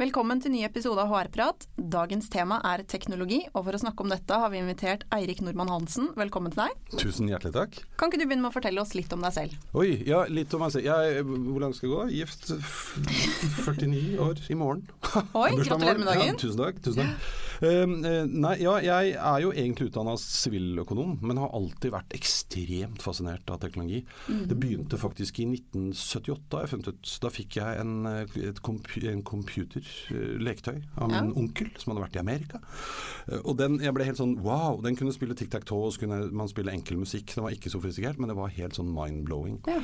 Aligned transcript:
Velkommen 0.00 0.38
til 0.40 0.54
ny 0.54 0.62
episode 0.64 1.02
av 1.02 1.10
HR-prat. 1.12 1.66
Dagens 1.92 2.30
tema 2.32 2.56
er 2.64 2.80
teknologi, 2.88 3.42
og 3.50 3.66
for 3.66 3.76
å 3.76 3.80
snakke 3.82 4.00
om 4.00 4.08
dette 4.08 4.38
har 4.40 4.48
vi 4.48 4.56
invitert 4.62 5.02
Eirik 5.12 5.42
Nordmann 5.44 5.68
Hansen. 5.68 6.06
Velkommen 6.16 6.54
til 6.54 6.62
deg. 6.62 6.94
Tusen 7.02 7.28
hjertelig 7.28 7.52
takk. 7.52 7.76
Kan 8.00 8.08
ikke 8.08 8.22
du 8.22 8.24
begynne 8.24 8.46
med 8.46 8.48
å 8.48 8.54
fortelle 8.54 8.80
oss 8.80 8.94
litt 8.96 9.12
om 9.12 9.20
deg 9.26 9.34
selv? 9.36 9.58
Oi, 9.76 9.90
ja, 10.08 10.22
litt 10.32 10.56
om 10.56 10.64
meg 10.64 10.72
selv. 10.72 10.88
Jeg, 10.88 11.26
hvor 11.28 11.60
langt 11.60 11.76
skal 11.76 11.90
jeg 11.90 11.92
gå? 11.92 12.06
Gift 12.16 12.48
49 13.66 14.16
år 14.24 14.40
i 14.48 14.56
morgen. 14.62 14.88
Oi, 15.36 15.50
gratulerer 15.60 16.00
med 16.00 16.08
dagen. 16.14 16.32
Ja, 16.32 16.40
tusen 16.46 16.64
takk. 16.64 16.80
Tusen 16.80 17.04
takk. 17.04 17.30
Uh, 17.60 18.24
nei, 18.26 18.54
ja, 18.62 18.76
jeg 18.84 19.14
er 19.16 19.42
jo 19.44 19.52
egentlig 19.52 19.90
utdanna 19.90 20.16
siviløkonom, 20.20 21.18
men 21.24 21.40
har 21.42 21.52
alltid 21.56 21.94
vært 21.94 22.16
ekstremt 22.16 23.04
fascinert 23.04 23.50
av 23.52 23.60
teknologi. 23.64 24.02
Mm. 24.28 24.44
Det 24.50 24.58
begynte 24.60 25.00
faktisk 25.00 25.42
i 25.42 25.48
1978, 25.50 26.48
Da, 26.50 26.62
jeg 26.64 26.72
funnet 26.72 26.90
ut. 26.90 27.14
Da 27.22 27.30
fikk 27.32 27.58
jeg 27.60 27.80
en, 27.82 28.06
en 28.08 29.24
computer 29.26 29.86
leketøy 30.40 30.80
av 30.96 31.10
min 31.10 31.30
ja. 31.30 31.36
onkel, 31.42 31.70
som 31.78 31.92
hadde 31.92 32.04
vært 32.06 32.18
i 32.18 32.22
Amerika. 32.22 32.60
Eh, 33.28 33.40
og 33.40 33.56
den, 33.60 33.78
jeg 33.82 33.94
ble 33.96 34.06
helt 34.08 34.20
sånn 34.20 34.38
wow, 34.44 34.80
den 34.84 34.98
kunne 34.98 35.14
spille 35.16 35.36
tic-tac-toe, 35.38 35.82
og 35.88 35.94
så 35.94 36.04
kunne 36.04 36.22
man 36.36 36.50
spille 36.50 36.74
enkel 36.74 37.00
musikk. 37.00 37.34
Den 37.34 37.46
var 37.46 37.56
ikke 37.56 37.72
sofistikert, 37.72 38.20
men 38.20 38.32
det 38.32 38.38
var 38.38 38.56
helt 38.56 38.78
sånn 38.78 38.90
mind-blowing. 38.94 39.60
Ja. 39.70 39.82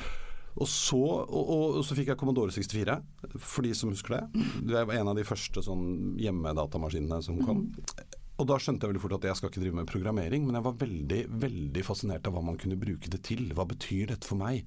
Og 0.56 0.68
så, 0.70 1.00
og, 1.00 1.50
og, 1.52 1.80
så, 1.84 1.96
fikk 1.98 2.12
jeg 2.12 2.20
Commodore 2.20 2.54
64, 2.54 2.98
for 3.36 3.66
de 3.66 3.74
som 3.76 3.92
husker 3.92 4.16
det. 4.16 4.44
Det 4.70 4.76
var 4.76 4.94
en 4.96 5.12
av 5.12 5.18
de 5.18 5.26
første 5.26 5.64
sånn 5.64 6.16
hjemmedatamaskinene 6.20 7.20
som 7.24 7.42
kom. 7.44 7.66
Mm. 7.68 8.22
Og 8.36 8.44
da 8.50 8.58
skjønte 8.60 8.84
jeg 8.84 8.92
veldig 8.92 9.00
fort 9.00 9.14
at 9.16 9.24
jeg 9.30 9.38
skal 9.38 9.48
ikke 9.48 9.62
drive 9.62 9.76
med 9.78 9.88
programmering, 9.88 10.42
men 10.44 10.58
jeg 10.58 10.64
var 10.66 10.74
veldig 10.82 11.20
veldig 11.44 11.84
fascinert 11.86 12.26
av 12.28 12.34
hva 12.36 12.42
man 12.44 12.58
kunne 12.60 12.76
bruke 12.76 13.08
det 13.12 13.22
til. 13.24 13.46
Hva 13.56 13.64
betyr 13.68 14.10
dette 14.10 14.28
for 14.28 14.36
meg? 14.40 14.66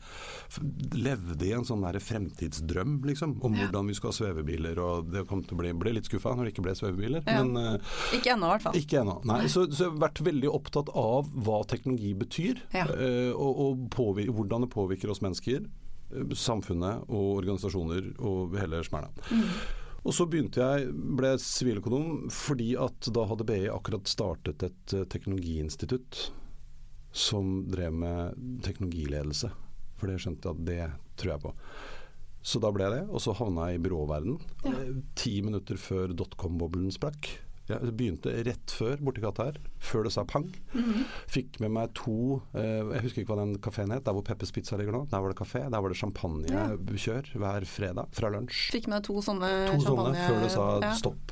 Levde 0.98 1.46
i 1.46 1.52
en 1.54 1.68
sånn 1.68 1.86
der 1.86 2.00
fremtidsdrøm, 2.02 2.98
liksom, 3.06 3.38
om 3.46 3.54
ja. 3.54 3.68
hvordan 3.68 3.92
vi 3.92 3.98
skulle 3.98 4.16
ha 4.16 4.18
svevebiler. 4.18 4.82
Og 4.82 5.12
det 5.14 5.26
kom 5.30 5.44
til 5.46 5.58
å 5.58 5.62
bli 5.62 5.76
ble 5.78 5.94
litt 6.00 6.10
skuffa 6.10 6.34
når 6.34 6.50
det 6.50 6.56
ikke 6.56 6.66
ble 6.66 6.76
svevebiler. 6.80 7.22
Ja. 7.30 7.44
Men, 7.46 7.78
uh, 7.78 8.00
ikke 8.18 8.34
ennå, 8.34 8.50
i 8.50 8.56
hvert 8.56 8.66
fall. 8.66 8.80
Ikke 8.82 9.04
ennå. 9.04 9.20
Nei, 9.30 9.44
så, 9.46 9.68
så, 9.70 9.86
jeg 9.86 9.94
har 9.94 10.02
vært 10.08 10.24
veldig 10.32 10.54
opptatt 10.56 10.90
av 10.98 11.30
hva 11.38 11.62
teknologi 11.70 12.16
betyr, 12.26 12.66
ja. 12.74 12.88
uh, 12.90 13.38
og, 13.38 13.62
og 13.68 14.00
hvordan 14.40 14.66
det 14.66 14.74
påvirker 14.74 15.14
oss 15.14 15.22
mennesker, 15.26 15.70
samfunnet 16.38 17.06
og 17.10 17.40
organisasjoner 17.44 18.12
og 18.26 18.58
hele 18.60 18.82
smæla. 18.86 19.12
Mm. 19.30 19.46
Og 20.00 20.16
så 20.16 20.26
begynte 20.30 20.64
jeg, 20.64 20.92
ble 20.94 21.34
siviløkonom 21.44 22.30
fordi 22.34 22.72
at 22.80 23.10
da 23.14 23.26
hadde 23.30 23.48
BI 23.48 23.66
akkurat 23.72 24.10
startet 24.10 24.64
et 24.66 24.96
uh, 24.96 25.06
teknologiinstitutt 25.12 26.30
som 27.12 27.66
drev 27.70 27.96
med 28.00 28.38
teknologiledelse. 28.64 29.52
For 30.00 30.10
det 30.10 30.22
skjønte 30.24 30.48
jeg 30.48 30.56
at 30.56 30.68
det 30.68 30.84
tror 31.20 31.34
jeg 31.34 31.44
på. 31.44 31.54
Så 32.50 32.62
da 32.64 32.72
ble 32.72 32.86
jeg 32.86 32.96
det, 32.96 33.04
og 33.12 33.20
så 33.24 33.36
havna 33.36 33.68
jeg 33.70 33.80
i 33.80 33.84
byråverden. 33.84 34.38
Ja. 34.64 34.72
Eh, 34.72 35.00
ti 35.20 35.34
minutter 35.44 35.80
før 35.82 36.14
dotcom-boblen 36.16 36.94
sprakk. 36.96 37.28
Ja, 37.70 37.78
det 37.84 37.94
begynte 37.94 38.32
rett 38.48 38.74
før 38.74 39.02
borti 39.06 39.22
gata 39.22 39.46
her, 39.50 39.58
før 39.84 40.08
det 40.08 40.14
sa 40.16 40.24
pang. 40.26 40.48
Mm 40.74 40.84
-hmm. 40.84 41.04
Fikk 41.28 41.60
med 41.60 41.72
meg 41.72 41.94
to 41.94 42.42
eh, 42.54 42.82
Jeg 42.94 43.02
husker 43.02 43.22
ikke 43.22 43.34
hva 43.34 43.46
den 43.46 43.58
kafeen 43.62 43.92
het, 43.92 44.06
der 44.06 44.14
hvor 44.14 44.24
Peppers 44.24 44.52
Pizza 44.52 44.78
ligger 44.78 44.92
nå. 44.92 45.08
Der 45.12 45.22
var 45.22 45.30
det 45.30 45.38
kafé. 45.38 45.70
Der 45.70 45.82
var 45.82 45.90
det 45.90 45.98
champagnekjør 45.98 47.24
ja. 47.34 47.40
hver 47.40 47.66
fredag 47.66 48.08
fra 48.12 48.30
lunsj. 48.30 48.72
Fikk 48.72 48.88
med 48.88 48.98
deg 48.98 49.04
to 49.04 49.22
sånne 49.22 49.50
to 49.68 49.80
champagne... 49.80 50.16
Sånne 50.16 50.28
før 50.28 50.42
det 50.42 50.52
sa 50.52 50.80
ja. 50.82 50.94
stopp. 50.94 51.32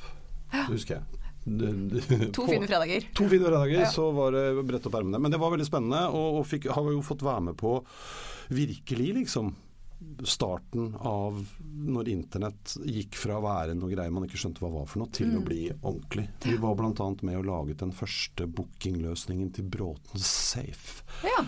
Husker 0.70 0.96
jeg. 0.96 1.04
to 2.36 2.46
fine 2.48 2.68
fredager. 2.68 3.08
To 3.16 3.28
fine 3.28 3.46
fredager, 3.46 3.86
så 3.86 4.12
var 4.12 4.32
det 4.32 4.64
brett 4.68 4.86
opp 4.86 4.96
ermene. 5.00 5.20
Men 5.20 5.32
det 5.32 5.40
var 5.40 5.54
veldig 5.54 5.66
spennende, 5.66 6.08
og, 6.12 6.42
og 6.42 6.48
fikk, 6.48 6.68
har 6.70 6.92
jo 6.92 7.02
fått 7.02 7.24
være 7.24 7.42
med 7.42 7.58
på 7.58 7.80
virkelig, 8.50 9.14
liksom 9.14 9.56
starten 10.24 10.96
av 10.96 11.40
når 11.74 12.10
internett 12.12 12.76
gikk 12.86 13.18
fra 13.18 13.38
å 13.40 13.44
være 13.46 13.76
noe 13.78 13.92
greier 13.92 14.14
man 14.14 14.28
ikke 14.28 14.40
skjønte 14.40 14.64
hva 14.64 14.72
var 14.74 14.90
for 14.90 15.02
noe, 15.02 15.12
til 15.14 15.32
mm. 15.32 15.38
å 15.40 15.46
bli 15.46 15.62
ordentlig. 15.76 16.28
Vi 16.46 16.58
var 16.62 16.78
bl.a. 16.78 17.10
med 17.28 17.40
og 17.40 17.48
laget 17.50 17.82
den 17.82 17.94
første 17.96 18.48
bookingløsningen 18.60 19.52
til 19.58 19.70
Bråten 19.74 20.22
Safe. 20.22 21.04
Ja. 21.26 21.44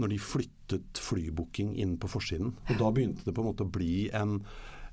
Når 0.00 0.10
de 0.10 0.20
flyttet 0.22 0.98
flybooking 0.98 1.74
inn 1.78 1.94
på 2.02 2.10
forsiden. 2.10 2.56
Og 2.66 2.78
da 2.80 2.90
begynte 2.90 3.28
det 3.28 3.34
på 3.36 3.44
en 3.44 3.50
måte 3.52 3.66
å 3.66 3.74
bli 3.76 4.08
en 4.16 4.40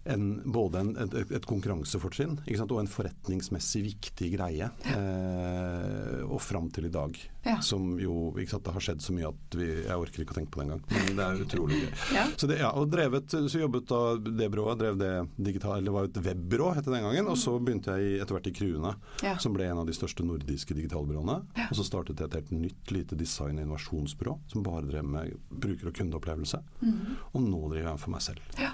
en, 0.03 0.41
både 0.45 0.79
en, 0.79 0.95
et, 0.97 1.31
et 1.31 1.45
konkurransefortrinn 1.45 2.39
og 2.41 2.79
en 2.79 2.89
forretningsmessig 2.89 3.84
viktig 3.85 4.31
greie. 4.34 4.69
Eh, 4.89 6.22
og 6.25 6.41
fram 6.41 6.69
til 6.73 6.88
i 6.88 6.94
dag. 6.94 7.17
Ja. 7.44 7.57
Som 7.66 7.95
jo 8.01 8.31
ikke 8.38 8.56
sant, 8.56 8.66
Det 8.66 8.73
har 8.75 8.84
skjedd 8.85 9.01
så 9.01 9.13
mye 9.16 9.29
at 9.31 9.56
vi, 9.57 9.67
jeg 9.67 9.97
orker 9.97 10.23
ikke 10.23 10.35
å 10.35 10.38
tenke 10.38 10.53
på 10.53 10.62
det 10.62 10.66
engang. 10.67 10.84
Men 10.91 11.17
det 11.17 11.25
er 11.25 11.44
utrolig 11.45 11.79
gøy. 11.84 11.91
ja. 12.17 12.25
Så, 12.35 12.50
det, 12.50 12.59
ja, 12.62 12.72
og 12.78 12.89
drevet, 12.94 13.34
så 13.34 13.62
jobbet 13.62 13.88
da 13.89 14.01
det 14.25 14.50
byrået, 14.53 14.81
drev 14.81 15.00
det 15.01 15.12
digital, 15.38 15.79
eller 15.79 15.95
var 15.97 16.09
et 16.09 16.22
webbyrå 16.29 16.72
het 16.78 16.85
det 16.88 16.95
den 16.95 17.07
gangen. 17.07 17.31
Og 17.33 17.39
så 17.41 17.56
begynte 17.62 17.97
jeg 17.97 18.22
etter 18.22 18.38
hvert 18.38 18.50
i 18.50 18.56
Krune, 18.57 18.95
som 19.41 19.57
ble 19.57 19.69
en 19.69 19.83
av 19.83 19.89
de 19.89 19.97
største 19.97 20.25
nordiske 20.25 20.78
digitalbyråene. 20.78 21.38
Og 21.68 21.78
så 21.78 21.85
startet 21.88 22.22
jeg 22.22 22.31
et 22.31 22.39
helt 22.39 22.56
nytt 22.57 22.95
lite 22.95 23.19
design- 23.19 23.59
og 23.59 23.66
innovasjonsbyrå 23.66 24.38
som 24.53 24.66
bare 24.66 24.88
drev 24.89 25.06
med 25.06 25.38
bruker- 25.50 25.91
og 25.91 25.97
kundeopplevelse. 25.97 26.62
Mm. 26.81 26.97
Og 27.33 27.45
nå 27.45 27.62
driver 27.68 27.91
jeg 27.91 28.03
for 28.06 28.16
meg 28.18 28.25
selv. 28.31 28.57
Ja 28.62 28.73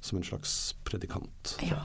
som 0.00 0.18
en 0.18 0.24
slags 0.24 0.52
predikant. 0.86 1.54
Ja. 1.64 1.80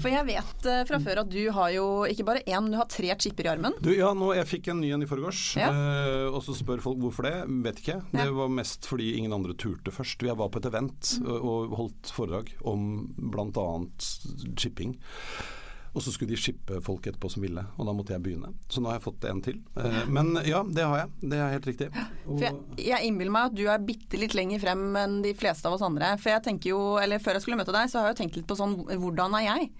For 0.00 0.08
jeg 0.10 0.26
vet 0.28 0.66
uh, 0.66 0.82
fra 0.88 1.00
før 1.02 1.22
at 1.22 1.30
du 1.32 1.42
har 1.54 1.70
jo 1.74 1.86
ikke 2.10 2.26
bare 2.26 2.42
én, 2.44 2.58
men 2.58 2.72
du 2.74 2.78
har 2.80 2.90
tre 2.90 3.12
chipper 3.20 3.46
i 3.46 3.52
armen. 3.52 3.76
Du, 3.82 3.92
ja, 3.94 4.12
nå, 4.16 4.32
jeg 4.36 4.48
fikk 4.50 4.72
en 4.72 4.82
ny 4.82 4.92
en 4.96 5.06
i 5.06 5.10
forgårs, 5.10 5.44
ja. 5.60 5.70
uh, 5.70 6.26
og 6.34 6.42
så 6.46 6.56
spør 6.58 6.82
folk 6.84 7.00
hvorfor 7.02 7.28
det. 7.28 7.36
Vet 7.66 7.82
ikke. 7.84 8.00
Det 8.14 8.28
var 8.36 8.52
mest 8.52 8.88
fordi 8.90 9.14
ingen 9.20 9.36
andre 9.36 9.56
turte 9.58 9.94
først. 9.94 10.26
Jeg 10.26 10.38
var 10.40 10.50
på 10.52 10.62
et 10.62 10.68
event 10.70 11.14
mm. 11.20 11.30
og, 11.38 11.46
og 11.46 11.78
holdt 11.84 12.12
foredrag 12.16 12.52
om 12.68 12.84
bl.a. 13.30 13.70
chipping. 14.58 14.98
Og 15.90 16.04
så 16.04 16.12
skulle 16.14 16.30
de 16.30 16.38
shippe 16.38 16.78
folk 16.86 17.06
etterpå 17.08 17.30
som 17.32 17.42
ville, 17.42 17.64
og 17.76 17.88
da 17.88 17.94
måtte 17.96 18.14
jeg 18.14 18.22
begynne. 18.22 18.52
Så 18.70 18.82
nå 18.82 18.90
har 18.90 18.98
jeg 18.98 19.06
fått 19.08 19.26
en 19.26 19.40
til. 19.42 19.58
Eh, 19.74 20.02
men 20.12 20.36
ja, 20.46 20.62
det 20.62 20.86
har 20.86 21.02
jeg. 21.02 21.30
Det 21.32 21.40
er 21.40 21.54
helt 21.56 21.66
riktig. 21.66 21.88
Og 22.30 22.44
jeg, 22.44 22.54
jeg 22.78 23.08
innbiller 23.08 23.34
meg 23.34 23.50
at 23.50 23.56
du 23.58 23.64
er 23.66 23.82
bitte 23.82 24.20
litt 24.20 24.36
lenger 24.38 24.62
frem 24.62 24.84
enn 25.00 25.18
de 25.24 25.34
fleste 25.38 25.66
av 25.66 25.74
oss 25.74 25.84
andre. 25.86 26.12
For 26.22 26.32
jeg 26.34 26.44
tenker 26.46 26.72
jo, 26.72 26.80
eller 27.02 27.22
før 27.22 27.38
jeg 27.38 27.46
skulle 27.46 27.58
møte 27.58 27.74
deg, 27.74 27.90
så 27.90 28.04
har 28.04 28.12
jeg 28.12 28.20
tenkt 28.22 28.38
litt 28.38 28.48
på 28.50 28.58
sånn 28.58 28.78
hvordan 28.86 29.34
er 29.40 29.46
jeg? 29.48 29.70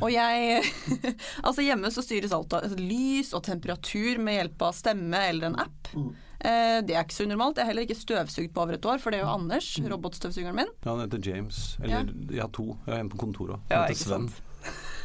Og 0.00 0.10
jeg 0.12 0.62
Altså 1.46 1.64
hjemme 1.64 1.90
så 1.92 2.04
styres 2.04 2.34
alt 2.36 2.54
av 2.56 2.76
lys 2.78 3.32
og 3.36 3.44
temperatur 3.46 4.20
med 4.22 4.40
hjelp 4.40 4.64
av 4.68 4.76
stemme 4.76 5.20
eller 5.30 5.50
en 5.50 5.60
app. 5.66 5.92
Mm. 5.96 6.10
Eh, 6.38 6.78
det 6.84 6.94
er 6.94 7.04
ikke 7.04 7.16
så 7.16 7.26
unormalt. 7.26 7.56
Jeg 7.56 7.64
har 7.64 7.72
heller 7.72 7.86
ikke 7.86 7.98
støvsugd 7.98 8.52
på 8.54 8.64
over 8.64 8.76
et 8.76 8.88
år, 8.88 9.00
for 9.02 9.12
det 9.12 9.20
er 9.20 9.24
jo 9.24 9.32
Anders, 9.32 9.70
mm. 9.80 9.88
robotstøvsugeren 9.94 10.58
min. 10.58 10.72
Ja, 10.84 10.92
han 10.92 11.06
heter 11.06 11.22
James. 11.30 11.62
Eller 11.80 11.96
ja. 11.96 12.18
jeg 12.36 12.44
har 12.44 12.52
to. 12.54 12.68
Jeg 12.84 12.94
har 12.94 13.04
en 13.04 13.12
på 13.12 13.22
kontoret. 13.24 13.62
Han 13.72 13.86
heter 13.86 14.02
Sven. 14.02 14.28
Sant? 14.28 14.42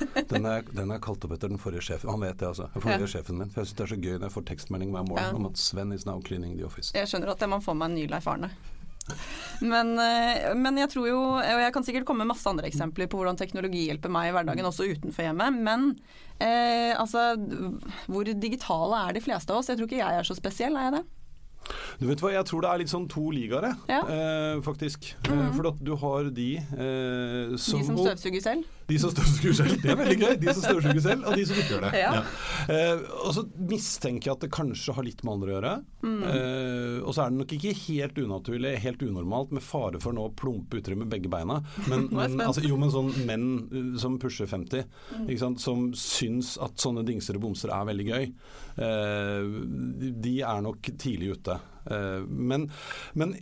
Den 0.31 0.45
er, 0.47 0.65
den 0.71 0.91
er, 0.91 0.99
kalt 1.03 1.23
opp 1.25 1.33
etter 1.35 1.51
den 1.51 1.59
forrige 1.61 1.83
sjefen. 1.85 2.09
Han 2.11 2.23
vet 2.23 2.37
det, 2.39 2.47
altså. 2.47 2.67
Den 2.73 2.83
forrige 2.83 3.07
ja. 3.07 3.13
sjefen 3.15 3.39
min. 3.39 3.49
For 3.53 3.61
jeg 3.61 3.71
syns 3.71 3.79
det 3.79 3.85
er 3.85 3.91
så 3.93 4.01
gøy 4.01 4.13
når 4.17 4.27
jeg 4.27 4.35
får 4.35 4.45
tekstmelding 4.51 4.93
hver 4.95 5.07
morgen 5.07 5.27
ja. 5.27 5.37
om 5.37 5.49
at 5.49 5.61
Sven 5.61 5.95
is 5.95 6.05
now 6.07 6.21
cleaning 6.25 6.57
the 6.57 6.67
office. 6.67 6.93
Jeg 6.97 7.09
skjønner 7.11 7.33
at 7.33 7.49
man 7.51 7.63
får 7.63 7.77
meg 7.77 7.91
en 7.91 7.99
ny 7.99 8.05
Leif 8.11 8.29
Arne. 8.31 8.51
Men, 9.61 9.93
eh, 9.99 10.51
men, 10.57 10.77
jeg 10.81 10.89
tror 10.93 11.07
jo, 11.09 11.19
og 11.37 11.61
jeg 11.63 11.73
kan 11.75 11.85
sikkert 11.85 12.05
komme 12.07 12.25
med 12.25 12.33
masse 12.33 12.49
andre 12.49 12.69
eksempler 12.69 13.09
på 13.09 13.19
hvordan 13.19 13.39
teknologi 13.39 13.85
hjelper 13.87 14.13
meg 14.13 14.29
i 14.29 14.35
hverdagen, 14.35 14.67
også 14.67 14.87
utenfor 14.89 15.27
hjemmet. 15.27 15.57
Men 15.65 15.87
eh, 16.41 16.93
altså, 16.95 17.33
hvor 18.07 18.29
digitale 18.29 19.01
er 19.07 19.17
de 19.17 19.23
fleste 19.25 19.53
av 19.53 19.61
oss? 19.61 19.71
Jeg 19.71 19.79
tror 19.79 19.89
ikke 19.89 20.01
jeg 20.01 20.21
er 20.21 20.27
så 20.27 20.37
spesiell, 20.37 20.77
er 20.77 20.89
jeg 20.89 20.99
det? 20.99 21.03
Du 22.01 22.07
vet 22.09 22.21
hva, 22.23 22.31
Jeg 22.33 22.47
tror 22.49 22.63
det 22.65 22.69
er 22.71 22.81
litt 22.81 22.89
sånn 22.89 23.03
to 23.11 23.27
ligaer, 23.29 23.67
ja. 23.85 24.01
eh, 24.09 24.61
faktisk. 24.65 25.11
Mm 25.27 25.37
-hmm. 25.37 25.51
For 25.55 25.67
at 25.69 25.83
du 25.85 25.91
har 25.95 26.29
de 26.33 26.51
eh, 26.57 27.57
som 27.57 27.79
De 27.79 27.85
som 27.85 27.97
støvsuger 27.97 28.41
selv? 28.41 28.63
De 28.87 28.99
som 28.99 29.11
støvsuger 29.11 29.53
selv. 29.53 29.81
Det 29.83 29.91
er 29.91 29.95
veldig 29.95 30.17
gøy. 30.19 30.33
De 30.41 30.53
som 30.53 30.63
støvsuger 30.63 31.01
selv, 31.01 31.25
og 31.27 31.35
de 31.37 31.45
som 31.45 31.55
ikke 31.55 31.73
gjør 31.75 31.85
det. 31.85 31.91
Ja. 31.99 32.13
Ja. 32.15 32.23
Eh, 32.73 32.99
og 33.25 33.33
så 33.35 33.45
mistenker 33.55 34.31
jeg 34.31 34.33
at 34.33 34.41
det 34.41 34.51
kanskje 34.51 34.95
har 34.97 35.03
litt 35.03 35.23
med 35.23 35.33
andre 35.33 35.51
å 35.51 35.55
gjøre. 35.55 35.73
Mm. 36.01 36.23
Eh, 36.23 36.97
og 37.05 37.13
så 37.13 37.21
er 37.21 37.29
det 37.29 37.37
nok 37.37 37.53
ikke 37.53 37.73
helt 37.87 38.17
unaturlig, 38.17 38.79
helt 38.79 39.01
unormalt, 39.01 39.51
med 39.51 39.61
fare 39.61 39.99
for 40.01 40.11
nå 40.11 40.25
å 40.25 40.33
plumpe 40.33 40.81
uti 40.81 40.95
med 40.95 41.07
begge 41.07 41.29
beina. 41.29 41.61
Men, 41.87 42.09
men 42.11 42.41
altså, 42.41 42.65
jo, 42.65 42.77
men 42.81 42.91
sånn 42.91 43.13
menn 43.27 43.47
eh, 43.69 43.99
som 44.01 44.17
pusher 44.17 44.49
50, 44.49 44.89
mm. 45.21 45.57
som 45.61 45.93
syns 45.93 46.57
at 46.57 46.81
sånne 46.81 47.05
dingser 47.05 47.37
og 47.37 47.45
bomser 47.45 47.69
er 47.69 47.85
veldig 47.85 48.07
gøy, 48.09 48.31
eh, 48.87 49.61
de 50.25 50.41
er 50.41 50.65
nok 50.65 50.91
tidlig 50.97 51.37
ute. 51.37 51.59
Eh, 51.85 52.21
men, 52.27 52.67
men 53.17 53.35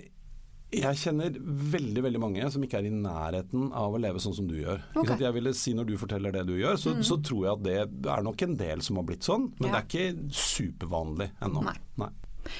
jeg 0.69 0.99
kjenner 1.01 1.33
veldig 1.73 2.03
veldig 2.05 2.19
mange 2.21 2.49
som 2.53 2.61
ikke 2.61 2.77
er 2.77 2.87
i 2.89 2.93
nærheten 2.93 3.71
av 3.73 3.95
å 3.95 4.01
leve 4.01 4.21
sånn 4.21 4.35
som 4.37 4.49
du 4.49 4.53
gjør. 4.59 4.83
Okay. 4.93 5.17
Jeg 5.23 5.33
ville 5.33 5.53
si 5.57 5.73
Når 5.73 5.87
du 5.89 5.95
forteller 5.97 6.35
det 6.35 6.45
du 6.45 6.53
gjør, 6.59 6.77
så, 6.77 6.93
mm. 6.93 7.03
så, 7.09 7.17
tror 7.25 7.45
jeg 7.45 7.53
at 7.55 7.63
det 7.65 8.13
er 8.13 8.25
nok 8.25 8.45
en 8.45 8.57
del 8.59 8.83
som 8.85 9.01
har 9.01 9.07
blitt 9.09 9.25
sånn, 9.25 9.49
men 9.57 9.71
ja. 9.71 9.79
det 9.79 9.79
er 9.79 9.87
ikke 9.89 10.35
supervanlig 10.43 11.31
ennå. 11.41 11.65
Nei. 11.65 11.77
Nei. 12.03 12.11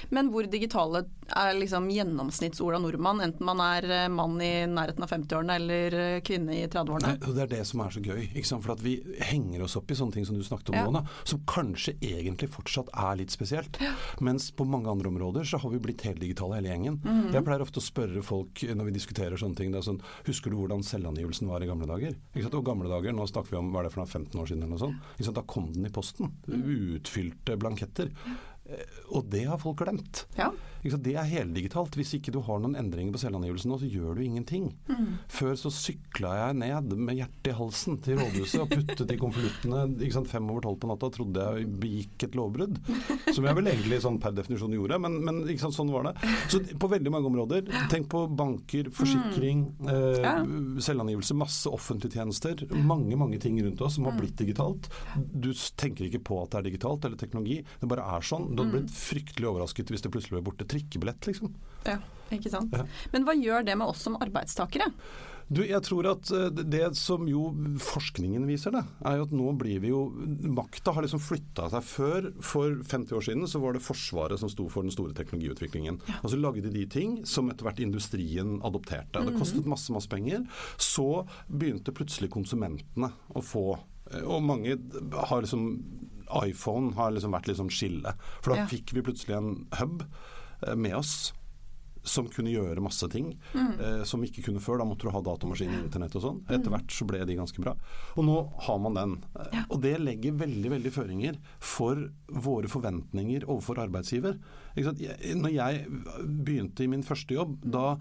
Men 0.10 0.32
hvor 0.34 0.48
digitale 0.50 1.06
er 1.30 1.54
liksom 1.58 1.90
gjennomsnitts-Ola 1.94 2.80
nordmann, 2.82 3.22
enten 3.22 3.46
man 3.46 3.62
er 3.64 3.86
eh, 3.90 4.08
mann 4.12 4.40
i 4.42 4.66
nærheten 4.70 5.06
av 5.06 5.12
50-årene 5.12 5.58
eller 5.60 5.98
eh, 6.00 6.22
kvinne 6.26 6.56
i 6.58 6.64
30-årene? 6.66 7.16
Det, 7.26 7.44
er 7.46 7.52
det 7.52 7.62
som 7.70 7.84
er 7.84 7.94
så 7.94 8.04
gøy. 8.04 8.26
For 8.50 8.84
vi 8.84 8.96
henger 9.30 9.66
oss 9.66 9.78
opp 9.80 9.92
i 9.92 9.98
sånne 9.98 10.18
ting 10.18 10.28
som 10.28 10.38
du 10.38 10.44
snakket 10.46 10.74
om 10.74 10.80
ja. 10.80 10.86
Mona, 10.88 11.04
som 11.24 11.44
kanskje 11.50 11.96
egentlig 12.02 12.50
fortsatt 12.54 12.92
er 12.94 13.20
litt 13.22 13.34
spesielt. 13.34 13.80
Ja. 13.84 13.94
Mens 14.26 14.50
på 14.56 14.68
mange 14.68 14.92
andre 14.92 15.12
områder 15.12 15.48
så 15.48 15.62
har 15.62 15.74
vi 15.74 15.82
blitt 15.84 16.06
helt 16.08 16.22
digitale 16.22 16.60
hele 16.60 16.74
gjengen. 16.74 17.00
Mm 17.04 17.10
-hmm. 17.10 17.34
Jeg 17.34 17.46
pleier 17.46 17.62
ofte 17.62 17.80
å 17.80 17.86
spørre 17.86 18.24
folk 18.24 18.64
når 18.64 18.86
vi 18.86 18.98
diskuterer 18.98 19.38
sånne 19.38 19.56
ting. 19.56 19.72
det 19.72 19.78
er 19.78 19.88
Sånn, 19.90 20.02
husker 20.26 20.50
du 20.50 20.58
hvordan 20.58 20.84
selvangivelsen 20.84 21.48
var 21.48 21.64
i 21.64 21.68
gamle 21.68 21.88
dager? 21.88 22.16
Og 22.54 22.66
gamle 22.66 22.90
dager, 22.90 23.12
nå 23.12 23.28
snakker 23.28 23.52
vi 23.52 23.58
om 23.58 23.72
hva 23.72 23.80
er 23.80 23.84
det 23.84 23.94
for 23.94 24.02
noe, 24.02 24.10
15 24.10 24.42
år 24.42 24.46
siden 24.46 24.64
eller 24.64 24.78
noe 24.78 24.80
sånt. 24.80 25.36
Da 25.40 25.42
kom 25.42 25.74
den 25.74 25.86
i 25.86 25.90
posten. 25.90 26.32
Mm. 26.48 26.96
Utfylte 26.96 27.58
blanketter. 27.58 28.10
Og 29.10 29.26
det 29.32 29.46
har 29.50 29.58
folk 29.62 29.80
glemt. 29.84 30.26
Ja. 30.38 30.52
Det 30.84 31.16
er 31.16 31.28
heldigitalt. 31.28 31.98
Hvis 32.00 32.14
ikke 32.18 32.34
du 32.34 32.40
har 32.46 32.62
noen 32.62 32.78
endringer 32.80 33.14
på 33.16 33.22
selvangivelsen 33.22 33.72
nå, 33.72 33.80
så 33.82 33.90
gjør 33.90 34.18
du 34.18 34.24
ingenting. 34.24 34.70
Mm. 34.90 35.20
Før 35.32 35.58
så 35.60 35.72
sykla 35.74 36.36
jeg 36.38 36.60
ned 36.62 36.96
med 36.96 37.20
hjertet 37.20 37.52
i 37.52 37.58
halsen 37.58 38.00
til 38.06 38.20
rådhuset 38.22 38.64
og 38.64 38.72
puttet 38.74 39.16
i 39.16 39.20
konvoluttene 39.20 40.28
fem 40.30 40.50
over 40.52 40.64
tolv 40.66 40.80
på 40.82 40.90
natta 40.90 41.10
og 41.10 41.16
trodde 41.16 41.46
jeg 41.46 41.68
begikk 41.82 42.26
et 42.28 42.38
lovbrudd. 42.38 42.80
Som 43.34 43.48
jeg 43.48 43.58
vel 43.58 43.72
egentlig 43.72 44.02
sånn 44.04 44.20
per 44.22 44.36
definisjon 44.38 44.76
gjorde, 44.76 45.00
men, 45.02 45.18
men 45.26 45.42
sant, 45.62 45.76
sånn 45.76 45.92
var 45.94 46.10
det. 46.10 46.14
Så 46.52 46.62
på 46.80 46.92
veldig 46.92 47.14
mange 47.14 47.30
områder. 47.32 47.70
Tenk 47.92 48.10
på 48.12 48.24
banker, 48.40 48.92
forsikring, 48.96 49.66
mm. 49.80 49.92
eh, 49.94 50.22
ja. 50.24 50.36
selvangivelse, 50.86 51.38
masse 51.40 51.72
offentlige 51.72 52.20
tjenester. 52.20 52.66
Mange, 52.78 53.18
mange 53.20 53.40
ting 53.42 53.60
rundt 53.64 53.82
oss 53.86 53.98
som 53.98 54.08
har 54.08 54.16
mm. 54.16 54.22
blitt 54.22 54.38
digitalt. 54.40 54.90
Du 55.16 55.52
tenker 55.80 56.08
ikke 56.08 56.24
på 56.32 56.42
at 56.44 56.54
det 56.54 56.62
er 56.62 56.70
digitalt 56.70 57.08
eller 57.08 57.20
teknologi. 57.20 57.60
Det 57.82 57.90
bare 57.90 58.08
er 58.18 58.26
sånn. 58.26 58.52
Du 58.54 58.64
hadde 58.64 58.78
blitt 58.78 58.96
fryktelig 58.96 59.50
overrasket 59.52 59.94
hvis 59.94 60.06
det 60.06 60.14
plutselig 60.14 60.38
ble 60.38 60.46
borte. 60.52 60.69
Trikkebillett, 60.70 61.30
liksom. 61.30 61.56
Ja, 61.88 61.98
ikke 62.36 62.52
sant. 62.54 62.76
Ja. 62.76 62.86
Men 63.14 63.26
hva 63.28 63.36
gjør 63.38 63.66
det 63.68 63.78
med 63.80 63.90
oss 63.90 64.06
som 64.06 64.20
arbeidstakere? 64.22 64.92
Du, 65.50 65.64
jeg 65.66 65.82
tror 65.82 66.06
at 66.12 66.30
eh, 66.36 66.50
Det 66.54 66.84
som 66.98 67.26
jo 67.30 67.48
forskningen 67.82 68.46
viser, 68.46 68.74
det, 68.76 68.84
er 69.10 69.18
jo 69.18 69.26
at 69.26 69.34
nå 69.34 69.54
blir 69.58 69.82
vi 69.82 69.90
jo 69.92 70.04
Makta 70.46 70.94
har 70.94 71.06
liksom 71.06 71.22
flytta 71.24 71.70
seg. 71.74 71.88
Før, 71.90 72.30
for 72.46 72.78
50 72.86 73.18
år 73.18 73.26
siden, 73.26 73.48
så 73.50 73.62
var 73.64 73.74
det 73.74 73.84
Forsvaret 73.84 74.42
som 74.42 74.52
sto 74.52 74.68
for 74.70 74.86
den 74.86 74.94
store 74.94 75.16
teknologiutviklingen. 75.18 76.00
Ja. 76.06 76.20
Og 76.22 76.34
så 76.34 76.40
lagde 76.40 76.74
de 76.74 76.86
ting 76.90 77.20
som 77.30 77.50
etter 77.50 77.66
hvert 77.66 77.82
industrien 77.82 78.60
adopterte. 78.66 79.24
Det 79.24 79.34
mhm. 79.34 79.42
kostet 79.42 79.70
masse, 79.70 79.94
masse 79.96 80.12
penger. 80.12 80.46
Så 80.78 81.26
begynte 81.50 81.96
plutselig 81.98 82.30
konsumentene 82.36 83.10
å 83.34 83.46
få 83.46 83.66
eh, 84.14 84.22
Og 84.22 84.46
mange 84.46 84.78
har 85.32 85.46
liksom 85.46 85.72
iPhone 86.46 86.94
har 86.94 87.16
liksom 87.16 87.34
vært 87.34 87.50
litt 87.50 87.58
sånn 87.58 87.74
skille. 87.74 88.14
For 88.44 88.54
da 88.54 88.62
ja. 88.62 88.70
fikk 88.70 88.94
vi 88.94 89.02
plutselig 89.08 89.40
en 89.40 89.56
hub 89.80 90.04
med 90.76 90.96
oss 90.98 91.32
som 92.04 92.28
kunne 92.32 92.52
gjøre 92.52 92.84
masse 92.84 93.08
ting 93.12 93.34
mm. 93.54 93.72
eh, 93.80 94.04
som 94.08 94.22
vi 94.22 94.30
ikke 94.30 94.46
kunne 94.48 94.62
før. 94.64 94.80
Da 94.82 94.88
måtte 94.88 95.08
du 95.08 95.14
ha 95.14 95.22
datamaskin 95.24 95.74
og 95.74 95.86
internett 95.86 96.16
og 96.18 96.24
sånn. 96.24 96.40
Etter 96.48 96.70
mm. 96.70 96.76
hvert 96.76 96.96
så 96.96 97.08
ble 97.10 97.22
de 97.28 97.38
ganske 97.40 97.64
bra. 97.64 97.76
Og 98.16 98.26
nå 98.28 98.38
har 98.68 98.80
man 98.84 98.98
den. 98.98 99.16
Ja. 99.54 99.66
Og 99.68 99.82
det 99.84 99.96
legger 100.02 100.38
veldig 100.40 100.74
veldig 100.76 100.94
føringer 100.96 101.40
for 101.64 102.08
våre 102.30 102.72
forventninger 102.72 103.48
overfor 103.48 103.84
arbeidsgiver. 103.86 104.40
Når 104.80 105.52
jeg 105.52 105.84
begynte 106.24 106.86
i 106.86 106.92
min 106.92 107.04
første 107.06 107.36
jobb, 107.36 107.58
da 107.64 107.98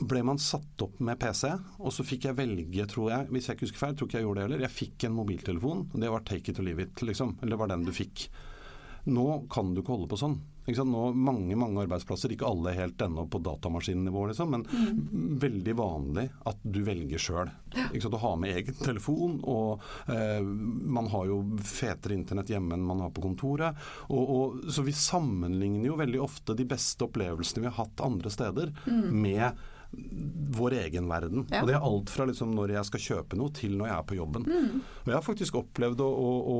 ble 0.00 0.24
man 0.26 0.40
satt 0.42 0.82
opp 0.82 0.98
med 1.04 1.20
PC, 1.22 1.52
og 1.78 1.94
så 1.94 2.06
fikk 2.06 2.26
jeg 2.30 2.38
velge, 2.40 2.88
tror 2.90 3.12
jeg, 3.12 3.30
hvis 3.30 3.48
jeg 3.48 3.58
ikke 3.58 3.68
husker 3.68 3.84
feil, 3.84 3.96
tror 3.96 4.10
ikke 4.10 4.18
jeg 4.18 4.26
gjorde 4.26 4.40
det 4.40 4.46
heller, 4.48 4.66
jeg 4.66 4.74
fikk 4.74 5.06
en 5.06 5.16
mobiltelefon. 5.16 5.86
Det 5.94 6.12
var 6.12 6.26
take 6.26 6.52
it 6.52 6.60
or 6.60 6.66
leave 6.66 6.88
it, 6.88 7.04
liksom. 7.04 7.36
Eller 7.40 7.54
det 7.54 7.62
var 7.62 7.72
den 7.72 7.86
du 7.86 7.94
fikk. 7.94 8.26
Nå 9.06 9.46
kan 9.50 9.74
du 9.74 9.82
ikke 9.82 9.94
holde 9.94 10.10
på 10.10 10.18
sånn. 10.20 10.38
Nå, 10.66 11.02
mange 11.14 11.54
mange 11.54 11.84
arbeidsplasser, 11.84 12.32
ikke 12.34 12.48
alle 12.48 12.72
helt 12.74 13.02
ennå 13.02 13.28
på 13.30 13.38
datamaskinnivå, 13.38 14.24
liksom, 14.32 14.50
men 14.50 14.64
mm. 14.66 15.36
veldig 15.38 15.74
vanlig 15.78 16.24
at 16.50 16.64
du 16.64 16.80
velger 16.82 17.22
sjøl. 17.22 17.52
Du 17.70 18.16
har 18.18 18.34
med 18.40 18.56
egen 18.56 18.74
telefon, 18.80 19.38
og 19.46 19.84
eh, 20.10 20.42
man 20.42 21.06
har 21.12 21.30
jo 21.30 21.38
fetere 21.62 22.16
internett 22.18 22.50
hjemme 22.50 22.74
enn 22.74 22.86
man 22.86 23.04
har 23.04 23.14
på 23.14 23.22
kontoret. 23.28 23.78
Og, 24.10 24.34
og, 24.38 24.66
så 24.74 24.82
vi 24.86 24.96
sammenligner 24.96 25.86
jo 25.86 26.00
veldig 26.02 26.22
ofte 26.26 26.58
de 26.58 26.66
beste 26.66 27.06
opplevelsene 27.06 27.62
vi 27.62 27.70
har 27.70 27.78
hatt 27.84 28.02
andre 28.02 28.34
steder, 28.34 28.74
mm. 28.90 29.06
med 29.14 29.66
vår 30.56 30.72
egen 30.72 31.08
verden. 31.08 31.46
Ja. 31.50 31.60
Og 31.62 31.68
Det 31.68 31.74
er 31.74 31.86
alt 31.88 32.10
fra 32.12 32.26
liksom 32.28 32.52
når 32.56 32.74
jeg 32.76 32.88
skal 32.88 33.02
kjøpe 33.06 33.38
noe, 33.38 33.52
til 33.54 33.76
når 33.78 33.90
jeg 33.90 33.96
er 33.96 34.06
på 34.10 34.18
jobben. 34.18 34.46
Mm. 34.46 34.82
Og 35.02 35.10
Jeg 35.10 35.16
har 35.16 35.24
faktisk 35.26 35.58
opplevd 35.60 36.02
å, 36.04 36.08
å, 36.08 36.30
å, 36.52 36.56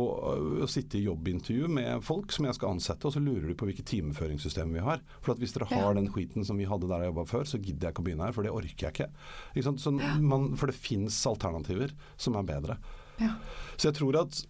å, 0.64 0.68
sitte 0.70 0.98
i 0.98 1.04
jobbintervju 1.06 1.70
med 1.78 2.04
folk 2.06 2.34
som 2.34 2.48
jeg 2.48 2.58
skal 2.58 2.74
ansette, 2.74 3.08
og 3.08 3.14
så 3.14 3.22
lurer 3.22 3.48
de 3.50 3.56
på 3.58 3.68
hvilket 3.68 3.88
timeføringssystem 3.92 4.74
vi 4.76 4.84
har. 4.86 5.02
For 5.20 5.34
at 5.34 5.42
Hvis 5.42 5.56
dere 5.56 5.70
har 5.72 5.90
ja. 5.90 5.96
den 6.00 6.10
skiten 6.12 6.46
som 6.48 6.60
vi 6.60 6.68
hadde 6.68 6.90
der 6.90 7.06
jeg 7.06 7.12
jobba 7.12 7.26
før, 7.30 7.46
så 7.48 7.60
gidder 7.62 7.88
jeg 7.88 7.96
ikke 7.96 8.04
å 8.04 8.08
begynne 8.10 8.28
her, 8.28 8.36
for 8.36 8.46
det 8.46 8.54
orker 8.54 8.88
jeg 8.88 8.94
ikke. 8.94 9.10
ikke 9.54 9.76
så 9.82 9.94
man, 9.96 10.52
for 10.58 10.72
det 10.72 10.78
fins 10.78 11.18
alternativer 11.28 11.94
som 12.20 12.38
er 12.38 12.48
bedre. 12.48 12.80
Ja. 13.22 13.36
Så 13.76 13.90
jeg 13.90 13.98
tror 14.00 14.20
at 14.24 14.44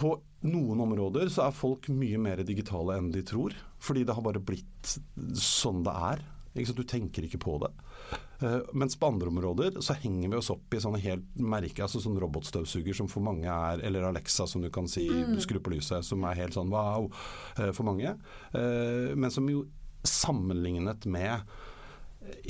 på 0.00 0.14
noen 0.48 0.80
områder 0.80 1.28
så 1.32 1.46
er 1.46 1.56
folk 1.56 1.90
mye 1.92 2.18
mer 2.20 2.40
digitale 2.46 2.96
enn 2.98 3.10
de 3.12 3.22
tror. 3.26 3.56
Fordi 3.80 4.04
det 4.04 4.16
har 4.16 4.24
bare 4.24 4.42
blitt 4.44 4.94
sånn 5.36 5.82
det 5.84 5.94
er. 6.12 6.22
Du 6.52 6.82
tenker 6.82 7.24
ikke 7.24 7.38
på 7.38 7.56
det. 7.62 7.70
Uh, 8.42 8.60
mens 8.72 8.96
på 8.96 9.06
andre 9.06 9.28
områder 9.28 9.80
så 9.84 9.94
henger 10.00 10.32
vi 10.32 10.38
oss 10.38 10.50
opp 10.50 10.74
i 10.74 10.80
sånne 10.82 10.98
helt 11.02 11.26
merke, 11.36 11.84
altså 11.84 12.00
sånn 12.02 12.18
robotstøvsuger 12.20 12.96
som 12.96 13.08
for 13.10 13.22
mange 13.22 13.46
er 13.46 13.82
Eller 13.84 14.06
Alexa 14.08 14.46
som 14.48 14.64
du 14.64 14.70
kan 14.72 14.88
si 14.88 15.06
mm. 15.08 15.36
skru 15.44 15.60
på 15.60 15.74
lyset, 15.76 16.06
som 16.06 16.24
er 16.24 16.40
helt 16.40 16.56
sånn 16.56 16.72
wow 16.72 17.10
uh, 17.10 17.70
for 17.76 17.86
mange. 17.86 18.16
Uh, 18.54 19.12
men 19.14 19.30
som 19.30 19.48
jo 19.50 19.66
sammenlignet 20.06 21.04
med 21.04 21.44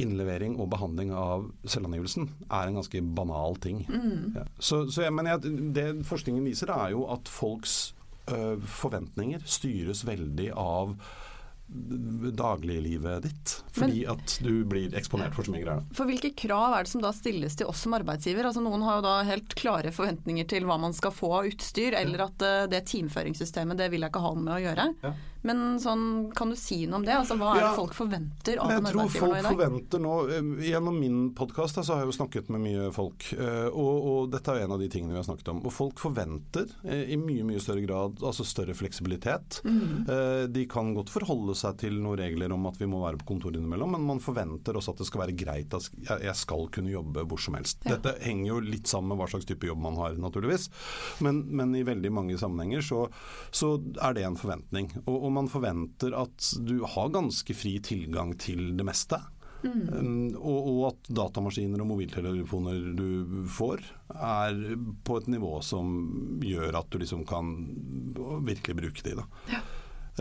innlevering 0.00 0.56
og 0.61 0.69
behandling 0.70 1.12
av 1.14 1.49
selvangivelsen 1.69 2.29
er 2.50 2.69
en 2.69 2.79
ganske 2.79 3.00
banal 3.17 3.56
ting. 3.62 3.85
Mm. 3.88 4.37
Ja. 4.37 4.44
Så, 4.58 4.85
så 4.93 5.05
jeg, 5.05 5.14
mener 5.14 5.37
jeg, 5.37 5.55
det 5.75 5.87
forskningen 6.06 6.47
viser 6.47 6.73
er 6.75 6.93
jo 6.94 7.06
at 7.12 7.31
folks 7.31 7.97
forventninger 8.31 9.43
styres 9.49 10.05
veldig 10.06 10.52
av 10.55 10.93
dagliglivet 11.70 13.22
ditt. 13.22 13.64
Fordi 13.72 14.00
Men, 14.06 14.17
at 14.17 14.37
du 14.43 14.64
blir 14.64 14.94
eksponert 14.99 15.34
for 15.37 15.46
så 15.46 15.55
mye 15.55 15.62
greier. 15.62 15.84
For 15.94 16.11
Hvilke 16.11 16.32
krav 16.34 16.75
er 16.75 16.87
det 16.87 16.93
som 16.93 17.05
da 17.05 17.12
stilles 17.14 17.56
til 17.58 17.70
oss 17.70 17.84
som 17.87 17.94
arbeidsgiver? 17.99 18.49
Altså 18.49 18.62
Noen 18.64 18.82
har 18.87 18.99
jo 18.99 19.06
da 19.06 19.17
helt 19.28 19.55
klare 19.58 19.93
forventninger 19.94 20.49
til 20.50 20.67
hva 20.69 20.81
man 20.82 20.96
skal 20.96 21.14
få 21.14 21.32
av 21.40 21.50
utstyr, 21.52 21.94
eller 22.00 22.26
at 22.26 22.47
uh, 22.47 22.66
det 22.71 22.83
teamføringssystemet 22.90 23.78
det 23.78 23.90
vil 23.92 24.02
jeg 24.02 24.12
ikke 24.12 24.25
ha 24.25 24.33
noe 24.35 24.47
med 24.47 24.56
å 24.56 24.62
gjøre. 24.64 24.88
Ja. 25.04 25.14
Men 25.47 25.80
sånn, 25.80 26.04
kan 26.37 26.52
du 26.52 26.59
si 26.59 26.82
noe 26.87 27.00
om 27.00 27.06
det? 27.06 27.14
Altså, 27.16 27.37
hva 27.40 27.54
er 27.56 27.62
det 27.64 27.73
folk 27.78 27.97
forventer 27.97 28.61
av 28.61 28.73
en 28.75 28.88
arbeidsgiver? 28.90 29.06
Jeg 29.06 29.14
tror 29.14 29.25
folk 29.25 29.49
forventer 29.49 30.02
nå, 30.04 30.14
eh, 30.37 30.50
Gjennom 30.70 30.99
min 31.00 31.20
podkast 31.37 31.80
har 31.80 32.02
jeg 32.02 32.11
jo 32.11 32.16
snakket 32.18 32.50
med 32.52 32.64
mye 32.64 32.90
folk, 32.94 33.30
eh, 33.37 33.68
og, 33.70 33.94
og, 34.12 34.20
dette 34.35 34.52
er 34.52 34.66
en 34.66 34.76
av 34.76 34.82
de 34.82 34.90
tingene 34.92 35.14
vi 35.14 35.20
har 35.20 35.26
snakket 35.28 35.52
om. 35.54 35.62
Og 35.64 35.75
folk 35.75 36.02
forventer 36.02 36.68
i 36.85 37.16
mye 37.20 37.44
mye 37.47 37.61
større 37.62 37.82
grad 37.85 38.20
altså 38.25 38.44
større 38.47 38.75
fleksibilitet. 38.76 39.61
Mm. 39.64 40.06
De 40.52 40.64
kan 40.70 40.92
godt 40.97 41.12
forholde 41.12 41.54
seg 41.59 41.78
til 41.82 41.97
noen 42.02 42.18
regler 42.20 42.52
om 42.54 42.66
at 42.68 42.78
vi 42.80 42.88
må 42.90 43.00
være 43.02 43.20
på 43.20 43.28
kontor 43.32 43.56
innimellom, 43.56 43.94
men 43.97 44.06
man 44.06 44.23
forventer 44.23 44.76
også 44.76 44.94
at 44.94 45.02
det 45.02 45.09
skal 45.09 45.25
være 45.25 45.37
greit 45.38 45.75
at 45.76 45.88
jeg 46.23 46.37
skal 46.38 46.68
kunne 46.75 46.92
jobbe 46.92 47.25
hvor 47.28 47.40
som 47.42 47.56
helst. 47.59 47.82
Ja. 47.85 47.97
Dette 47.97 48.16
henger 48.25 48.52
jo 48.52 48.61
litt 48.64 48.90
sammen 48.90 49.14
med 49.14 49.23
hva 49.23 49.28
slags 49.30 49.49
type 49.49 49.68
jobb 49.68 49.82
man 49.82 49.99
har, 50.00 50.16
naturligvis. 50.20 50.68
Men, 51.25 51.42
men 51.56 51.75
i 51.76 51.85
veldig 51.87 52.12
mange 52.14 52.38
sammenhenger 52.40 52.85
så, 52.85 53.04
så 53.54 53.75
er 54.02 54.16
det 54.16 54.26
en 54.26 54.38
forventning. 54.40 54.90
Og, 55.04 55.16
og, 55.16 55.29
man 55.34 55.50
forventer 55.50 56.14
at 56.16 56.52
du 56.66 56.80
har 56.84 57.12
ganske 57.14 57.54
fri 57.56 57.78
tilgang 57.84 58.34
til 58.40 58.72
det 58.78 58.87
meste. 58.87 59.20
Mm. 59.62 59.88
Um, 59.92 60.37
og, 60.38 60.68
og, 60.70 60.78
at 60.88 61.10
datamaskiner 61.18 61.82
og 61.82 61.90
mobiltelefoner 61.90 62.78
du 62.96 63.42
får, 63.50 63.82
er 64.14 64.62
på 65.04 65.18
et 65.20 65.28
nivå 65.34 65.58
som 65.64 65.92
gjør 66.44 66.80
at 66.80 66.88
du 66.88 67.00
liksom 67.02 67.26
kan 67.28 67.52
virkelig 68.46 68.78
bruke 68.78 69.04
de. 69.04 69.18
Da. 69.20 69.26
Ja. 69.52 69.62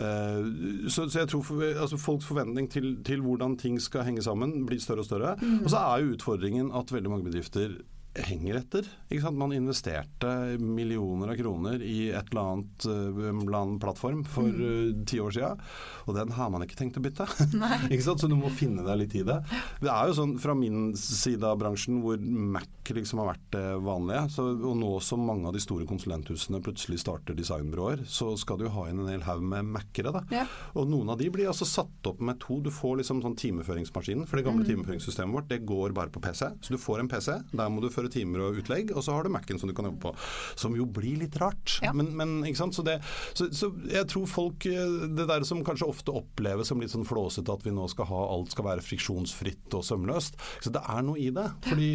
Uh, 0.00 0.88
så, 0.88 1.08
så, 1.08 1.22
jeg 1.22 1.30
tror 1.32 1.42
for, 1.44 1.64
altså 1.64 1.98
Folks 2.00 2.28
forventning 2.28 2.68
til, 2.72 2.92
til, 3.04 3.24
hvordan 3.24 3.56
ting 3.60 3.80
skal 3.82 4.06
henge 4.06 4.22
sammen, 4.24 4.66
blir 4.68 4.80
større 4.82 5.04
og 5.04 5.08
større. 5.08 5.36
Mm. 5.40 5.62
Og 5.64 5.72
så 5.72 5.80
er 5.86 6.04
jo 6.04 6.14
utfordringen 6.16 6.72
at 6.76 6.92
veldig 6.92 7.12
mange 7.12 7.28
bedrifter 7.30 7.80
henger 8.14 8.60
etter. 8.60 8.86
Man 9.30 9.52
investerte 9.52 10.58
millioner 10.58 11.32
av 11.32 11.36
kroner 11.38 11.82
i 11.82 12.10
et 12.10 12.32
eller 12.32 12.42
annet, 12.42 12.86
eller 12.86 13.58
annen 13.58 13.78
plattform 13.82 14.24
for 14.26 14.48
mm. 14.48 14.60
uh, 14.60 15.04
ti 15.06 15.20
år 15.22 15.34
siden, 15.34 15.60
og 16.06 16.16
den 16.16 16.34
har 16.34 16.50
man 16.50 16.64
ikke 16.66 16.78
tenkt 16.78 16.98
å 16.98 17.04
bytte. 17.04 17.26
så 18.20 18.28
du 18.28 18.36
må 18.38 18.50
finne 18.54 18.84
deg 18.86 19.02
litt 19.02 19.16
i 19.18 19.24
det. 19.26 19.38
Det 19.82 19.90
er 19.92 20.10
jo 20.10 20.16
sånn 20.18 20.36
fra 20.42 20.56
min 20.58 20.90
side 20.98 21.46
av 21.46 21.58
bransjen 21.60 22.00
hvor 22.04 22.18
Mac 22.20 22.66
liksom 22.90 23.22
har 23.22 23.30
vært 23.32 23.46
det 23.54 23.66
vanlige, 23.86 24.24
så, 24.34 24.46
og 24.56 24.78
nå 24.80 24.92
som 25.04 25.22
mange 25.26 25.46
av 25.46 25.54
de 25.54 25.62
store 25.62 25.86
konsulenthusene 25.86 26.62
plutselig 26.64 27.00
starter 27.04 27.36
designbyråer, 27.38 28.04
så 28.10 28.32
skal 28.40 28.60
du 28.60 28.66
ha 28.74 28.88
inn 28.90 29.02
en 29.04 29.12
hel 29.12 29.24
haug 29.28 29.44
med 29.46 29.68
Mac-ere. 29.70 30.24
Ja. 30.34 30.46
Og 30.74 30.90
noen 30.90 31.12
av 31.12 31.20
de 31.20 31.30
blir 31.32 31.50
altså 31.50 31.68
satt 31.68 32.10
opp 32.10 32.22
med 32.24 32.40
to. 32.42 32.58
Du 32.64 32.70
får 32.74 33.00
liksom 33.00 33.22
sånn 33.24 33.38
timeføringsmaskinen, 33.38 34.26
for 34.26 34.40
det 34.40 34.46
gamle 34.48 34.66
mm. 34.66 34.70
timeføringssystemet 34.72 35.36
vårt 35.36 35.50
det 35.52 35.62
går 35.68 35.94
bare 35.96 36.12
på 36.12 36.22
PC. 36.24 36.48
Så 36.64 36.74
du 36.74 36.80
får 36.80 37.04
en 37.04 37.10
PC, 37.10 37.36
der 37.54 37.70
må 37.70 37.84
du 37.84 37.90
føre 37.92 37.99
gjennomføre 38.00 38.12
timer 38.12 38.44
og 38.44 38.60
utlegg, 38.60 38.92
og 38.94 39.04
så 39.04 39.14
har 39.14 39.24
du 39.24 39.32
Mac-en 39.32 39.60
som 39.60 39.68
du 39.68 39.74
kan 39.74 39.88
jobbe 39.88 40.00
på. 40.00 40.14
Som 40.58 40.76
jo 40.76 40.86
blir 40.86 41.20
litt 41.20 41.36
rart. 41.40 41.78
Ja. 41.82 41.92
Men, 41.92 42.12
men, 42.16 42.44
ikke 42.44 42.62
sant? 42.62 42.74
Så, 42.74 42.84
det, 42.86 43.00
så, 43.34 43.50
så 43.52 43.70
jeg 43.90 44.06
tror 44.10 44.28
folk 44.30 44.66
eh, 44.66 45.08
Det 45.16 45.26
der 45.28 45.44
som 45.44 45.64
kanskje 45.64 45.88
ofte 45.88 46.14
oppleves 46.14 46.70
som 46.70 46.80
litt 46.80 46.92
sånn 46.92 47.08
flåsete, 47.08 47.52
at 47.52 47.66
vi 47.66 47.74
nå 47.74 47.88
skal 47.90 48.08
ha 48.10 48.22
alt 48.34 48.54
skal 48.54 48.68
være 48.70 48.84
friksjonsfritt 48.84 49.74
og 49.76 49.84
sømløst. 49.86 50.40
Så 50.62 50.72
det 50.72 50.82
er 50.82 51.04
noe 51.06 51.20
i 51.20 51.30
det. 51.34 51.48
Fordi 51.66 51.90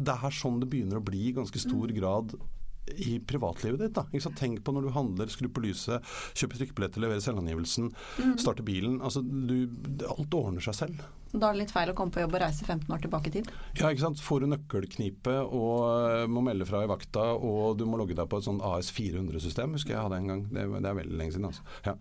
det 0.00 0.16
er 0.16 0.40
sånn 0.40 0.60
det 0.62 0.70
begynner 0.70 1.00
å 1.00 1.04
bli 1.04 1.28
i 1.28 1.36
ganske 1.36 1.60
stor 1.60 1.92
grad 1.96 2.34
i 2.90 3.20
privatlivet 3.22 3.82
ditt. 3.84 3.94
da. 3.94 4.06
Ikke 4.10 4.24
sant? 4.24 4.38
Tenk 4.40 4.64
på 4.66 4.74
når 4.74 4.88
du 4.88 4.92
handler, 4.94 5.30
skru 5.30 5.50
på 5.52 5.62
lyset, 5.62 6.06
kjøper 6.38 6.62
trykkebilletter, 6.62 7.04
leverer 7.04 7.22
selvangivelsen, 7.22 7.92
starter 8.40 8.66
bilen. 8.66 8.98
Altså, 9.04 9.22
du, 9.22 9.68
alt 10.08 10.36
ordner 10.36 10.64
seg 10.64 10.78
selv. 10.80 11.04
Da 11.32 11.46
er 11.46 11.54
det 11.54 11.60
litt 11.60 11.72
feil 11.74 11.92
å 11.92 11.94
komme 11.94 12.10
på 12.14 12.22
jobb 12.24 12.34
og 12.34 12.42
reise 12.42 12.64
15 12.66 12.90
år 12.90 13.02
tilbake 13.04 13.30
i 13.30 13.34
tid. 13.36 13.50
Ja, 13.78 13.90
ikke 13.90 14.02
sant. 14.02 14.22
Får 14.24 14.42
du 14.42 14.48
nøkkelknipe 14.50 15.36
og 15.46 15.84
eh, 15.86 16.24
må 16.30 16.42
melde 16.42 16.66
fra 16.66 16.82
i 16.82 16.90
vakta, 16.90 17.28
og 17.38 17.78
du 17.78 17.84
må 17.86 18.00
logge 18.00 18.16
deg 18.18 18.26
på 18.30 18.40
et 18.40 18.48
sånn 18.48 18.58
AS 18.66 18.90
400-system, 18.96 19.76
husker 19.78 19.94
jeg 19.94 20.02
hadde 20.02 20.18
en 20.18 20.32
gang. 20.32 20.42
Det, 20.50 20.66
det 20.74 20.90
er 20.90 20.98
veldig 20.98 21.20
lenge 21.20 21.36
siden. 21.36 21.50
altså. 21.52 21.66
Ja, 21.86 21.94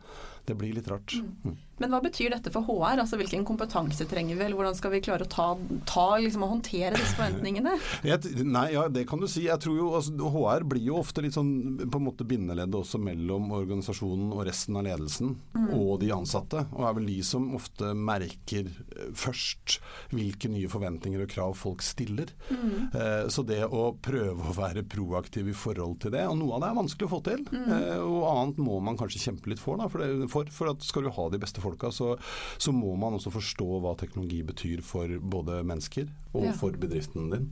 Det 0.50 0.58
blir 0.58 0.74
litt 0.74 0.90
rart. 0.90 1.14
Mm. 1.14 1.58
Men 1.80 1.94
hva 1.94 2.02
betyr 2.04 2.34
dette 2.34 2.52
for 2.52 2.66
HR? 2.68 3.00
Altså 3.04 3.20
Hvilken 3.20 3.46
kompetanse 3.48 4.04
trenger 4.10 4.36
vi, 4.36 4.44
eller 4.44 4.58
hvordan 4.60 4.76
skal 4.76 4.92
vi 4.92 5.02
klare 5.04 5.24
å 5.24 5.32
ta, 5.32 5.48
ta 5.88 6.08
liksom, 6.20 6.44
og 6.44 6.54
håndtere 6.58 6.98
disse 6.98 7.16
forventningene? 7.16 7.76
Jeg, 8.10 8.34
nei, 8.48 8.66
ja, 8.74 8.88
det 8.92 9.06
kan 9.10 9.22
du 9.22 9.28
si. 9.32 9.46
Jeg 9.48 9.62
tror 9.64 9.78
jo, 9.78 9.90
altså, 10.00 10.32
HR 10.34 10.66
blir 10.70 10.90
jo 10.90 11.00
ofte 11.00 11.24
litt 11.24 11.38
sånn 11.38 11.54
på 11.86 12.02
en 12.02 12.08
måte 12.10 12.28
bindeleddet 12.28 12.76
også 12.76 13.00
mellom 13.02 13.52
organisasjonen 13.56 14.34
og 14.36 14.44
resten 14.48 14.80
av 14.80 14.88
ledelsen 14.90 15.36
og 15.76 16.00
de 16.04 16.12
ansatte. 16.16 16.66
Og 16.76 16.88
er 16.90 16.98
vel 16.98 17.10
de 17.12 17.20
som 17.26 17.48
ofte 17.56 17.94
merker 17.96 18.68
eh, 18.68 19.12
først 19.18 19.80
hvilke 20.14 20.52
nye 20.52 20.70
forventninger 20.72 21.24
og 21.24 21.32
krav 21.32 21.56
folk 21.60 21.84
stiller. 21.86 22.34
Eh, 22.50 23.30
så 23.32 23.46
det 23.48 23.62
å 23.66 23.90
prøve 24.04 24.50
å 24.50 24.56
være 24.58 24.86
proaktiv 24.90 25.52
i 25.52 25.56
forhold 25.56 26.00
til 26.04 26.14
det, 26.16 26.26
og 26.28 26.40
noe 26.40 26.58
av 26.58 26.64
det 26.64 26.72
er 26.72 26.80
vanskelig 26.80 27.08
å 27.08 27.14
få 27.14 27.22
til, 27.28 27.46
eh, 27.56 27.98
og 28.04 28.28
annet 28.34 28.62
må 28.64 28.80
man 28.84 29.00
kanskje 29.00 29.24
kjempe 29.28 29.54
litt 29.54 29.64
for. 29.64 29.80
Da, 29.80 29.90
for, 29.92 30.04
det, 30.04 30.30
for, 30.32 30.39
for 30.48 30.70
at 30.72 30.82
skal 30.82 31.04
du 31.04 31.10
ha 31.10 31.26
de 31.30 31.38
beste 31.42 31.60
folka, 31.60 31.92
så, 31.92 32.14
så 32.58 32.72
må 32.72 32.96
man 32.96 33.14
også 33.18 33.32
forstå 33.34 33.68
hva 33.84 33.96
teknologi 34.00 34.40
betyr 34.48 34.82
for 34.82 35.08
både 35.20 35.60
mennesker 35.68 36.08
og 36.34 36.44
Ja. 36.46 36.52
for 36.54 36.72
bedriften 36.72 37.30
din. 37.34 37.50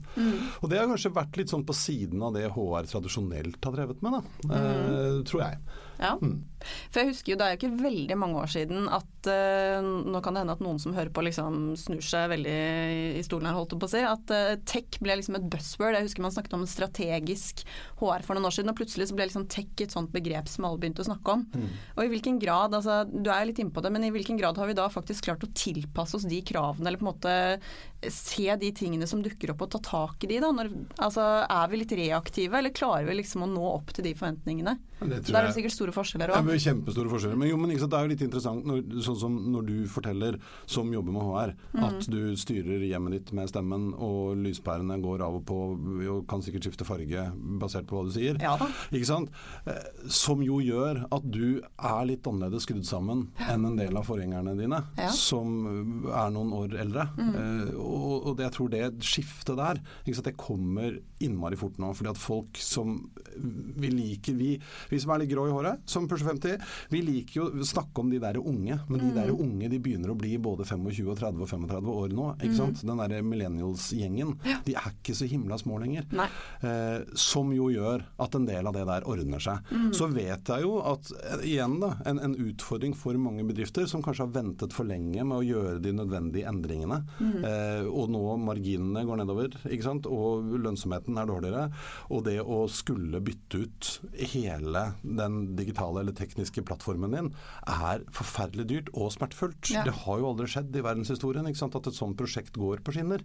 Og 0.62 0.70
det 0.70 0.78
har 0.78 0.86
kanskje 0.88 1.12
vært 1.12 1.36
litt 1.36 1.50
sånn 1.52 1.66
på 1.68 1.74
siden 1.76 2.22
av 2.22 2.32
det 2.32 2.46
HR 2.54 2.86
tradisjonelt 2.88 3.60
har 3.64 3.72
drevet 3.76 4.00
med, 4.02 4.12
da. 4.16 4.54
Eh, 4.54 5.22
tror 5.28 5.42
jeg. 5.44 5.58
Ja. 5.98 6.14
For 6.90 7.00
jeg 7.00 7.12
husker 7.12 7.32
jo, 7.32 7.38
det 7.38 7.46
er 7.46 7.54
jo 7.54 7.58
ikke 7.60 7.82
veldig 7.82 8.16
mange 8.18 8.38
år 8.40 8.50
siden 8.50 8.88
at 8.90 9.28
uh, 9.30 9.78
Nå 9.82 10.20
kan 10.24 10.34
det 10.34 10.42
hende 10.42 10.54
at 10.56 10.62
noen 10.62 10.80
som 10.82 10.94
hører 10.96 11.10
på 11.14 11.22
liksom 11.26 11.72
snur 11.78 12.02
seg 12.04 12.28
veldig 12.32 12.54
i 13.18 13.22
stolen 13.26 13.48
her, 13.48 13.56
holdt 13.56 13.74
jeg 13.74 13.82
på 13.82 13.88
å 13.88 13.92
si. 13.92 14.02
At 14.06 14.32
uh, 14.34 14.54
tech 14.68 14.98
ble 15.02 15.18
liksom 15.18 15.38
et 15.38 15.48
buzzword. 15.50 15.96
Jeg 15.98 16.08
husker 16.08 16.24
man 16.24 16.34
snakket 16.34 16.56
om 16.58 16.66
strategisk 16.70 17.64
HR 18.00 18.26
for 18.26 18.38
noen 18.38 18.48
år 18.48 18.56
siden, 18.56 18.72
og 18.72 18.78
plutselig 18.78 19.08
så 19.10 19.18
ble 19.18 19.28
liksom 19.28 19.48
tech 19.50 19.84
et 19.84 19.94
sånt 19.94 20.12
begrep 20.14 20.50
som 20.50 20.66
alle 20.68 20.80
begynte 20.82 21.04
å 21.04 21.08
snakke 21.10 21.36
om. 21.36 21.44
Og 21.96 22.02
i 22.04 22.10
hvilken 22.12 22.40
grad, 22.42 22.74
altså 22.74 23.00
du 23.08 23.30
er 23.34 23.48
litt 23.48 23.60
inne 23.62 23.74
på 23.74 23.82
det, 23.84 23.92
men 23.94 24.06
i 24.06 24.12
hvilken 24.14 24.38
grad 24.40 24.58
har 24.58 24.70
vi 24.70 24.78
da 24.78 24.88
faktisk 24.92 25.28
klart 25.28 25.46
å 25.46 25.52
tilpasse 25.54 26.18
oss 26.18 26.26
de 26.28 26.40
kravene, 26.46 26.88
eller 26.88 27.00
på 27.00 27.06
en 27.06 27.12
måte 27.12 27.36
se 28.14 28.46
de 28.60 28.70
tingene 28.74 29.08
som 29.10 29.22
dukker 29.24 29.52
opp 29.54 29.64
og 29.66 29.72
ta 29.74 29.82
tak 29.82 30.26
i 30.26 30.30
de 30.30 30.42
da? 30.42 30.50
Når, 30.54 30.70
altså 31.02 31.24
er 31.44 31.70
vi 31.70 31.82
litt 31.82 31.96
reaktive, 31.98 32.58
eller 32.58 32.74
klarer 32.74 33.08
vi 33.08 33.18
liksom 33.18 33.46
å 33.46 33.50
nå 33.50 33.64
opp 33.72 33.94
til 33.94 34.06
de 34.06 34.14
forventningene? 34.18 34.78
Det 35.00 35.22
Da 35.28 35.38
er 35.38 35.46
det 35.46 35.54
sikkert 35.54 35.72
store 35.76 35.92
forskjeller 35.94 36.32
òg. 36.34 36.48
kjempestore 36.58 37.08
forskjeller. 37.12 37.36
Men, 37.38 37.48
jo, 37.48 37.56
men 37.56 37.70
ikke 37.70 37.80
sant, 37.84 37.90
det 37.92 37.98
er 37.98 38.06
jo 38.08 38.12
litt 38.14 38.24
interessant 38.26 38.64
når, 38.66 38.82
sånn 39.06 39.18
som 39.20 39.36
når 39.52 39.66
du 39.66 39.74
forteller, 39.86 40.38
som 40.66 40.90
jobber 40.92 41.12
med 41.12 41.22
HR, 41.22 41.54
Mm. 41.78 41.84
at 41.84 42.06
du 42.10 42.34
styrer 42.36 42.80
hjemmet 42.88 43.12
ditt 43.12 43.32
med 43.32 43.48
stemmen, 43.48 43.92
og 43.94 44.36
lyspærene 44.36 45.00
går 45.02 45.20
av 45.22 45.34
og 45.36 45.44
på 45.46 45.58
og 46.08 46.26
kan 46.26 46.40
sikkert 46.42 46.64
skifte 46.66 46.84
farge 46.86 47.30
basert 47.60 47.86
på 47.86 47.96
hva 47.98 48.04
du 48.08 48.12
sier. 48.18 48.40
Ja 48.42 48.56
da. 48.56 48.66
Ikke 48.90 49.06
sant? 49.06 49.30
Eh, 49.66 49.74
Som 50.08 50.42
jo 50.42 50.58
gjør 50.58 51.04
at 51.12 51.30
du 51.30 51.60
er 51.78 52.04
litt 52.06 52.22
annerledes 52.26 52.64
skrudd 52.66 52.84
sammen 52.86 53.28
enn 53.38 53.64
en 53.66 53.76
del 53.76 53.96
av 53.96 54.04
forgjengerne 54.06 54.56
dine, 54.58 54.82
Ja. 54.96 55.08
som 55.10 56.04
er 56.08 56.30
noen 56.30 56.50
år 56.52 56.74
eldre. 56.78 57.08
Mm. 57.18 57.74
og, 57.78 58.07
og 58.22 58.38
det, 58.38 58.48
jeg 58.48 58.56
tror 58.56 58.72
det 58.72 58.82
skiftet 59.04 59.58
der, 59.58 59.82
ikke 60.04 60.18
sant? 60.18 60.28
det 60.28 60.36
kommer 60.38 60.98
innmari 61.24 61.58
fort 61.58 61.78
nå. 61.80 61.92
fordi 61.96 62.12
at 62.12 62.20
folk 62.20 62.58
som 62.62 62.96
vi 63.78 63.90
liker, 63.92 64.36
vi, 64.38 64.52
vi 64.90 65.00
som 65.00 65.12
er 65.14 65.22
litt 65.22 65.32
grå 65.32 65.46
i 65.48 65.54
håret, 65.54 65.82
som 65.88 66.08
pusher 66.10 66.28
50, 66.28 66.58
vi 66.92 67.02
liker 67.04 67.40
jo 67.40 67.48
å 67.48 67.66
snakke 67.66 68.02
om 68.02 68.10
de 68.12 68.20
der 68.22 68.38
unge. 68.40 68.78
Men 68.88 69.02
de 69.02 69.10
der 69.16 69.32
unge 69.32 69.70
de 69.70 69.80
begynner 69.82 70.12
å 70.12 70.18
bli 70.18 70.34
både 70.42 70.66
25 70.68 71.08
og 71.08 71.18
30 71.20 71.44
og 71.44 71.50
35 71.50 71.92
år 71.94 72.14
nå. 72.16 72.28
ikke 72.42 72.58
sant? 72.58 72.82
Den 72.86 73.02
derre 73.02 73.22
millennials-gjengen. 73.26 74.34
De 74.66 74.76
er 74.78 74.90
ikke 74.92 75.16
så 75.16 75.28
himla 75.30 75.58
små 75.60 75.80
lenger. 75.82 76.06
Eh, 76.18 77.08
som 77.18 77.52
jo 77.54 77.68
gjør 77.72 78.04
at 78.22 78.38
en 78.38 78.48
del 78.48 78.68
av 78.68 78.76
det 78.76 78.86
der 78.88 79.06
ordner 79.08 79.42
seg. 79.42 79.72
Så 79.96 80.10
vet 80.12 80.52
jeg 80.52 80.66
jo 80.66 80.78
at 80.86 81.12
eh, 81.18 81.46
igjen 81.54 81.78
da, 81.82 81.94
en, 82.08 82.20
en 82.24 82.36
utfordring 82.48 82.94
for 82.98 83.16
mange 83.20 83.46
bedrifter 83.48 83.88
som 83.90 84.02
kanskje 84.04 84.26
har 84.26 84.34
ventet 84.34 84.74
for 84.74 84.88
lenge 84.88 85.24
med 85.24 85.36
å 85.38 85.46
gjøre 85.46 85.78
de 85.84 85.94
nødvendige 85.94 86.48
endringene, 86.48 87.02
eh, 87.20 87.86
og 87.88 88.07
nå 88.10 88.22
marginene 88.42 89.04
går 89.08 89.22
nedover, 89.22 89.54
ikke 89.68 89.86
sant? 89.86 90.08
og 90.08 90.48
lønnsomheten 90.64 91.18
er 91.20 91.28
dårligere, 91.28 91.66
og 92.14 92.24
det 92.26 92.38
å 92.42 92.62
skulle 92.72 93.20
bytte 93.24 93.62
ut 93.64 93.90
hele 94.32 94.84
den 95.02 95.40
digitale 95.58 96.02
eller 96.02 96.16
tekniske 96.16 96.64
plattformen 96.66 97.14
din, 97.14 97.30
er 97.68 98.04
forferdelig 98.14 98.68
dyrt 98.70 98.92
og 98.94 99.12
smertefullt. 99.14 99.72
Ja. 99.74 99.84
Det 99.86 99.94
har 100.04 100.20
jo 100.20 100.30
aldri 100.32 100.48
skjedd 100.50 100.76
i 100.76 100.84
verdenshistorien 100.84 101.48
ikke 101.48 101.62
sant? 101.62 101.76
at 101.78 101.90
et 101.90 101.98
sånt 101.98 102.18
prosjekt 102.18 102.56
går 102.58 102.82
på 102.84 102.94
skinner. 102.96 103.22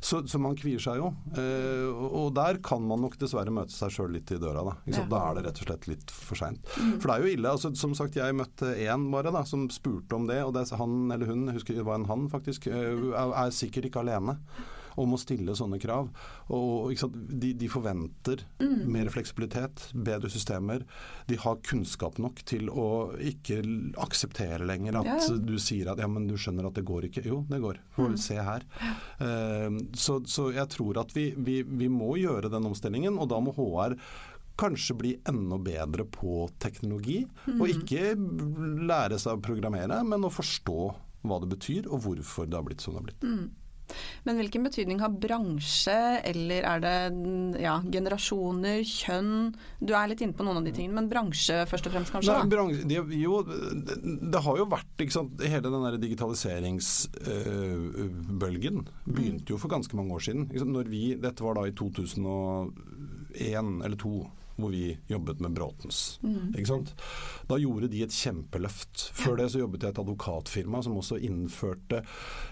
Så, 0.00 0.22
så 0.30 0.38
man 0.42 0.56
kvier 0.58 0.82
seg 0.82 1.00
jo. 1.00 1.10
Eh, 1.38 1.88
og 1.88 2.32
der 2.36 2.60
kan 2.64 2.84
man 2.86 3.02
nok 3.02 3.18
dessverre 3.20 3.52
møte 3.54 3.74
seg 3.74 3.92
sjøl 3.94 4.12
litt 4.14 4.30
i 4.34 4.40
døra. 4.40 4.64
Da? 4.68 4.76
Ja. 4.92 5.04
Da 5.10 5.22
er 5.30 5.38
det 5.38 5.46
rett 5.48 5.62
og 5.62 5.70
slett 5.70 5.88
litt 5.90 6.14
for 6.14 6.38
seint. 6.38 6.62
For 6.70 7.08
det 7.08 7.16
er 7.16 7.24
jo 7.24 7.32
ille. 7.34 7.54
Altså, 7.54 7.72
som 7.78 7.96
sagt, 7.98 8.18
jeg 8.18 8.36
møtte 8.38 8.74
én 8.84 9.08
bare 9.12 9.32
da, 9.34 9.44
som 9.48 9.66
spurte 9.72 10.18
om 10.18 10.28
det, 10.30 10.40
og 10.44 10.54
det, 10.56 10.66
er 10.68 10.82
han 10.82 10.98
eller 11.14 11.30
hun, 11.30 11.46
jeg 11.50 11.58
husker 11.60 11.78
det 11.78 11.86
var 11.88 12.00
en 12.00 12.08
han 12.10 12.28
faktisk, 12.32 12.68
eh, 12.70 13.08
er 13.18 13.54
sikkert 13.54 13.88
ikke 13.88 14.02
alene 14.04 14.07
om 14.98 15.14
å 15.14 15.18
stille 15.20 15.54
sånne 15.56 15.78
krav. 15.82 16.08
Og? 16.54 16.92
De, 17.12 17.52
de 17.58 17.68
forventer 17.70 18.42
mer 18.90 19.10
fleksibilitet, 19.14 19.88
bedre 19.94 20.30
systemer. 20.32 20.84
De 21.28 21.38
har 21.38 21.60
kunnskap 21.66 22.18
nok 22.22 22.42
til 22.48 22.70
å 22.70 22.88
ikke 23.16 23.60
akseptere 24.02 24.66
lenger 24.68 25.00
at 25.02 25.10
Ja, 25.12 25.18
du 25.38 25.56
sier 25.62 25.92
at 25.92 26.02
ja, 26.02 26.08
men 26.10 26.28
du 26.28 26.36
skjønner 26.40 26.68
at 26.68 26.78
det 26.78 26.86
går 26.88 27.08
ikke. 27.10 27.26
Jo, 27.28 27.44
det 27.50 27.62
går. 27.64 27.82
Får 27.96 28.10
vel 28.10 28.18
se 28.22 28.40
her. 28.50 28.66
Uh, 29.22 29.78
så, 29.94 30.20
så 30.26 30.50
jeg 30.56 30.70
tror 30.74 31.02
at 31.04 31.14
vi, 31.16 31.30
vi, 31.36 31.60
vi 31.62 31.90
må 31.92 32.16
gjøre 32.18 32.50
den 32.52 32.66
omstillingen, 32.70 33.20
og 33.20 33.30
da 33.32 33.40
må 33.42 33.54
HR 33.56 33.96
kanskje 34.58 34.94
bli 34.98 35.10
enda 35.30 35.54
bedre 35.62 36.08
på 36.10 36.48
teknologi. 36.58 37.20
Og 37.60 37.68
ikke 37.70 38.16
lære 38.88 39.20
seg 39.22 39.38
å 39.38 39.44
programmere, 39.44 40.00
men 40.06 40.26
å 40.26 40.32
forstå 40.34 40.80
hva 41.28 41.38
det 41.42 41.50
betyr, 41.50 41.86
og 41.90 42.02
hvorfor 42.04 42.46
det 42.50 42.58
har 42.58 42.66
blitt 42.66 42.82
som 42.82 42.94
det 42.94 43.00
har 43.00 43.06
blitt. 43.08 43.26
Men 44.26 44.36
hvilken 44.40 44.64
betydning 44.66 44.98
har 45.02 45.10
bransje, 45.20 45.98
eller 46.28 46.60
er 46.72 46.78
det 46.84 46.96
ja, 47.62 47.74
generasjoner, 47.88 48.78
kjønn 48.84 49.54
Du 49.80 49.94
er 49.96 50.08
litt 50.10 50.22
inne 50.24 50.36
på 50.36 50.44
noen 50.46 50.58
av 50.60 50.64
de 50.66 50.72
tingene, 50.76 50.96
men 51.00 51.10
bransje 51.10 51.56
først 51.70 51.86
og 51.88 51.92
fremst, 51.94 52.12
kanskje? 52.14 52.34
Nei, 52.34 52.52
bransje, 52.52 52.82
det, 52.88 52.96
jo, 53.18 53.34
det, 53.46 54.40
har 54.44 54.54
jo 54.60 54.66
vært 54.70 54.96
sant, 55.14 55.32
Hele 55.42 55.68
den 55.68 55.86
der 55.86 55.94
digitaliseringsbølgen 56.02 58.76
begynte 59.08 59.52
jo 59.54 59.58
for 59.60 59.68
ganske 59.72 59.94
mange 59.98 60.12
år 60.16 60.22
siden. 60.28 60.42
Når 60.68 60.84
vi, 60.92 61.02
dette 61.20 61.44
var 61.44 61.52
da 61.58 61.62
i 61.68 61.78
2001 61.78 63.84
eller 63.86 63.98
2002 63.98 64.37
hvor 64.58 64.72
vi 64.74 64.96
jobbet 65.10 65.40
med 65.44 65.54
Bråtens. 65.56 66.18
Ikke 66.54 66.68
sant? 66.68 66.92
Da 67.48 67.58
gjorde 67.60 67.88
de 67.92 68.02
et 68.04 68.14
kjempeløft. 68.14 69.08
Før 69.16 69.38
det 69.40 69.50
så 69.52 69.62
jobbet 69.62 69.84
jeg 69.86 69.92
i 69.92 69.94
et 69.94 70.00
advokatfirma 70.02 70.82
som 70.84 70.98
også 70.98 71.18
innførte 71.24 72.02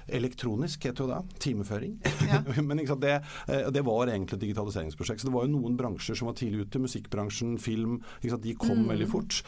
elektronisk, 0.06 0.86
heter 0.86 1.04
jo 1.04 1.08
det, 1.10 1.38
timeføring. 1.42 1.96
Ja. 2.28 2.40
Men 2.66 2.82
det, 2.82 3.14
eh, 3.48 3.66
det 3.74 3.82
var 3.86 4.06
egentlig 4.12 4.38
et 4.38 4.44
digitaliseringsprosjekt. 4.46 5.22
Så 5.22 5.28
det 5.30 5.34
var 5.34 5.46
jo 5.48 5.54
noen 5.56 5.76
bransjer 5.78 6.18
som 6.18 6.30
var 6.30 6.38
tidlig 6.38 6.66
ute. 6.66 6.82
Musikkbransjen, 6.82 7.56
film. 7.62 7.98
De 8.22 8.54
kom 8.60 8.84
veldig 8.88 9.08
fort. 9.10 9.40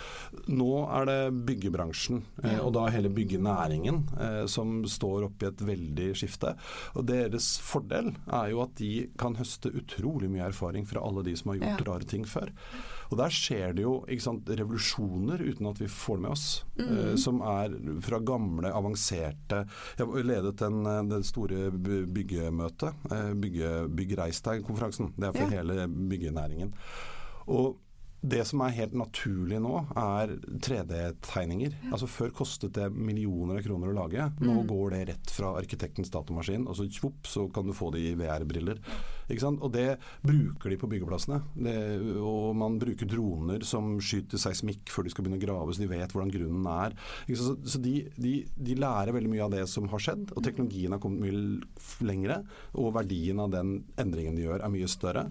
Nå 0.51 0.71
er 0.99 1.09
det 1.09 1.19
byggebransjen, 1.49 2.23
ja. 2.43 2.59
og 2.65 2.73
da 2.77 2.87
hele 2.93 3.11
byggenæringen, 3.15 4.03
eh, 4.19 4.43
som 4.51 4.81
står 4.89 5.29
oppe 5.29 5.47
i 5.47 5.51
et 5.53 5.65
veldig 5.69 6.11
skifte. 6.19 6.55
Og 6.99 7.07
deres 7.09 7.55
fordel 7.63 8.13
er 8.27 8.53
jo 8.53 8.63
at 8.65 8.75
de 8.81 8.93
kan 9.21 9.37
høste 9.39 9.73
utrolig 9.79 10.31
mye 10.33 10.49
erfaring 10.51 10.87
fra 10.89 11.03
alle 11.05 11.25
de 11.27 11.37
som 11.39 11.53
har 11.53 11.61
gjort 11.61 11.67
Ja. 11.69 11.93
rare 11.93 12.09
ting 12.09 12.25
før. 12.25 12.48
Og 13.09 13.17
der 13.17 13.33
skjer 13.33 13.73
det 13.75 13.83
jo 13.87 13.95
sant, 14.21 14.45
revolusjoner 14.53 15.41
uten 15.41 15.67
at 15.71 15.79
vi 15.81 15.89
får 15.89 16.19
det 16.19 16.23
med 16.27 16.31
oss. 16.35 16.47
Eh, 16.79 17.15
som 17.17 17.41
er 17.41 17.73
fra 18.05 18.19
gamle, 18.21 18.69
avanserte 18.75 19.63
Jeg 19.99 20.25
ledet 20.29 20.57
den, 20.61 20.83
den 21.09 21.25
store 21.25 21.71
byggemøtet. 21.73 22.95
Eh, 23.11 23.33
bygge, 23.35 23.75
Bygg 23.97 24.17
Reis 24.19 24.41
deg-konferansen. 24.45 25.13
Det 25.17 25.29
er 25.31 25.33
for 25.33 25.49
Ja. 25.51 25.63
hele 25.63 25.89
byggenæringen. 25.89 26.73
Og 27.49 27.77
det 28.21 28.45
som 28.49 28.61
er 28.61 28.75
helt 28.75 28.95
naturlig 28.99 29.61
nå, 29.63 29.87
er 29.97 30.33
3D-tegninger. 30.59 31.77
Altså 31.93 32.09
Før 32.11 32.33
kostet 32.35 32.73
det 32.75 32.89
millioner 32.93 33.59
av 33.61 33.63
kroner 33.63 33.93
å 33.93 33.95
lage. 33.95 34.25
Nå 34.43 34.67
går 34.67 34.91
det 34.91 35.03
rett 35.13 35.31
fra 35.31 35.53
arkitektens 35.61 36.11
datamaskin, 36.11 36.67
og 36.67 36.75
så 36.77 36.89
tjopp, 36.91 37.23
så 37.31 37.47
kan 37.55 37.67
du 37.67 37.73
få 37.73 37.93
det 37.95 38.01
i 38.01 38.15
VR-briller. 38.19 38.81
Og 39.29 39.71
det 39.75 39.99
bruker 40.25 40.73
de 40.73 40.79
på 40.81 40.89
byggeplassene. 40.91 41.41
Det, 41.55 41.77
og 42.25 42.57
man 42.59 42.79
bruker 42.81 43.09
droner 43.09 43.65
som 43.67 43.97
skyter 44.01 44.41
seismikk 44.41 44.89
før 44.93 45.07
de 45.07 45.13
skal 45.13 45.27
begynne 45.27 45.41
å 45.41 45.45
grave, 45.45 45.75
så 45.75 45.85
de 45.85 45.91
vet 45.91 46.15
hvordan 46.15 46.33
grunnen 46.33 46.69
er. 46.73 46.97
Så, 47.29 47.57
så 47.69 47.81
de, 47.83 47.95
de, 48.17 48.35
de, 48.57 48.77
lærer 48.79 49.15
veldig 49.17 49.33
mye 49.33 49.45
av 49.45 49.55
det 49.55 49.65
som 49.71 49.89
har 49.93 50.03
skjedd, 50.03 50.33
og 50.35 50.45
teknologien 50.45 50.95
har 50.95 51.03
kommet 51.03 51.27
mye 51.27 52.07
lengre. 52.09 52.41
Og 52.79 52.93
verdien 52.97 53.43
av 53.43 53.53
den 53.53 53.75
endringen 54.01 54.39
de 54.39 54.47
gjør 54.47 54.65
er 54.65 54.73
mye 54.73 54.91
større. 54.91 55.27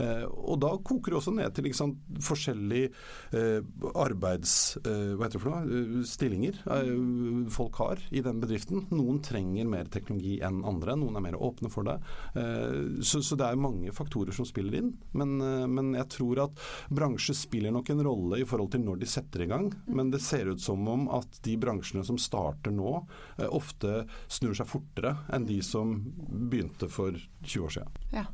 Eh, 0.00 0.24
og 0.28 0.60
da 0.62 0.72
koker 0.86 1.14
det 1.14 1.20
også 1.20 1.34
ned 1.36 1.56
til 1.56 1.66
liksom, 1.68 1.96
forskjellige 2.26 2.92
eh, 3.36 3.60
arbeids... 3.94 4.76
Eh, 4.84 5.16
hva 5.16 5.26
heter 5.26 5.38
det 5.38 5.42
for 5.42 5.52
noe? 5.52 5.64
Eh, 5.64 6.06
stillinger 6.08 6.60
eh, 6.70 6.92
folk 7.52 7.80
har 7.82 8.02
i 8.10 8.22
den 8.24 8.40
bedriften. 8.42 8.86
Noen 8.94 9.20
trenger 9.24 9.68
mer 9.70 9.90
teknologi 9.92 10.38
enn 10.44 10.62
andre, 10.66 10.96
noen 10.98 11.18
er 11.18 11.26
mer 11.30 11.38
åpne 11.40 11.70
for 11.72 11.88
det. 11.88 11.98
Eh, 12.38 13.00
så, 13.06 13.22
så, 13.24 13.38
det 13.40 13.48
er 13.48 13.60
mange 13.60 13.92
faktorer 13.96 14.36
som 14.36 14.46
spiller 14.48 14.78
inn. 14.80 14.90
Men, 15.16 15.36
eh, 15.40 15.66
men, 15.70 15.92
jeg 15.96 16.08
tror 16.16 16.44
at 16.46 16.64
bransje 16.92 17.34
spiller 17.36 17.74
nok 17.74 17.90
en 17.92 18.04
rolle 18.06 18.40
i 18.42 18.48
forhold 18.48 18.72
til 18.74 18.84
når 18.84 19.00
de 19.02 19.10
setter 19.10 19.44
i 19.46 19.50
gang. 19.50 19.70
Men 19.88 20.12
det 20.12 20.22
ser 20.24 20.52
ut 20.52 20.62
som 20.62 20.86
om 20.88 21.08
at 21.16 21.40
de 21.46 21.56
bransjene 21.60 22.04
som 22.06 22.20
starter 22.20 22.74
nå, 22.74 22.98
eh, 23.38 23.48
ofte 23.48 24.04
snur 24.28 24.56
seg 24.56 24.68
fortere 24.70 25.16
enn 25.32 25.48
de 25.48 25.60
som 25.64 25.96
begynte 26.28 26.90
for 26.90 27.16
20 27.42 27.66
år 27.66 27.74
siden. 27.78 28.04
Ja. 28.14 28.28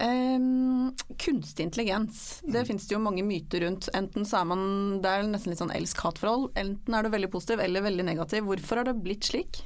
Um, 0.00 0.94
kunstig 1.20 1.66
intelligens, 1.66 2.40
det 2.46 2.62
mm. 2.62 2.66
finnes 2.70 2.86
det 2.88 2.94
jo 2.94 3.02
mange 3.04 3.22
myter 3.22 3.60
rundt. 3.66 3.90
Enten 3.92 4.24
så 4.24 4.38
er 4.38 4.46
man 4.48 4.62
Det 5.04 5.10
er 5.12 5.26
nesten 5.28 5.52
litt 5.52 5.60
sånn 5.60 5.74
elsk-hat-forhold. 5.76 6.54
Enten 6.56 6.96
er 6.96 7.04
du 7.04 7.12
veldig 7.12 7.28
positiv 7.34 7.60
eller 7.60 7.84
veldig 7.84 8.06
negativ. 8.08 8.46
Hvorfor 8.48 8.80
har 8.80 8.88
det 8.88 8.96
blitt 9.04 9.28
slik? 9.28 9.60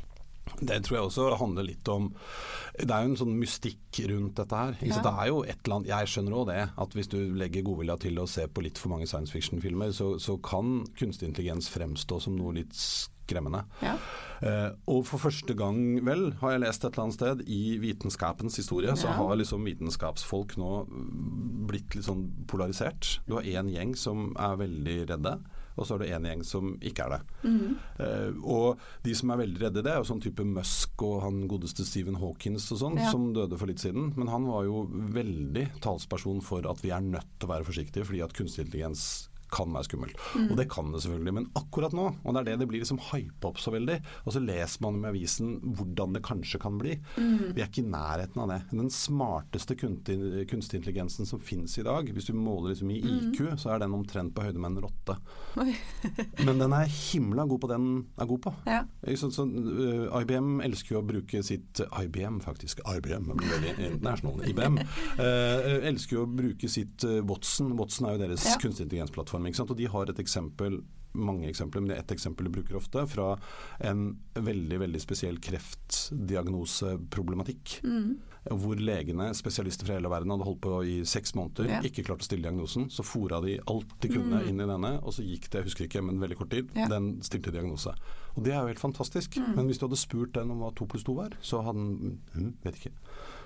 Det 0.60 0.80
tror 0.84 0.98
jeg 0.98 1.08
også 1.08 1.28
handler 1.40 1.66
litt 1.66 1.88
om 1.90 2.10
Det 2.74 2.90
er 2.90 3.04
jo 3.04 3.12
en 3.12 3.18
sånn 3.18 3.34
mystikk 3.38 4.00
rundt 4.10 4.38
dette 4.40 4.60
her. 4.60 4.76
Ja. 4.82 5.00
det 5.04 5.12
er 5.12 5.30
jo 5.30 5.40
et 5.44 5.58
eller 5.62 5.76
annet, 5.78 5.90
Jeg 5.92 6.10
skjønner 6.10 6.36
òg 6.40 6.46
det, 6.50 6.60
at 6.84 6.94
hvis 6.98 7.10
du 7.12 7.18
legger 7.38 7.66
godvilja 7.66 7.98
til 8.02 8.18
å 8.18 8.28
se 8.30 8.46
på 8.50 8.64
litt 8.66 8.80
for 8.80 8.94
mange 8.94 9.06
science 9.10 9.34
fiction-filmer, 9.34 9.94
så, 9.94 10.14
så, 10.22 10.36
kan 10.44 10.82
kunstig 10.98 11.30
intelligens 11.30 11.70
fremstå 11.72 12.18
som 12.24 12.34
noe 12.36 12.56
litt 12.56 12.74
skremmende. 12.74 13.62
Ja. 13.84 13.94
Eh, 14.44 14.70
og 14.90 15.06
for 15.08 15.22
første 15.22 15.54
gang, 15.56 15.78
vel, 16.04 16.26
har 16.42 16.56
jeg 16.56 16.64
lest 16.64 16.84
et 16.84 16.90
eller 16.90 17.06
annet 17.06 17.16
sted, 17.16 17.44
i 17.46 17.78
vitenskapens 17.80 18.58
historie, 18.60 18.90
ja. 18.90 18.98
så 18.98 19.14
har 19.14 19.38
liksom 19.38 19.64
vitenskapsfolk 19.70 20.58
nå 20.60 20.72
blitt 21.70 21.94
litt 21.94 22.08
sånn 22.08 22.26
polarisert. 22.50 23.20
Du 23.28 23.38
har 23.38 23.46
én 23.46 23.70
gjeng 23.72 23.94
som 23.98 24.32
er 24.34 24.58
veldig 24.66 24.98
redde 25.14 25.38
og 25.74 25.86
så 25.86 25.96
er 25.96 26.04
det 26.04 26.10
en 26.14 26.28
gjeng 26.28 26.44
som 26.46 26.72
ikke 26.78 27.06
er 27.06 27.14
det. 27.16 27.20
Mm. 27.50 27.74
Uh, 27.98 28.30
og 28.56 28.84
de 29.06 29.14
som 29.18 29.32
er 29.34 29.42
veldig 29.42 29.62
redde, 29.66 29.84
det 29.84 29.92
er 29.92 30.00
jo 30.00 30.08
sånn 30.08 30.22
type 30.22 30.46
Musk 30.46 31.04
og 31.06 31.20
han 31.24 31.44
godeste 31.50 31.86
Stephen 31.86 32.18
Hawkins 32.20 32.68
og 32.74 32.82
sånn, 32.84 32.98
ja. 33.02 33.10
som 33.12 33.32
døde 33.36 33.58
for 33.60 33.70
litt 33.70 33.82
siden. 33.82 34.12
Men 34.18 34.30
han 34.32 34.46
var 34.48 34.66
jo 34.68 34.86
veldig 34.90 35.68
talsperson 35.84 36.42
for 36.44 36.66
at 36.70 36.82
vi 36.84 36.94
er 36.94 37.04
nødt 37.04 37.36
til 37.38 37.48
å 37.48 37.54
være 37.56 37.68
forsiktige, 37.68 38.06
fordi 38.06 38.22
at 38.24 38.36
kunstig 38.36 38.66
intelligens 38.66 39.08
kan 39.54 39.72
være 39.74 39.88
skummelt. 39.88 40.18
Mm. 40.34 40.48
Og 40.50 40.58
det 40.60 40.68
kan 40.72 40.90
det 40.92 41.02
selvfølgelig, 41.04 41.36
men 41.38 41.48
akkurat 41.58 41.96
nå, 41.96 42.08
og 42.22 42.34
det 42.34 42.42
er 42.42 42.50
det 42.50 42.58
det 42.64 42.70
blir 42.70 42.82
liksom 42.82 43.02
hypa 43.10 43.50
opp 43.50 43.60
så 43.62 43.74
veldig, 43.74 43.98
og 44.24 44.34
så 44.34 44.42
leser 44.42 44.84
man 44.84 45.00
i 45.02 45.10
avisen 45.10 45.56
hvordan 45.76 46.16
det 46.16 46.24
kanskje 46.26 46.60
kan 46.62 46.78
bli. 46.80 46.96
Mm. 47.18 47.52
Vi 47.54 47.62
er 47.62 47.68
ikke 47.68 47.84
i 47.84 47.92
nærheten 47.92 48.44
av 48.44 48.52
det. 48.52 48.60
Den 48.72 48.90
smarteste 48.92 49.76
kunstig 49.78 50.80
intelligensen 50.80 51.28
som 51.28 51.42
finnes 51.42 51.76
i 51.78 51.86
dag, 51.86 52.08
hvis 52.14 52.30
du 52.30 52.34
måler 52.36 52.72
liksom 52.72 52.92
i 52.94 53.00
IQ, 53.00 53.40
mm. 53.40 53.58
så 53.60 53.74
er 53.74 53.84
den 53.84 53.96
omtrent 53.96 54.34
på 54.34 54.46
høyde 54.46 54.60
med 54.60 54.74
en 54.74 54.84
rotte. 54.86 55.18
men 56.46 56.60
den 56.60 56.74
er 56.74 56.90
himla 56.90 57.46
god 57.48 57.62
på 57.62 57.70
det 57.70 57.74
den 57.74 58.06
er 58.20 58.26
god 58.30 58.40
på. 58.46 58.52
Ja. 58.66 58.82
Så, 59.16 59.30
så, 59.34 59.44
uh, 59.46 60.20
IBM 60.22 60.60
elsker 60.64 60.96
jo 60.96 61.02
å 61.02 61.06
bruke 61.06 61.42
sitt 61.46 61.82
IBM, 61.82 62.40
faktisk. 62.44 62.82
IBM 62.86 63.30
blir 63.34 63.52
veldig 63.52 63.74
internasjonal. 63.90 64.44
IBM 64.50 64.80
uh, 64.80 65.86
elsker 65.90 66.18
jo 66.18 66.24
å 66.26 66.30
bruke 66.30 66.70
sitt 66.70 67.06
uh, 67.08 67.20
Watson. 67.28 67.74
Watson 67.78 68.08
er 68.08 68.16
jo 68.16 68.24
deres 68.24 68.46
ja. 68.48 68.56
kunstig 68.62 68.86
intelligensplattform 68.86 69.43
dem. 69.46 69.64
Og 69.64 69.78
de 69.78 69.90
har 69.90 70.10
et 70.10 70.22
eksempel 70.24 70.82
mange 71.14 71.46
eksempler, 71.48 71.80
men 71.80 71.88
det 71.90 71.96
er 71.96 72.00
ett 72.02 72.12
eksempel 72.14 72.44
de 72.48 72.52
bruker 72.56 72.76
ofte, 72.78 73.06
fra 73.06 73.38
en 73.86 74.18
veldig 74.34 74.78
veldig 74.82 75.00
spesiell 75.02 75.38
kreftdiagnoseproblematikk. 75.42 77.80
Mm. 77.86 78.18
Hvor 78.60 78.76
legene, 78.76 79.34
spesialister 79.36 79.86
fra 79.86 79.94
hele 79.96 80.10
verden, 80.12 80.30
hadde 80.34 80.48
holdt 80.48 80.66
på 80.66 80.72
i 80.90 81.04
seks 81.08 81.34
måneder, 81.38 81.64
ja. 81.70 81.80
ikke 81.86 82.06
klart 82.06 82.22
å 82.24 82.26
stille 82.26 82.46
diagnosen. 82.48 82.84
Så 82.92 83.02
fora 83.06 83.36
de 83.44 83.52
alt 83.70 83.90
de 84.02 84.08
kunne 84.12 84.38
mm. 84.42 84.48
inn 84.50 84.60
i 84.60 84.70
denne, 84.74 84.92
og 85.00 85.10
så 85.16 85.22
gikk 85.26 85.44
det, 85.48 85.58
jeg 85.60 85.66
husker 85.70 85.84
ikke, 85.88 86.04
men 86.04 86.22
veldig 86.22 86.38
kort 86.42 86.52
tid, 86.54 86.66
ja. 86.76 86.86
den 86.90 87.04
stilte 87.24 87.54
diagnose. 87.54 87.92
Og 88.34 88.40
det 88.44 88.52
er 88.52 88.60
jo 88.60 88.70
helt 88.72 88.82
fantastisk. 88.82 89.30
Mm. 89.38 89.52
Men 89.58 89.64
hvis 89.70 89.78
du 89.80 89.84
hadde 89.86 90.02
spurt 90.02 90.32
den 90.36 90.52
om 90.52 90.58
hva 90.64 90.70
to 90.74 90.84
pluss 90.90 91.06
to 91.06 91.14
var, 91.16 91.30
så 91.44 91.56
hadde 91.64 91.78
den 91.78 91.90
hm, 92.34 92.52
vet 92.66 92.76
ikke. 92.82 92.94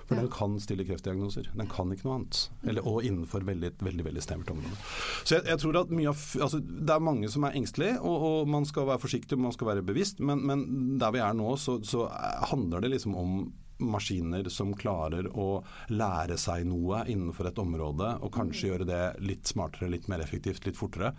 For 0.09 0.17
ja. 0.17 0.25
den 0.25 0.31
kan 0.33 0.57
stille 0.59 0.85
kreftdiagnoser. 0.87 1.51
Den 1.53 1.69
kan 1.69 1.93
ikke 1.93 2.07
noe 2.07 2.17
annet. 2.17 2.41
Eller, 2.65 2.87
og 2.89 3.05
innenfor 3.05 3.45
veldig, 3.45 3.75
veldig 3.85 4.05
veldig 4.07 4.23
snevert 4.25 4.49
område. 4.55 4.79
Så 5.21 5.37
jeg, 5.37 5.45
jeg, 5.51 5.61
tror 5.61 5.77
at 5.83 5.93
mye 5.93 6.09
av, 6.09 6.23
altså, 6.47 6.59
Det 6.65 6.95
er 6.95 7.05
mange 7.05 7.29
som 7.29 7.45
er 7.45 7.57
engstelige, 7.59 7.99
og, 8.01 8.27
og, 8.31 8.49
man 8.49 8.65
skal 8.65 8.89
være 8.89 9.03
forsiktig 9.05 9.37
og 9.37 9.45
man 9.45 9.53
skal 9.53 9.69
være 9.69 9.85
bevisst. 9.85 10.23
Men, 10.25 10.41
men 10.49 10.65
der 11.01 11.13
vi 11.13 11.21
er 11.21 11.37
nå, 11.37 11.53
så, 11.61 11.77
så 11.85 12.07
handler 12.49 12.81
det 12.81 12.95
liksom 12.95 13.17
om 13.21 13.41
maskiner 13.79 14.49
som 14.51 14.73
klarer 14.75 15.29
å 15.31 15.61
lære 15.93 16.35
seg 16.41 16.65
noe 16.67 17.05
innenfor 17.07 17.47
et 17.47 17.61
område, 17.61 18.11
og 18.19 18.33
kanskje 18.35 18.73
gjøre 18.73 18.89
det 18.89 19.03
litt 19.23 19.47
smartere, 19.47 19.91
litt 19.93 20.09
mer 20.11 20.23
effektivt, 20.25 20.65
litt 20.67 20.79
fortere 20.79 21.13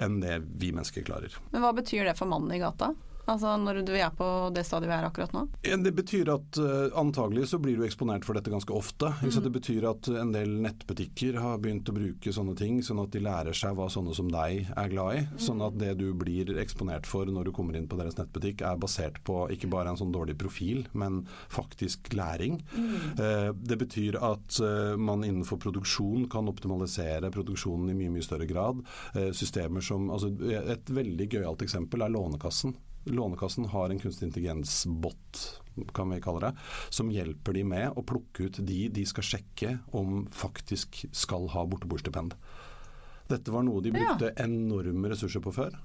enn 0.00 0.20
det 0.22 0.38
vi 0.56 0.72
mennesker 0.72 1.04
klarer. 1.04 1.34
Men 1.50 1.66
Hva 1.66 1.74
betyr 1.76 2.08
det 2.08 2.16
for 2.16 2.30
mannen 2.30 2.54
i 2.56 2.62
gata? 2.62 2.94
Altså 3.28 3.52
når 3.60 3.82
du 3.86 3.92
er 3.94 4.10
på 4.16 4.26
det 4.54 4.64
stadiet 4.66 4.90
vi 4.90 4.96
er 4.96 5.06
akkurat 5.06 5.34
nå? 5.34 5.44
Det 5.60 5.92
betyr 5.96 6.30
at 6.32 6.60
uh, 6.60 6.88
antagelig 6.98 7.50
så 7.52 7.60
blir 7.62 7.78
du 7.78 7.84
eksponert 7.86 8.26
for 8.26 8.38
dette 8.38 8.52
ganske 8.52 8.74
ofte. 8.74 9.12
Mm. 9.20 9.30
Så 9.34 9.42
det 9.44 9.52
betyr 9.54 9.86
at 9.90 10.10
en 10.22 10.32
del 10.34 10.56
nettbutikker 10.64 11.40
har 11.42 11.60
begynt 11.62 11.88
å 11.90 11.96
bruke 11.96 12.34
sånne 12.34 12.56
ting, 12.58 12.80
sånn 12.86 13.02
at 13.02 13.14
de 13.14 13.22
lærer 13.24 13.56
seg 13.56 13.76
hva 13.78 13.90
sånne 13.92 14.14
som 14.16 14.30
deg 14.32 14.70
er 14.74 14.92
glad 14.92 15.18
i. 15.18 15.22
Mm. 15.26 15.38
Sånn 15.46 15.64
at 15.66 15.78
det 15.80 15.94
du 16.00 16.08
blir 16.18 16.52
eksponert 16.62 17.08
for 17.10 17.28
når 17.30 17.50
du 17.50 17.54
kommer 17.56 17.78
inn 17.78 17.88
på 17.90 17.98
deres 18.00 18.18
nettbutikk 18.18 18.64
er 18.66 18.80
basert 18.80 19.20
på 19.26 19.44
ikke 19.54 19.70
bare 19.70 19.92
en 19.92 20.00
sånn 20.00 20.14
dårlig 20.14 20.38
profil, 20.40 20.84
men 20.92 21.22
faktisk 21.52 22.12
læring. 22.16 22.60
Mm. 22.74 22.90
Uh, 23.20 23.50
det 23.54 23.80
betyr 23.80 24.20
at 24.20 24.60
uh, 24.64 24.96
man 24.98 25.24
innenfor 25.26 25.60
produksjon 25.62 26.26
kan 26.32 26.50
optimalisere 26.50 27.30
produksjonen 27.32 27.92
i 27.92 27.98
mye 27.98 28.14
mye 28.14 28.24
større 28.24 28.46
grad. 28.48 28.80
systemer 29.36 29.82
som, 29.84 30.08
altså 30.10 30.30
Et 30.50 30.90
veldig 30.90 31.26
gøyalt 31.30 31.62
eksempel 31.62 32.02
er 32.04 32.12
Lånekassen. 32.12 32.74
Lånekassen 33.08 33.64
har 33.72 33.90
en 33.90 33.98
kunstig 33.98 34.26
intelligens-bot, 34.28 35.44
kan 35.96 36.10
vi 36.12 36.20
kalle 36.20 36.40
det, 36.40 36.50
som 36.92 37.12
hjelper 37.12 37.56
de 37.56 37.64
med 37.64 37.96
å 37.96 38.04
plukke 38.04 38.48
ut 38.50 38.58
de 38.60 38.80
de 38.92 39.04
skal 39.08 39.24
sjekke 39.24 39.76
om 39.96 40.26
faktisk 40.28 41.06
skal 41.16 41.48
ha 41.54 41.64
borteboerstipend. 41.68 42.36
Dette 43.30 43.54
var 43.54 43.64
noe 43.64 43.80
de 43.80 43.94
brukte 43.94 44.34
enorme 44.42 45.12
ressurser 45.12 45.42
på 45.44 45.54
før. 45.54 45.78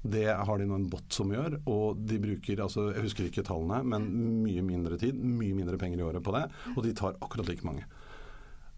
Det 0.00 0.28
har 0.32 0.60
de 0.60 0.68
nå 0.68 0.78
en 0.78 0.88
bot 0.88 1.12
som 1.12 1.32
gjør, 1.32 1.58
og 1.68 1.98
de 2.08 2.20
bruker 2.22 2.62
altså, 2.64 2.86
jeg 2.94 3.04
husker 3.04 3.26
ikke 3.28 3.44
tallene, 3.44 3.82
men 3.84 4.06
mye 4.44 4.62
mindre 4.64 4.96
tid, 5.00 5.18
mye 5.18 5.56
mindre 5.56 5.80
penger 5.80 6.00
i 6.00 6.06
året 6.06 6.24
på 6.24 6.32
det, 6.36 6.46
og 6.76 6.84
de 6.86 6.94
tar 6.96 7.18
akkurat 7.20 7.50
like 7.50 7.66
mange. 7.66 7.84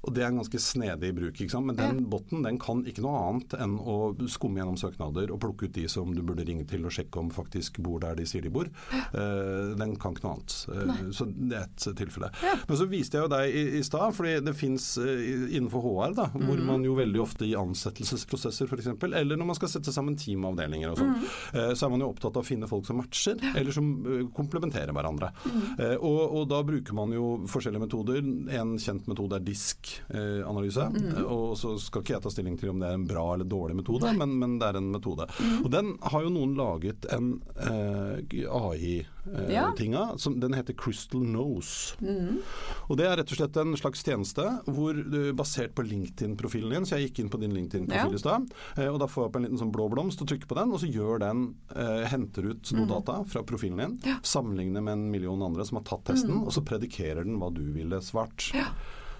Og 0.02 0.14
Det 0.14 0.24
er 0.24 0.32
en 0.32 0.40
ganske 0.40 0.58
snedig 0.58 1.12
bruk. 1.14 1.36
ikke 1.38 1.52
sant? 1.52 1.68
Men 1.68 1.78
den 1.78 2.00
ja. 2.00 2.06
botten 2.14 2.42
den 2.42 2.58
kan 2.62 2.82
ikke 2.88 3.04
noe 3.04 3.20
annet 3.22 3.54
enn 3.62 3.76
å 3.78 3.96
skumme 4.30 4.58
gjennom 4.58 4.78
søknader 4.80 5.30
og 5.30 5.38
plukke 5.44 5.68
ut 5.68 5.76
de 5.76 5.86
som 5.90 6.10
du 6.14 6.22
burde 6.26 6.46
ringe 6.48 6.66
til 6.68 6.82
og 6.88 6.94
sjekke 6.94 7.20
om 7.20 7.30
faktisk 7.32 7.78
bor 7.84 8.02
der 8.02 8.18
de 8.18 8.26
sier 8.26 8.42
de 8.42 8.50
bor. 8.52 8.70
Uh, 9.14 9.72
den 9.78 9.94
kan 10.02 10.16
ikke 10.16 10.26
noe 10.26 10.34
annet. 10.34 10.56
Uh, 10.66 11.12
så 11.14 11.28
det 11.30 11.58
er 11.60 11.68
et 11.68 11.86
tilfelle. 11.98 12.32
Ja. 12.42 12.56
Men 12.66 12.80
så 12.80 12.88
viste 12.90 13.18
jeg 13.18 13.28
jo 13.28 13.32
deg 13.32 13.54
i, 13.54 13.64
i 13.78 13.84
stad, 13.86 14.08
fordi 14.16 14.34
det 14.42 14.56
fins 14.58 14.88
uh, 14.98 15.06
eh, 15.06 15.46
innenfor 15.54 15.86
HR, 15.86 16.16
da, 16.18 16.26
mm. 16.32 16.46
hvor 16.48 16.64
man 16.72 16.86
jo 16.86 16.98
veldig 16.98 17.22
ofte 17.22 17.46
i 17.46 17.54
ansettelsesprosesser 17.58 18.70
f.eks., 18.70 18.90
eller 19.12 19.38
når 19.38 19.50
man 19.52 19.58
skal 19.58 19.70
sette 19.70 19.94
sammen 19.94 20.18
teamavdelinger 20.18 20.92
og 20.92 20.98
sånn, 20.98 21.14
mm. 21.14 21.74
så 21.78 21.86
er 21.86 21.92
man 21.92 22.02
jo 22.02 22.10
opptatt 22.10 22.38
av 22.38 22.42
å 22.42 22.46
finne 22.46 22.68
folk 22.70 22.86
som 22.88 22.98
matcher, 22.98 23.38
ja. 23.38 23.54
eller 23.60 23.74
som 23.74 23.88
komplementerer 24.34 24.94
hverandre. 24.96 25.30
Mm. 25.46 25.64
Og, 26.00 26.20
og 26.40 26.46
da 26.50 26.62
bruker 26.66 26.96
man 26.96 27.12
jo 27.14 27.32
forskjellige 27.50 27.84
metoder. 27.84 28.22
En 28.58 28.74
kjent 28.80 29.08
metode 29.10 29.38
er 29.38 29.46
DISK 29.46 29.91
analyse. 30.12 30.84
Mm. 30.92 31.24
Og 31.24 31.56
så 31.58 31.74
skal 31.80 32.04
ikke 32.04 32.16
jeg 32.16 32.24
ta 32.24 32.32
stilling 32.32 32.58
til 32.60 32.72
om 32.72 32.82
det 32.82 32.90
er 32.90 32.98
en 32.98 33.06
bra 33.08 33.24
eller 33.34 33.48
dårlig 33.48 33.76
metode, 33.78 34.12
men, 34.18 34.36
men, 34.40 34.58
det 34.60 34.70
er 34.70 34.78
en 34.80 34.90
metode. 34.92 35.26
Mm. 35.38 35.56
Og 35.64 35.70
den 35.72 35.92
har 36.12 36.24
jo 36.24 36.32
noen 36.32 36.54
laget 36.58 37.06
en 37.12 37.32
eh, 37.56 38.46
AI-tinga. 38.48 40.04
Eh, 40.04 40.24
ja. 40.24 40.32
Den 40.44 40.56
heter 40.56 40.76
Crystal 40.78 41.22
Nose. 41.22 41.96
Mm. 42.00 42.40
Og 42.88 42.98
det 42.98 43.08
er 43.08 43.16
rett 43.20 43.34
og 43.34 43.40
slett 43.40 43.58
en 43.60 43.76
slags 43.78 44.04
tjeneste 44.06 44.46
hvor 44.68 44.96
du, 44.96 45.20
basert 45.36 45.74
på 45.76 45.84
LinkedIn-profilen 45.86 46.76
din, 46.76 46.88
så 46.88 46.98
jeg 46.98 47.10
gikk 47.10 47.22
inn 47.22 47.32
på 47.32 47.40
din 47.42 47.56
LinkedIn-profil 47.56 48.16
ja. 48.16 48.20
i 48.20 48.22
stad, 48.22 48.48
eh, 48.76 48.88
og 48.88 49.00
da 49.02 49.10
får 49.10 49.24
jeg 49.24 49.32
opp 49.32 49.38
en 49.40 49.46
liten 49.46 49.62
sånn 49.62 49.74
blå 49.74 49.88
blomst 49.92 50.24
og 50.24 50.30
trykker 50.32 50.50
på 50.50 50.58
den, 50.58 50.74
og 50.74 50.82
så 50.82 50.90
gjør 50.90 51.22
den, 51.24 51.44
eh, 51.74 52.06
henter 52.12 52.52
ut 52.52 52.74
noe 52.76 52.86
mm. 52.86 52.90
data 52.94 53.20
fra 53.34 53.44
profilen 53.48 53.82
din, 53.82 54.00
ja. 54.08 54.18
sammenligner 54.26 54.84
med 54.84 54.98
en 54.98 55.06
million 55.12 55.46
andre 55.48 55.66
som 55.68 55.80
har 55.80 55.86
tatt 55.88 56.06
testen, 56.12 56.34
mm. 56.38 56.48
og 56.48 56.56
så 56.56 56.64
predikerer 56.66 57.26
den 57.28 57.38
hva 57.42 57.52
du 57.54 57.64
ville 57.74 58.02
svart. 58.04 58.50
Ja. 58.56 58.70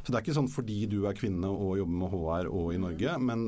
Så 0.03 0.11
det 0.11 0.19
er 0.19 0.25
ikke 0.25 0.35
sånn 0.35 0.51
fordi 0.51 0.79
du 0.91 1.05
er 1.07 1.15
kvinne 1.19 1.47
og 1.47 1.77
jobber 1.79 1.99
med 2.01 2.15
HR 2.15 2.49
og 2.51 2.73
i 2.75 2.81
Norge, 2.83 3.19
men 3.23 3.45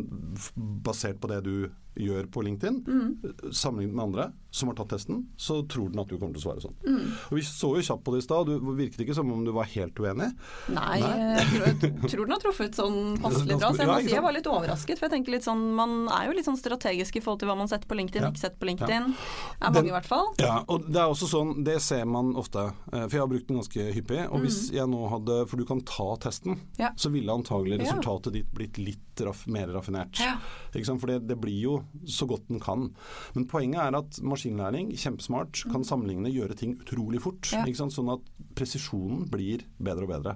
basert 0.86 1.18
på 1.22 1.30
det 1.32 1.40
du 1.46 1.56
gjør 1.96 2.26
på 2.32 2.42
LinkedIn, 2.42 2.80
mm. 2.86 3.52
sammenlignet 3.54 3.94
med 3.94 4.04
andre, 4.04 4.32
som 4.54 4.68
har 4.70 4.76
tatt 4.78 4.90
testen, 4.94 5.24
så 5.36 5.60
tror 5.70 5.90
den 5.90 6.00
at 6.02 6.08
du 6.10 6.16
kommer 6.18 6.34
til 6.36 6.42
å 6.42 6.46
svare 6.46 6.62
sånn. 6.62 6.74
Mm. 6.86 7.06
Og 7.30 7.34
Vi 7.38 7.42
så 7.46 7.70
jo 7.74 7.82
kjapt 7.82 8.04
på 8.06 8.14
det 8.14 8.20
i 8.22 8.26
stad, 8.26 8.46
du 8.46 8.72
virket 8.78 9.00
ikke 9.04 9.14
som 9.14 9.30
om 9.34 9.44
du 9.46 9.50
var 9.54 9.66
helt 9.72 9.98
uenig. 9.98 10.28
Nei, 10.74 10.98
jeg 11.00 11.46
tror, 11.50 11.66
jeg 11.66 12.10
tror 12.12 12.24
den 12.24 12.34
har 12.36 12.42
truffet 12.44 12.78
sånn 12.78 12.98
passelig 13.22 13.58
bra. 13.58 13.70
Så 13.74 13.82
jeg 13.82 13.90
må 13.90 13.98
si 14.04 14.14
jeg 14.14 14.22
var 14.22 14.36
litt 14.36 14.46
overrasket. 14.50 14.98
For 15.00 15.08
jeg 15.08 15.14
tenker 15.16 15.34
litt 15.36 15.46
sånn, 15.46 15.64
man 15.74 15.96
er 16.08 16.28
jo 16.30 16.36
litt 16.38 16.46
sånn 16.46 16.58
strategisk 16.60 17.18
i 17.18 17.22
forhold 17.24 17.42
til 17.42 17.50
hva 17.50 17.56
man 17.58 17.70
setter 17.70 17.90
på 17.90 17.98
LinkedIn, 17.98 18.22
Ja. 18.22 18.30
ikke 18.30 18.44
setter 18.44 18.58
på 18.62 18.68
LinkedIn. 18.70 19.08
Er 19.14 19.70
Den- 19.70 19.72
mange 19.74 19.90
i 19.90 19.96
hvert 19.96 20.06
fall. 20.10 20.32
Ja, 20.38 20.64
og 20.68 20.86
det 20.86 20.96
er 21.02 21.10
også 21.10 21.26
sånn, 21.30 21.64
det 21.64 21.80
ser 21.82 22.04
man 22.06 22.34
ofte, 22.34 22.72
eh, 22.92 23.06
for 23.08 23.10
jeg 23.10 23.20
har 23.20 23.28
brukt 23.28 23.46
den 23.48 23.58
ganske 23.58 23.92
hyppig. 23.94 24.30
Og 24.30 24.40
hvis 24.42 24.70
jeg 24.72 24.86
nå 24.86 25.08
hadde, 25.10 25.48
for 25.48 25.56
du 25.56 25.64
kan 25.64 25.80
ta 25.80 26.16
testen, 26.16 26.54
Mm. 26.54 26.60
Ja. 26.78 26.90
så 26.96 27.10
ville 27.10 27.30
antagelig 27.32 27.78
Ja. 27.82 27.92
resultatet 27.92 28.32
ditt 28.32 28.52
blitt 28.54 28.78
litt 28.78 29.20
raff, 29.20 29.46
mer 29.46 29.66
raffinert. 29.68 30.18
Ja. 30.20 30.36
Ikke 30.74 30.86
sant? 30.86 31.00
For 31.00 31.06
det, 31.06 31.26
det 31.26 31.40
blir 31.40 31.60
jo 31.60 31.83
så 32.06 32.26
godt 32.28 32.48
den 32.48 32.60
kan. 32.60 32.90
Men 33.34 33.46
poenget 33.50 33.80
er 33.80 33.96
at 33.98 34.20
maskinlæring, 34.22 34.92
kjempesmart, 34.96 35.64
kan 35.70 35.84
sammenligne, 35.84 36.32
gjøre 36.32 36.56
ting 36.56 36.76
utrolig 36.80 37.20
fort. 37.22 37.40
Mm. 37.52 37.66
Ja. 37.68 37.88
Sånn 37.94 38.12
at 38.12 38.20
presisjonen 38.56 39.28
blir 39.30 39.64
bedre 39.82 40.04
og 40.06 40.12
bedre. 40.14 40.34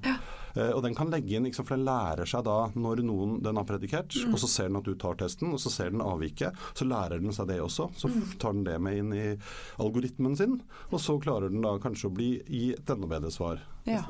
Eh, 0.57 0.71
og 0.75 0.83
den 0.83 0.95
kan 0.95 1.11
legge 1.11 1.37
inn, 1.39 1.47
for 1.53 1.77
den 1.77 1.85
lærer 1.87 2.27
seg 2.27 2.45
da 2.45 2.69
når 2.75 3.03
noen 3.07 3.43
den 3.43 3.57
har 3.57 3.65
predikert, 3.65 4.11
Mm. 4.19 4.33
og 4.35 4.39
så 4.41 4.49
ser 4.49 4.69
den 4.69 4.77
at 4.77 4.85
du 4.85 4.95
tar 4.95 5.15
testen, 5.15 5.53
og 5.53 5.59
så 5.59 5.71
ser 5.71 5.91
den 5.91 6.01
avviket. 6.01 6.53
Så 6.75 6.85
lærer 6.89 7.21
den 7.21 7.33
seg 7.33 7.47
det 7.49 7.61
også. 7.61 7.91
Så 7.97 8.09
Mm. 8.09 8.39
tar 8.39 8.53
den 8.53 8.65
det 8.65 8.81
med 8.81 8.99
inn 8.99 9.13
i 9.13 9.37
algoritmen 9.79 10.37
sin, 10.37 10.63
og 10.91 10.99
så 11.01 11.19
klarer 11.21 11.51
den 11.51 11.63
da 11.63 11.79
kanskje 11.79 12.11
å 12.11 12.15
bli 12.15 12.43
gi 12.49 12.73
et 12.73 12.91
enda 12.91 13.07
bedre 13.07 13.31
svar. 13.31 13.61
Ja. 13.97 14.05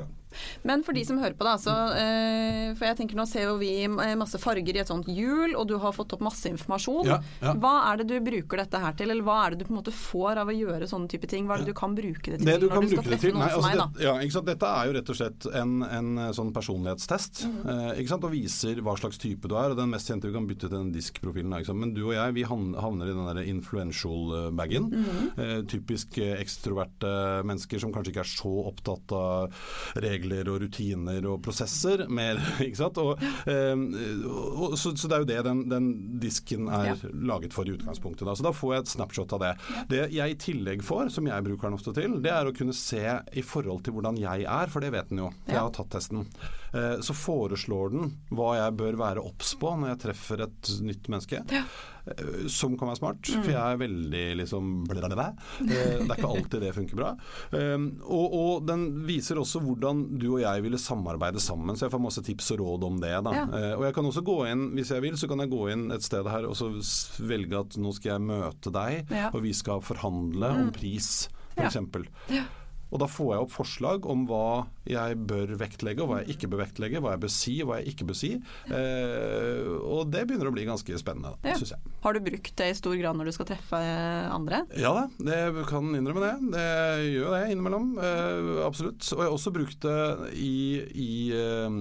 Men 0.63 0.83
for 0.85 0.97
de 0.97 1.05
som 1.05 1.19
hører 1.19 1.35
på, 1.39 1.47
da. 1.47 1.57
Så, 1.61 1.73
eh, 1.99 2.75
for 2.79 2.89
jeg 2.89 2.99
tenker 3.01 3.19
nå 3.19 3.25
ser 3.29 3.49
jo 3.49 3.57
vi 3.61 3.73
eh, 3.87 4.15
masse 4.19 4.39
farger 4.41 4.77
i 4.77 4.83
et 4.83 4.91
sånt 4.91 5.09
hjul, 5.11 5.55
og 5.59 5.69
du 5.71 5.77
har 5.81 5.95
fått 5.97 6.15
opp 6.17 6.25
masse 6.25 6.51
informasjon. 6.51 7.09
Ja, 7.09 7.19
ja. 7.43 7.55
Hva 7.59 7.75
er 7.91 8.03
det 8.03 8.09
du 8.13 8.17
bruker 8.25 8.63
dette 8.63 8.83
her 8.83 8.97
til, 8.99 9.13
eller 9.15 9.27
hva 9.27 9.39
er 9.47 9.55
det 9.55 9.63
du 9.63 9.69
på 9.69 9.75
en 9.75 9.81
måte 9.81 9.95
får 9.95 10.43
av 10.45 10.53
å 10.53 10.57
gjøre 10.57 10.89
sånne 10.91 11.11
type 11.11 11.31
ting? 11.31 11.49
Hva 11.49 11.59
er 11.59 11.65
det 11.65 11.73
du 11.73 11.79
kan 11.79 11.97
bruke 11.97 12.35
det 12.35 12.41
til 12.41 12.51
Det 12.51 12.59
du 12.63 12.69
når 12.69 12.87
du 12.87 12.95
skal 12.95 13.09
treffe 13.09 13.33
noen 13.33 13.45
nei, 13.45 13.51
altså 13.55 13.65
meg, 13.69 13.81
da? 13.81 13.89
det, 13.97 14.07
ja? 14.09 14.45
Dette 14.49 14.73
er 14.73 14.89
jo 14.89 14.97
rett 14.97 15.13
og 15.13 15.19
slett 15.19 15.49
en, 15.61 15.75
en 15.85 16.11
eh, 16.25 16.33
sånn 16.37 16.53
personlighetstest. 16.57 17.45
Mhm. 17.49 17.73
eh, 17.75 17.91
ikke 18.03 18.15
sant? 18.15 18.29
Og 18.29 18.35
viser 18.35 18.83
hva 18.85 18.97
slags 19.01 19.21
type 19.23 19.51
du 19.51 19.57
er. 19.57 19.73
og 19.73 19.81
Den 19.81 19.93
mest 19.95 20.11
kjente 20.11 20.31
vi 20.31 20.37
kan 20.37 20.49
bytte 20.49 20.69
til 20.69 20.77
den 20.77 20.93
diskprofilen. 20.95 21.57
Men 21.79 21.95
du 21.97 22.05
og 22.07 22.15
jeg 22.17 22.37
vi 22.37 22.45
havner 22.49 23.09
i 23.09 23.15
den 23.15 23.29
der 23.33 23.43
influential-bagen. 23.49 24.91
Mhm. 24.93 25.31
eh, 25.39 25.57
typisk 25.69 26.21
eh, 26.23 26.37
ekstroverte 26.39 27.11
mennesker 27.49 27.81
som 27.83 27.93
kanskje 27.95 28.13
ikke 28.15 28.25
er 28.27 28.33
så 28.37 28.55
opptatt 28.69 29.17
av 29.17 29.53
regler 29.97 30.49
og 30.53 30.61
rutiner 30.65 31.27
og 31.31 31.41
prosesser. 31.45 32.07
Mer, 32.09 32.41
ikke 32.67 32.81
sant? 32.81 32.99
Og, 33.03 33.23
eh, 33.49 33.75
og, 34.29 34.77
så, 34.79 34.95
så 34.99 35.09
det 35.11 35.17
er 35.19 35.25
jo 35.25 35.31
det 35.33 35.39
den, 35.49 35.65
den 35.71 35.89
disken 36.23 36.69
er 36.69 36.89
Ja. 36.89 36.95
laget 37.13 37.53
for 37.53 37.69
i 37.69 37.75
utgangspunktet. 37.77 38.25
Da. 38.29 38.35
Så 38.39 38.47
da 38.47 38.53
får 38.57 38.75
jeg 38.75 38.85
et 38.87 38.93
snapshot 38.95 39.33
av 39.37 39.43
det. 39.45 39.53
Det 39.91 40.03
jeg 40.15 40.35
i 40.35 40.39
tillegg 40.41 40.83
får, 40.87 41.11
som 41.13 41.27
jeg 41.29 41.45
bruker 41.45 41.69
den 41.69 41.77
ofte 41.79 41.93
til, 41.97 42.17
det 42.25 42.33
er 42.33 42.49
å 42.49 42.55
kunne 42.57 42.77
se 42.77 43.03
i 43.37 43.45
forhold 43.45 43.83
til 43.85 43.97
hvordan 43.99 44.17
jeg 44.21 44.47
er, 44.49 44.73
for 44.73 44.81
det 44.85 44.93
vet 44.95 45.11
den 45.13 45.25
jo. 45.27 45.33
Jeg 45.49 45.59
har 45.61 45.71
tatt 45.77 45.91
testen. 45.93 46.25
Eh, 46.73 46.99
Så 47.05 47.15
foreslår 47.17 47.93
den 47.95 48.11
hva 48.35 48.55
jeg 48.59 48.77
bør 48.81 48.97
være 49.01 49.23
obs 49.25 49.55
på 49.61 49.75
når 49.79 49.95
jeg 49.95 50.03
treffer 50.07 50.43
et 50.49 50.73
nytt 50.85 51.09
menneske. 51.13 51.43
Ja. 51.53 51.65
Eh, 52.17 52.47
Som 52.49 52.77
kan 52.79 52.89
være 52.89 52.99
smart, 53.01 53.27
for 53.27 53.51
jeg 53.53 53.59
er 53.75 53.81
veldig 53.81 54.25
liksom 54.43 54.85
blablabla. 54.89 55.27
Eh, 55.61 55.99
Det 55.99 56.09
er 56.09 56.17
ikke 56.17 56.31
alltid 56.31 56.61
det 56.65 56.75
funker 56.77 56.97
bra. 56.97 57.11
Eh, 57.53 57.77
Og, 58.09 58.35
og 58.43 58.67
den 58.67 59.05
viser 59.07 59.37
også 59.41 59.61
hvordan 59.65 60.19
du 60.19 60.29
og 60.37 60.41
jeg 60.41 60.63
ville 60.63 60.79
samarbeide 60.79 61.41
sammen, 61.41 61.77
så 61.77 61.87
jeg 61.87 61.93
får 61.95 62.05
masse 62.05 62.23
tips 62.25 62.51
og 62.57 62.61
råd 62.61 62.85
om 62.89 63.01
det. 63.01 63.11
Ja. 63.11 63.45
Eh, 63.45 63.75
Og 63.79 63.85
jeg 63.85 63.95
kan 63.95 64.05
også 64.05 64.23
gå 64.25 64.39
inn, 64.51 64.71
hvis 64.77 64.91
jeg 64.95 65.03
vil, 65.03 65.17
så 65.17 65.29
kan 65.29 65.39
jeg 65.45 65.51
gå 65.51 65.71
inn 65.73 65.91
et 65.93 66.03
sted 66.03 66.27
her 66.27 66.47
og 66.49 66.57
så 66.57 66.71
velge 67.21 67.59
at 67.61 67.77
nå 67.79 67.93
skal 67.95 68.13
jeg 68.17 68.27
møte 68.29 68.73
deg, 68.73 69.07
Ja. 69.11 69.31
og 69.33 69.43
vi 69.43 69.53
skal 69.53 69.81
forhandle 69.81 70.51
om 70.51 70.71
pris, 70.73 71.29
Ja. 72.31 72.45
Og 72.89 73.01
da 73.03 73.07
får 73.11 73.35
jeg 73.35 73.45
opp 73.45 73.53
forslag 73.53 74.07
om 74.09 74.23
hva 74.29 74.67
jeg 74.89 75.19
bør 75.29 75.51
vektlegge, 75.61 76.01
og 76.01 76.09
hva 76.09 76.21
jeg 76.23 76.37
ikke 76.37 76.49
bør 76.49 76.63
vektlegge, 76.63 77.03
hva 77.05 77.11
jeg 77.13 77.21
bør 77.21 77.33
si, 77.35 77.55
hva 77.69 77.77
jeg 77.83 77.93
ikke 77.93 78.07
bør 78.09 78.17
si. 78.17 78.31
Eh, 78.73 79.69
og 79.85 80.09
det 80.13 80.23
begynner 80.29 80.49
å 80.49 80.55
bli 80.55 80.65
ganske 80.69 80.97
spennende, 81.01 81.35
Ja. 81.45 81.55
syns 81.61 81.75
jeg. 81.75 81.81
Har 82.03 82.13
du 82.17 82.21
brukt 82.21 82.55
det 82.57 82.71
i 82.71 82.77
stor 82.79 82.97
grad 82.97 83.17
når 83.19 83.25
du 83.29 83.33
skal 83.37 83.47
treffe 83.51 83.81
andre? 84.33 84.63
Ja 84.77 84.95
da, 84.97 85.05
det 85.21 85.67
kan 85.69 85.93
innrømme 85.95 86.25
det. 86.25 86.35
Det 86.57 87.13
gjør 87.13 87.35
det 87.37 87.43
innimellom. 87.53 87.91
Eh, 87.99 88.67
absolutt. 88.67 89.05
Og 89.13 89.19
jeg 89.21 89.29
har 89.29 89.37
også 89.37 89.53
brukt 89.53 89.81
det 89.81 90.33
i, 90.39 90.81
i, 90.95 91.13
eh, 91.37 91.81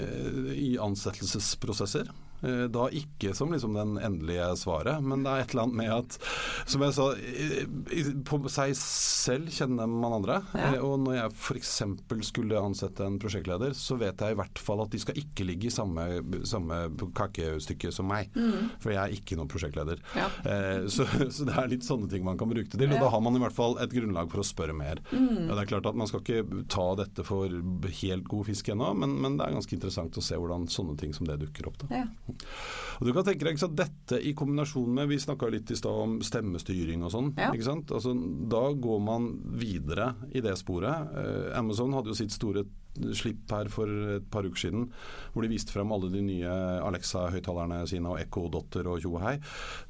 eh, 0.00 0.52
i 0.56 0.76
ansettelsesprosesser. 0.80 2.08
Eh, 2.46 2.66
Da 2.72 2.86
ikke 2.94 3.34
som 3.36 3.50
liksom 3.52 3.74
den 3.76 3.96
endelige 3.98 4.46
svaret, 4.60 5.02
men 5.02 5.24
det 5.26 5.32
er 5.34 5.44
et 5.44 5.54
eller 5.54 5.66
annet 5.66 5.80
med 5.82 5.92
at 5.96 6.18
Som 6.66 6.82
jeg 6.86 6.94
sa, 6.96 7.10
på 8.26 8.38
seg 8.52 8.74
selv 8.78 9.50
kjenner 9.52 9.88
man 9.90 10.16
andre. 10.20 10.38
Ja. 10.54 10.72
Eh, 10.74 10.80
Og 10.84 10.98
når 11.02 11.16
jeg 11.18 11.34
f.eks. 11.34 11.72
skulle 12.30 12.60
ansette 12.60 13.04
en 13.06 13.18
prosjektleder, 13.22 13.74
så 13.76 13.96
vet 14.00 14.20
jeg 14.22 14.34
i 14.34 14.38
hvert 14.38 14.58
fall 14.62 14.82
at 14.84 14.92
de 14.94 15.00
skal 15.02 15.18
ikke 15.20 15.46
ligge 15.48 15.68
i 15.70 15.74
samme, 15.74 16.06
samme 16.46 16.78
kakestykke 17.16 17.92
som 17.94 18.08
meg. 18.10 18.30
For 18.82 18.92
jeg 18.94 19.00
er 19.02 19.16
ikke 19.16 19.38
noen 19.38 19.50
prosjektleder. 19.50 20.00
Mm. 20.12 20.18
Ja. 20.20 20.28
Eh, 20.52 20.86
så, 20.92 21.06
så 21.34 21.46
det 21.48 21.56
er 21.56 21.70
litt 21.72 21.86
sånne 21.86 22.08
ting 22.12 22.24
man 22.26 22.38
kan 22.40 22.50
bruke 22.50 22.68
det 22.70 22.78
til. 22.80 22.92
Og 22.96 23.02
da 23.02 23.10
har 23.12 23.22
man 23.24 23.36
i 23.38 23.42
hvert 23.42 23.56
fall 23.56 23.76
et 23.82 23.92
grunnlag 23.94 24.30
for 24.32 24.42
å 24.42 24.46
spørre 24.46 24.76
mer. 24.76 25.00
Mm. 25.12 25.46
Det 25.50 25.58
er 25.62 25.70
klart 25.72 25.86
at 25.90 25.96
Man 25.96 26.08
skal 26.10 26.20
ikke 26.22 26.64
ta 26.70 26.84
dette 26.98 27.24
for 27.26 27.48
helt 28.02 28.26
god 28.28 28.46
fisk 28.50 28.68
ennå, 28.74 28.90
men, 29.00 29.14
men 29.22 29.38
det 29.38 29.46
er 29.46 29.54
ganske 29.56 29.72
interessant 29.76 30.16
å 30.20 30.22
se 30.24 30.36
hvordan 30.38 30.66
sånne 30.70 30.96
ting 31.00 31.14
som 31.16 31.26
det 31.28 31.38
dukker 31.40 31.70
opp. 31.70 31.78
Da. 31.82 32.02
Ja. 32.02 32.04
Og 32.96 33.08
du 33.08 33.12
kan 33.12 33.26
tenke 33.26 33.44
deg 33.44 33.60
Dette 33.76 34.20
i 34.24 34.32
kombinasjon 34.36 34.88
med 34.96 35.10
Vi 35.10 35.18
snakka 35.20 35.50
litt 35.52 35.70
i 35.70 35.76
stad 35.76 36.02
om 36.06 36.16
stemmestyring 36.24 37.04
og 37.04 37.12
sånn. 37.12 37.32
Ja. 37.36 37.50
Altså, 37.52 38.14
da 38.48 38.64
går 38.72 39.00
man 39.04 39.28
videre 39.60 40.14
i 40.32 40.42
det 40.44 40.56
sporet. 40.60 41.12
Eh, 41.16 41.58
Amazon 41.58 41.94
hadde 41.96 42.12
jo 42.12 42.18
sitt 42.18 42.34
store 42.34 42.64
slipp 43.16 43.50
her 43.50 43.68
for 43.72 43.86
et 44.16 44.30
par 44.30 44.42
uker 44.46 44.56
siden, 44.66 44.90
hvor 45.32 45.42
de 45.42 45.48
viste 45.52 45.72
frem 45.72 45.92
alle 45.92 46.10
de 46.12 46.22
nye 46.22 46.56
Alexa-høyttalerne 46.86 47.82
sine 47.88 48.10
og 48.10 48.18
Echo 48.20 48.46
Dotter 48.52 48.86
og 48.90 49.00
tjo 49.02 49.16
hei. 49.22 49.36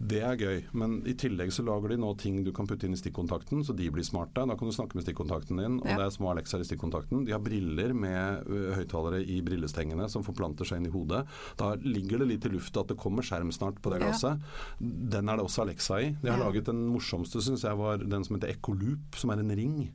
Det 0.01 0.21
er 0.27 0.37
gøy, 0.41 0.63
men 0.77 0.99
i 1.09 1.15
tillegg 1.19 1.53
så 1.55 1.65
lager 1.67 1.89
de 1.95 1.99
nå 2.03 2.13
ting 2.21 2.43
du 2.47 2.53
kan 2.57 2.67
putte 2.69 2.87
inn 2.89 2.97
i 2.97 3.01
stikkontakten, 3.01 3.65
så 3.67 3.75
de 3.77 3.89
blir 3.91 4.05
smarte. 4.07 4.45
Da 4.47 4.57
kan 4.59 4.69
du 4.69 4.75
snakke 4.75 4.97
med 4.99 5.07
stikkontakten 5.07 5.57
din, 5.61 5.79
og 5.81 5.87
Ja. 5.87 5.97
det 5.97 6.07
er 6.07 6.11
små 6.17 6.31
Alexaer 6.35 6.61
i 6.61 6.69
stikkontakten. 6.69 7.25
De 7.27 7.33
har 7.33 7.41
briller 7.41 7.95
med 7.95 8.45
høyttalere 8.77 9.23
i 9.25 9.41
brillestengene 9.43 10.09
som 10.11 10.23
forplanter 10.23 10.65
seg 10.67 10.79
inn 10.79 10.87
i 10.87 10.95
hodet. 10.95 11.27
Da 11.57 11.75
ligger 11.77 12.19
det 12.19 12.29
litt 12.29 12.45
i 12.47 12.49
lufta 12.49 12.81
at 12.81 12.89
det 12.89 12.97
kommer 12.99 13.23
skjerm 13.23 13.53
snart 13.53 13.81
på 13.83 13.91
det 13.91 14.01
Ja. 14.01 14.07
glasset. 14.11 14.41
Den 14.81 15.29
er 15.29 15.37
det 15.37 15.45
også 15.47 15.63
Alexa 15.63 16.01
i. 16.01 16.11
De 16.23 16.29
har 16.31 16.39
Ja. 16.39 16.45
laget 16.51 16.65
den 16.65 16.87
morsomste, 16.89 17.41
syns 17.43 17.63
jeg, 17.63 17.77
var 17.77 17.99
den 17.99 18.25
som 18.25 18.37
heter 18.37 18.49
Echo 18.51 18.73
Loop, 18.73 19.15
som 19.15 19.31
er 19.31 19.39
en 19.39 19.51
ring 19.51 19.93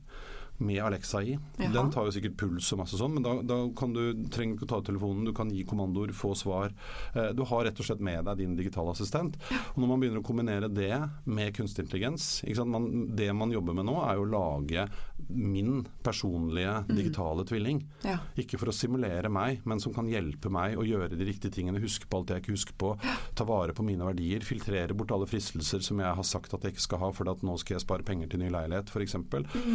med 0.62 0.80
Alexa 0.84 1.22
i. 1.22 1.36
Jaha. 1.58 1.72
Den 1.74 1.90
tar 1.94 2.08
jo 2.08 2.14
sikkert 2.14 2.38
puls 2.40 2.70
og 2.74 2.82
masse 2.82 2.98
sånn, 3.00 3.16
men 3.16 3.26
da, 3.26 3.34
da 3.46 3.58
kan 3.78 3.94
du, 3.96 4.02
trenger 4.32 4.56
ikke 4.56 4.68
å 4.68 4.72
ta 4.72 4.80
ut 4.82 4.88
telefonen, 4.90 5.26
du 5.28 5.34
kan 5.36 5.50
gi 5.52 5.64
kommandoer, 5.68 6.14
få 6.16 6.32
svar. 6.38 6.74
Eh, 7.14 7.30
du 7.36 7.44
har 7.48 7.66
rett 7.66 7.82
og 7.82 7.88
slett 7.88 8.02
med 8.04 8.24
deg 8.28 8.42
din 8.42 8.56
digitale 8.58 8.94
assistent. 8.94 9.38
Og 9.74 9.82
når 9.82 9.92
man 9.92 10.02
begynner 10.02 10.22
å 10.22 10.26
kombinere 10.26 10.70
det 10.72 10.94
med 11.24 11.54
kunstig 11.56 11.86
intelligens? 11.86 12.28
Man, 12.66 12.90
Det 13.16 13.30
man 13.34 13.52
jobber 13.52 13.76
med 13.76 13.88
nå, 13.88 13.98
er 14.06 14.18
jo 14.18 14.26
å 14.26 14.32
lage 14.32 14.86
min 15.32 15.82
personlige 16.04 16.84
digitale 16.88 17.44
tvilling. 17.48 17.82
Ja. 18.06 18.18
Ikke 18.38 18.58
for 18.60 18.70
å 18.70 18.76
simulere 18.76 19.30
meg, 19.32 19.62
men 19.68 19.80
som 19.82 19.94
kan 19.94 20.08
hjelpe 20.10 20.50
meg 20.52 20.78
å 20.78 20.86
gjøre 20.86 21.16
de 21.16 21.26
riktige 21.28 21.54
tingene, 21.54 21.82
huske 21.82 22.08
på 22.08 22.20
alt 22.20 22.32
jeg 22.32 22.42
ikke 22.42 22.56
husker 22.56 22.78
på, 22.78 22.92
ta 23.38 23.46
vare 23.48 23.74
på 23.76 23.84
mine 23.86 24.06
verdier, 24.06 24.44
filtrere 24.46 24.96
bort 24.96 25.14
alle 25.14 25.28
fristelser 25.30 25.84
som 25.84 26.00
jeg 26.02 26.18
har 26.18 26.26
sagt 26.26 26.54
at 26.54 26.64
jeg 26.66 26.76
ikke 26.76 26.86
skal 26.86 27.02
ha, 27.04 27.12
for 27.16 27.30
at 27.32 27.44
nå 27.46 27.56
skal 27.60 27.76
jeg 27.76 27.84
spare 27.86 28.06
penger 28.06 28.32
til 28.32 28.42
ny 28.42 28.50
leilighet, 28.52 28.92
f.eks. 28.92 29.16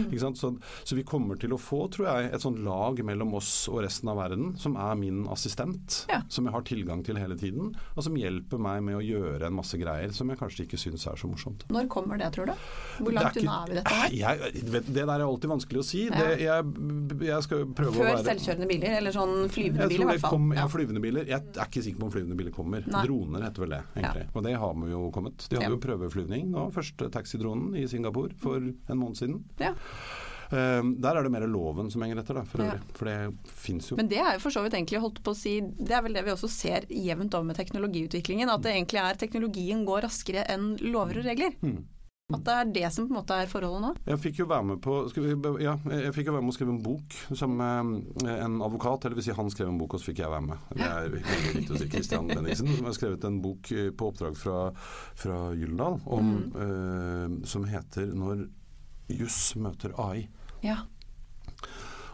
Ikke 0.07 0.21
sant? 0.21 0.39
Så, 0.39 0.53
så 0.83 0.95
vi 0.95 1.03
kommer 1.03 1.37
til 1.39 1.49
å 1.55 1.57
få, 1.59 1.89
tror 1.91 2.07
jeg, 2.07 2.33
et 2.33 2.41
sånt 2.41 2.59
lag 2.59 2.99
mellom 3.05 3.33
oss 3.35 3.67
og 3.69 3.81
resten 3.85 4.09
av 4.09 4.17
verden, 4.17 4.55
som 4.57 4.75
er 4.77 4.95
min 4.95 5.25
assistent, 5.27 6.05
Ja. 6.09 6.21
som 6.29 6.45
jeg 6.45 6.53
har 6.53 6.61
tilgang 6.61 7.03
til 7.05 7.15
hele 7.17 7.35
tiden, 7.37 7.75
og 7.95 8.03
som 8.03 8.15
hjelper 8.15 8.59
meg 8.59 8.83
med 8.83 8.95
å 8.97 9.01
gjøre 9.05 9.45
en 9.47 9.53
masse 9.53 9.77
greier 9.77 10.11
som 10.13 10.29
jeg 10.29 10.37
kanskje 10.37 10.65
ikke 10.67 10.77
syns 10.77 11.07
er 11.07 11.15
så 11.15 11.27
morsomt. 11.29 11.65
Når 11.69 11.87
kommer 11.87 12.17
det, 12.17 12.31
tror 12.33 12.45
du? 12.47 12.53
Hvor 13.03 13.13
langt 13.13 13.37
unna 13.37 13.63
er 13.63 13.67
vi 13.67 13.75
dette 13.75 13.93
her? 13.93 14.09
Jeg, 14.17 14.63
vet, 14.71 14.85
det 14.93 15.05
der 15.07 15.13
er 15.19 15.25
alltid 15.27 15.49
vanskelig 15.49 15.79
å 15.79 15.85
si. 15.85 16.05
Ja. 16.07 16.15
Det, 16.17 16.39
jeg, 16.41 17.27
jeg 17.27 17.43
skal 17.43 17.65
prøve 17.77 17.91
å 17.91 18.07
Før 18.07 18.23
selvkjørende 18.27 18.67
biler, 18.67 18.97
eller 18.99 19.11
sånn 19.11 19.49
flyvende 19.49 19.87
biler 19.89 20.03
i 20.05 20.09
hvert 20.11 20.19
fall. 20.25 20.31
kom, 20.37 20.51
ja, 20.53 20.61
Ja. 20.61 20.67
flyvende 20.67 21.01
biler. 21.01 21.25
Jeg 21.27 21.41
er 21.57 21.65
ikke 21.67 21.83
sikker 21.83 21.99
på 21.99 22.05
om 22.05 22.11
flyvende 22.11 22.37
biler 22.37 22.51
kommer. 22.51 22.85
Nei. 22.87 23.03
Droner 23.05 23.41
heter 23.47 23.59
vel 23.65 23.69
det, 23.77 23.83
egentlig. 23.95 24.27
Og 24.35 24.43
det 24.43 24.55
har 24.57 24.73
vi 24.73 24.91
jo 24.91 25.11
kommet. 25.11 25.47
De 25.49 25.55
hadde 25.57 25.63
Ja. 25.69 25.69
jo 25.69 25.77
prøveflyvning 25.77 26.49
nå, 26.51 26.71
første 26.73 27.09
taxidronen 27.11 27.75
i 27.77 27.85
Singapore 27.87 28.33
for 28.37 28.57
en 28.57 28.97
måned 28.97 29.15
siden. 29.17 29.43
Ja. 29.59 29.73
Eh, 30.51 30.83
der 31.03 31.17
er 31.17 31.25
det 31.25 31.33
mer 31.33 31.47
loven 31.49 31.91
som 31.91 32.05
henger 32.05 32.21
etter, 32.23 32.39
da, 32.39 32.45
for 32.47 32.63
Ja. 32.63 32.77
For 32.97 33.09
det 33.09 33.17
fins 33.47 33.91
jo. 33.91 33.97
Men 33.99 34.07
det 34.11 34.21
er 34.21 34.37
jo 34.37 34.45
for 34.45 34.53
så 34.53 34.63
vidt 34.63 34.77
egentlig 34.77 35.01
holdt 35.03 35.23
på 35.23 35.33
å 35.33 35.37
si 35.37 35.59
Det 35.61 35.91
er 35.95 36.01
vel 36.03 36.13
det 36.13 36.25
vi 36.25 36.31
også 36.31 36.49
ser 36.51 36.87
jevnt 36.89 37.33
over 37.33 37.51
med 37.51 37.59
teknologiutviklingen. 37.59 38.49
At 38.49 38.63
det 38.63 38.73
egentlig 38.75 39.03
er 39.03 39.19
teknologien 39.19 39.85
går 39.85 40.07
raskere 40.07 40.47
enn 40.47 40.75
lover 40.81 41.19
og 41.21 41.25
regler. 41.25 41.53
Mm. 41.61 41.85
At 42.27 42.41
det 42.43 42.53
er 42.59 42.71
det 42.75 42.87
som 42.91 43.05
på 43.07 43.13
en 43.13 43.21
måte 43.21 43.35
er 43.39 43.47
forholdet 43.47 43.83
nå? 43.85 43.89
Jeg 44.09 44.19
fikk 44.19 44.39
jo 44.41 44.47
være 44.51 44.65
med 44.67 44.81
på 44.83 44.97
vi, 45.15 45.35
ja, 45.63 45.77
jeg 45.79 46.11
fikk 46.11 46.27
jo 46.27 46.33
være 46.35 46.43
med 46.43 46.51
å 46.51 46.55
skrive 46.57 46.73
en 46.73 46.81
bok 46.83 47.15
sammen 47.31 48.01
med 48.19 48.31
en 48.33 48.57
advokat. 48.65 49.07
Eller 49.07 49.15
vil 49.15 49.23
si 49.29 49.35
han 49.37 49.51
skrev 49.53 49.71
en 49.71 49.77
bok, 49.79 49.95
og 49.95 50.03
så 50.03 50.09
fikk 50.09 50.19
jeg 50.25 50.33
være 50.33 50.47
med. 50.49 50.65
Det 50.73 50.89
er 50.89 51.07
veldig 51.13 51.53
viktig 51.55 51.71
å 51.71 51.79
si. 51.79 51.87
Christian 51.93 52.27
Bendiksen 52.33 52.73
som 52.73 52.89
har 52.89 52.97
skrevet 52.99 53.29
en 53.29 53.39
bok 53.45 53.71
på 53.71 54.09
oppdrag 54.11 54.35
fra, 54.35 54.57
fra 55.23 55.39
Gyldendal 55.55 56.01
mm. 56.03 56.35
eh, 56.65 57.37
som 57.47 57.63
heter 57.71 58.11
'Når 58.11 58.43
juss 59.07 59.55
møter 59.55 59.95
AI'. 59.95 60.27
Ja 60.65 60.83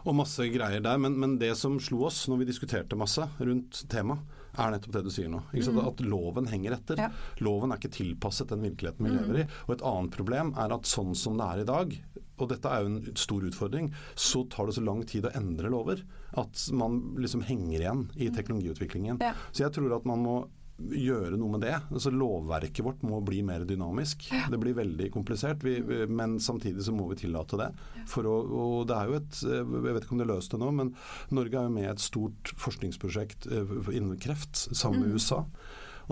og 0.04 0.16
masse 0.18 0.46
greier 0.52 0.82
der. 0.84 1.00
Men, 1.00 1.18
men, 1.20 1.36
det 1.40 1.54
som 1.58 1.78
slo 1.82 2.04
oss 2.08 2.24
når 2.30 2.42
vi 2.42 2.48
diskuterte 2.52 2.98
masse 2.98 3.26
rundt 3.40 3.84
temaet, 3.92 4.40
er 4.54 4.70
nettopp 4.70 4.92
det 4.94 5.00
du 5.02 5.10
sier 5.10 5.30
nå. 5.32 5.40
Mm. 5.50 5.78
At 5.82 6.00
loven 6.06 6.46
henger 6.46 6.76
etter. 6.76 7.00
Ja. 7.02 7.08
Loven 7.42 7.72
er 7.74 7.80
ikke 7.80 7.96
tilpasset 7.96 8.52
den 8.52 8.62
virkeligheten 8.62 9.02
vi 9.02 9.10
mm. 9.10 9.16
lever 9.16 9.38
i. 9.42 9.46
Og 9.66 9.72
et 9.74 9.86
annet 9.90 10.14
problem 10.14 10.52
er 10.62 10.74
at 10.76 10.86
sånn 10.86 11.16
som 11.18 11.40
det 11.40 11.48
er 11.48 11.62
i 11.62 11.66
dag, 11.66 11.96
og 12.38 12.50
dette 12.52 12.70
er 12.70 12.84
jo 12.84 12.92
en 12.92 13.16
stor 13.18 13.48
utfordring, 13.48 13.88
så 14.14 14.44
tar 14.52 14.70
det 14.70 14.76
så 14.76 14.84
lang 14.86 15.02
tid 15.10 15.26
å 15.26 15.32
endre 15.34 15.72
lover 15.74 16.04
at 16.38 16.62
man 16.74 17.00
liksom 17.18 17.42
henger 17.48 17.80
igjen 17.80 18.06
i 18.14 18.30
teknologiutviklingen. 18.34 19.18
Ja. 19.26 19.34
Så 19.50 19.66
jeg 19.66 19.74
tror 19.74 19.96
at 19.98 20.06
man 20.06 20.22
må 20.22 20.36
gjøre 20.74 21.38
noe 21.38 21.54
med 21.54 21.62
det. 21.62 21.74
Altså 21.94 22.10
Lovverket 22.10 22.84
vårt 22.84 23.04
må 23.06 23.20
bli 23.24 23.40
mer 23.46 23.62
dynamisk. 23.68 24.26
Ja. 24.32 24.44
Det 24.50 24.58
blir 24.60 24.76
veldig 24.76 25.10
komplisert, 25.14 25.62
vi, 25.62 25.78
men 26.10 26.38
samtidig 26.42 26.82
så 26.86 26.94
må 26.94 27.06
vi 27.12 27.20
tillate 27.22 27.60
det. 27.60 27.70
Å, 28.04 28.34
og 28.34 28.82
det 28.90 28.98
er 28.98 29.10
jo 29.10 29.20
et 29.20 29.40
Jeg 29.44 29.84
vet 29.86 30.02
ikke 30.02 30.16
om 30.16 30.20
det 30.20 30.26
er 30.26 30.34
løst 30.34 30.56
ennå, 30.56 30.72
men 30.74 30.92
Norge 31.34 31.60
er 31.60 31.68
jo 31.68 31.76
med 31.76 31.86
i 31.86 31.92
et 31.92 32.02
stort 32.02 32.54
forskningsprosjekt 32.60 33.48
eh, 33.50 33.74
innen 33.94 34.18
kreft 34.20 34.66
sammen 34.74 35.04
med 35.04 35.14
mm. 35.14 35.18
USA. 35.18 35.44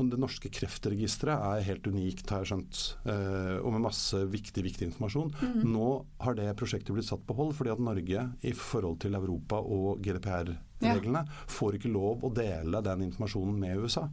Og 0.01 0.09
Det 0.09 0.17
norske 0.21 0.49
kreftregisteret 0.49 1.43
er 1.43 1.67
helt 1.67 1.87
unikt, 1.91 2.31
har 2.33 2.45
jeg 2.45 2.53
skjønt, 2.53 2.83
eh, 3.13 3.57
og 3.61 3.75
med 3.75 3.85
masse 3.91 4.23
viktig 4.33 4.65
viktig 4.65 4.89
informasjon. 4.89 5.35
Mm. 5.43 5.59
Nå 5.75 5.89
har 6.23 6.39
det 6.39 6.49
prosjektet 6.57 6.95
blitt 6.97 7.11
satt 7.11 7.27
på 7.27 7.37
hold 7.37 7.53
fordi 7.59 7.75
at 7.75 7.83
Norge 7.83 8.29
i 8.41 8.55
forhold 8.57 9.03
til 9.05 9.19
Europa 9.19 9.61
og 9.61 10.01
GDPR-reglene 10.05 11.27
ja. 11.27 11.43
får 11.51 11.81
ikke 11.81 11.93
lov 11.93 12.25
å 12.25 12.33
dele 12.33 12.85
den 12.87 13.09
informasjonen 13.11 13.59
med 13.59 13.83
USA 13.85 14.07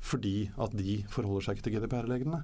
fordi 0.00 0.50
at 0.60 0.74
de 0.76 1.00
forholder 1.12 1.44
seg 1.44 1.58
ikke 1.58 1.66
til 1.68 1.76
GDPR-reglene. 1.76 2.42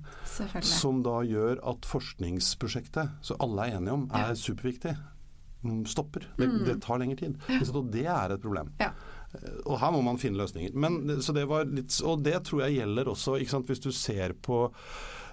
Som 0.66 1.02
da 1.06 1.18
gjør 1.26 1.60
at 1.72 1.88
forskningsprosjektet, 1.88 3.16
så 3.24 3.36
alle 3.42 3.66
er 3.66 3.78
enige 3.78 3.96
om, 3.96 4.06
er 4.14 4.32
ja. 4.34 4.38
superviktig, 4.38 4.92
mm, 5.64 5.84
stopper. 5.88 6.28
Det, 6.36 6.50
mm. 6.52 6.58
det, 6.68 6.78
tar 6.84 7.00
lengre 7.00 7.20
tid. 7.22 7.38
Og 7.72 7.88
det 7.92 8.04
er 8.04 8.36
et 8.36 8.44
problem. 8.44 8.72
Ja. 8.82 8.92
Eh, 9.32 9.60
og 9.64 9.80
her 9.80 9.94
må 9.96 10.02
man 10.04 10.20
finne 10.20 10.40
løsninger. 10.42 10.76
Men, 10.76 11.00
det 11.08 11.46
litt, 11.72 12.00
og 12.04 12.26
det 12.26 12.42
tror 12.48 12.66
jeg 12.66 12.80
gjelder 12.80 13.12
også 13.12 13.38
sant, 13.48 13.72
hvis 13.72 13.84
du 13.86 13.90
ser 13.96 14.36
på 14.36 14.66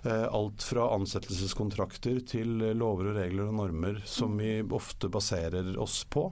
eh, 0.08 0.28
alt 0.30 0.64
fra 0.64 0.88
ansettelseskontrakter 0.96 2.24
til 2.30 2.56
lover 2.72 3.12
og 3.12 3.20
regler 3.20 3.52
og 3.52 3.60
normer 3.60 4.00
som 4.08 4.40
vi 4.40 4.62
ofte 4.64 5.12
baserer 5.12 5.76
oss 5.82 6.06
på. 6.08 6.30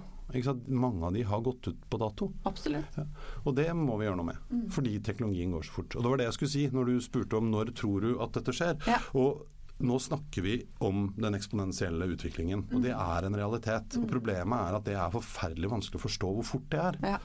Mange 0.68 1.06
av 1.08 1.16
de 1.16 1.24
har 1.28 1.42
gått 1.46 1.68
ut 1.68 1.88
på 1.90 2.00
dato. 2.02 2.32
Absolutt. 2.50 2.98
Ja. 2.98 3.06
Og 3.46 3.56
det 3.58 3.70
må 3.78 3.98
vi 4.00 4.08
gjøre 4.08 4.20
noe 4.20 4.30
med, 4.32 4.44
mm. 4.52 4.68
fordi 4.76 4.98
teknologien 5.04 5.56
går 5.56 5.66
så 5.68 5.80
fort. 5.80 5.96
Og 5.96 6.04
Det 6.04 6.14
var 6.14 6.22
det 6.22 6.30
jeg 6.30 6.38
skulle 6.40 6.54
si 6.56 6.68
når 6.72 6.92
du 6.92 7.02
spurte 7.04 7.40
om 7.40 7.50
når 7.52 7.74
tror 7.78 8.06
du 8.06 8.12
at 8.24 8.38
dette 8.38 8.56
skjer. 8.56 8.78
Ja. 8.90 9.02
Og 9.20 9.46
nå 9.82 9.98
snakker 10.00 10.46
vi 10.46 10.56
om 10.86 11.08
den 11.18 11.36
eksponentielle 11.38 12.06
utviklingen, 12.14 12.68
og 12.70 12.84
det 12.84 12.94
mm. 12.94 13.02
er 13.02 13.28
en 13.28 13.38
realitet. 13.38 13.96
Og 13.98 14.06
mm. 14.06 14.10
Problemet 14.12 14.66
er 14.66 14.78
at 14.78 14.88
det 14.88 14.98
er 14.98 15.14
forferdelig 15.14 15.72
vanskelig 15.72 16.02
å 16.02 16.06
forstå 16.06 16.34
hvor 16.38 16.52
fort 16.54 16.68
det 16.74 16.84
er. 16.84 17.00
Ja. 17.16 17.22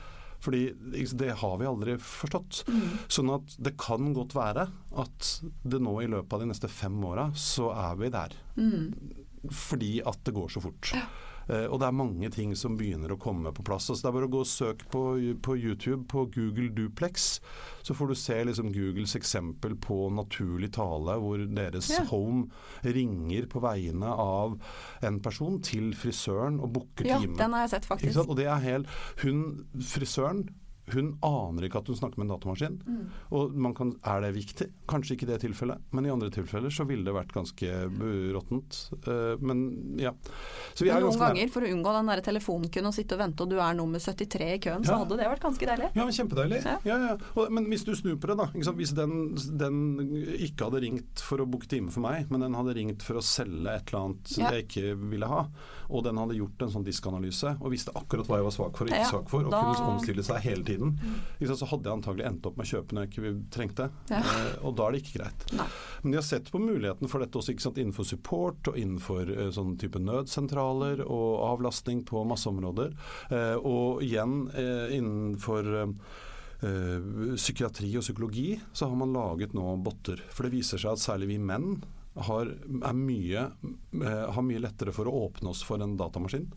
Fordi 0.46 0.62
det 1.16 1.30
har 1.40 1.54
vi 1.58 1.68
aldri 1.68 1.96
forstått. 2.02 2.64
Mm. 2.68 2.88
Sånn 3.12 3.32
at 3.34 3.56
det 3.62 3.76
kan 3.80 4.12
godt 4.16 4.36
være 4.36 4.66
at 5.02 5.30
det 5.64 5.80
nå 5.82 5.96
i 6.02 6.10
løpet 6.12 6.36
av 6.36 6.44
de 6.44 6.50
neste 6.52 6.70
fem 6.70 6.96
åra 7.08 7.30
så 7.36 7.70
er 7.74 7.96
vi 8.00 8.12
der. 8.14 8.36
Mm. 8.56 9.24
Fordi 9.54 9.98
at 10.06 10.20
det 10.26 10.34
går 10.36 10.52
så 10.52 10.62
fort. 10.64 10.92
Ja. 10.94 11.06
Uh, 11.46 11.68
og 11.70 11.78
det 11.78 11.86
er 11.86 11.94
mange 11.94 12.28
ting 12.34 12.56
som 12.58 12.74
begynner 12.74 13.12
å 13.14 13.18
komme 13.22 13.52
på 13.54 13.62
plass. 13.66 13.86
Altså 13.86 14.02
det 14.02 14.10
er 14.10 14.16
bare 14.16 14.26
å 14.26 14.32
gå 14.32 14.40
og 14.42 14.50
søke 14.50 14.88
på, 14.90 15.02
på, 15.46 15.54
YouTube 15.54 16.08
på 16.10 16.24
Google 16.34 16.72
Duplex, 16.74 17.28
så 17.86 17.94
får 17.94 18.10
du 18.10 18.16
se 18.18 18.40
liksom 18.48 18.72
Googles 18.74 19.14
eksempel 19.18 19.76
på 19.78 20.08
naturlig 20.10 20.72
tale, 20.74 21.14
hvor 21.22 21.44
deres 21.46 21.92
ja. 21.94 22.02
home 22.10 22.48
ringer 22.82 23.46
på 23.52 23.62
vegne 23.62 24.10
av 24.10 24.58
en 25.06 25.22
person 25.22 25.60
til 25.62 25.92
frisøren 25.94 26.58
og 26.58 26.74
booker 26.80 27.12
ja, 27.12 27.22
time. 27.22 27.38
Den 27.38 27.54
har 27.54 27.68
jeg 27.68 27.76
sett, 27.76 27.90
faktisk. 27.94 28.24
Og 28.26 28.34
det 28.40 28.50
er 28.50 28.62
helt 28.66 28.90
Hun, 29.22 29.44
frisøren 29.86 30.48
hun 30.94 31.12
aner 31.26 31.66
ikke 31.66 31.80
at 31.82 31.88
hun 31.90 31.98
snakker 31.98 32.20
med 32.20 32.28
en 32.28 32.34
datamaskin. 32.34 32.76
Mm. 32.86 33.06
Og 33.34 33.56
kan, 33.76 33.92
er 34.06 34.22
det 34.22 34.32
viktig? 34.36 34.68
Kanskje 34.90 35.16
ikke 35.16 35.26
i 35.26 35.30
det 35.32 35.40
tilfellet, 35.42 35.82
men 35.96 36.06
i 36.06 36.12
andre 36.12 36.30
tilfeller 36.34 36.72
så 36.72 36.86
ville 36.88 37.06
det 37.06 37.14
vært 37.16 37.34
ganske 37.34 37.70
råttent. 38.36 38.78
Uh, 39.06 39.34
men 39.42 39.64
ja. 40.00 40.12
Så 40.74 40.86
men 40.86 41.06
noen 41.06 41.18
ganger, 41.20 41.50
for 41.52 41.66
å 41.66 41.72
unngå 41.72 41.94
den 41.98 42.12
der 42.12 42.22
telefonkøen 42.28 42.90
og 42.90 42.94
sitte 42.96 43.18
og 43.18 43.24
vente, 43.24 43.46
og 43.46 43.52
du 43.52 43.58
er 43.62 43.76
nummer 43.78 44.02
73 44.02 44.50
i 44.54 44.60
køen, 44.68 44.86
ja. 44.86 44.90
så 44.90 45.00
hadde 45.02 45.18
det 45.18 45.30
vært 45.32 45.46
ganske 45.46 45.70
deilig. 45.72 45.90
Ja, 45.96 46.04
men 46.04 46.16
kjempedeilig. 46.16 46.62
Ja. 46.66 46.76
Ja, 46.86 47.16
og, 47.34 47.50
men 47.54 47.66
hvis 47.70 47.86
du 47.86 47.92
snur 47.98 48.18
på 48.20 48.30
det, 48.30 48.38
da. 48.40 48.48
Hvis 48.76 48.94
den, 48.96 49.16
den, 49.58 49.80
ikke 50.36 50.68
hadde 50.68 50.82
ringt 50.84 51.22
for 51.24 51.42
å 51.42 51.48
booke 51.48 51.68
time 51.70 51.92
for 51.94 52.04
meg, 52.04 52.30
men 52.30 52.44
den 52.44 52.56
hadde 52.56 52.76
ringt 52.78 53.04
for 53.06 53.20
å 53.20 53.24
selge 53.24 53.74
et 53.74 53.90
eller 53.90 54.06
annet 54.06 54.36
jeg 54.36 54.66
ikke 54.66 54.94
ville 55.10 55.28
ha, 55.30 55.42
og 55.86 56.04
den 56.06 56.18
hadde 56.20 56.38
gjort 56.38 56.64
en 56.66 56.72
sånn 56.72 56.86
diskanalyse 56.86 57.56
og 57.60 57.72
visste 57.72 57.94
akkurat 57.96 58.28
hva 58.28 58.40
jeg 58.40 58.46
var 58.46 58.54
svak 58.54 58.78
for 58.78 58.88
og 58.88 58.94
ikke 58.94 59.10
svak 59.10 59.30
for, 59.30 59.46
og 59.46 59.54
da... 59.54 59.62
kunne 59.62 59.94
omstille 59.96 60.24
seg 60.26 60.42
hele 60.44 60.66
tiden, 60.66 60.75
mm. 60.82 61.56
så 61.56 61.68
hadde 61.70 61.88
jeg 61.88 61.96
antagelig 61.96 62.26
endt 62.28 62.46
opp 62.48 62.58
med 62.58 62.66
å 62.66 62.70
kjøpe 62.70 62.96
når 62.96 63.06
jeg 63.06 63.12
ikke 63.12 63.32
trengte. 63.54 63.88
Ja. 64.10 64.20
Eh, 64.20 64.52
og 64.66 64.76
da 64.78 64.86
er 64.86 64.94
det 64.94 65.02
ikke 65.02 65.18
greit. 65.20 65.46
Nei. 65.56 65.66
Men 66.02 66.12
de 66.14 66.20
har 66.20 66.26
sett 66.26 66.50
på 66.52 66.60
muligheten 66.62 67.10
for 67.10 67.22
dette 67.22 67.40
også 67.40 67.56
sant, 67.62 67.80
innenfor 67.80 68.08
support 68.08 68.70
og 68.70 68.78
innenfor 68.80 69.32
eh, 69.32 69.50
sånn 69.54 69.76
type 69.80 70.00
nødsentraler 70.02 71.02
og 71.06 71.28
avlastning 71.48 72.04
på 72.08 72.24
masse 72.28 72.48
områder. 72.50 72.96
Eh, 73.30 73.56
og 73.56 74.04
igjen 74.06 74.46
innenfor 74.56 75.68
psykiatri 77.36 77.90
og 77.98 78.04
psykologi, 78.04 78.54
så 78.72 78.88
har 78.88 78.96
man 78.96 79.12
laget 79.12 79.52
nå 79.54 79.74
botter. 79.84 80.22
For 80.32 80.46
det 80.46 80.54
viser 80.54 80.80
seg 80.80 80.96
at 80.96 81.02
særlig 81.02 81.28
vi 81.34 81.36
menn 81.42 81.74
har, 82.26 82.48
mye, 82.96 83.42
har 84.00 84.46
mye 84.46 84.62
lettere 84.64 84.94
for 84.96 85.08
å 85.10 85.26
åpne 85.26 85.52
oss 85.52 85.60
for 85.66 85.84
en 85.84 85.98
datamaskin 86.00 86.48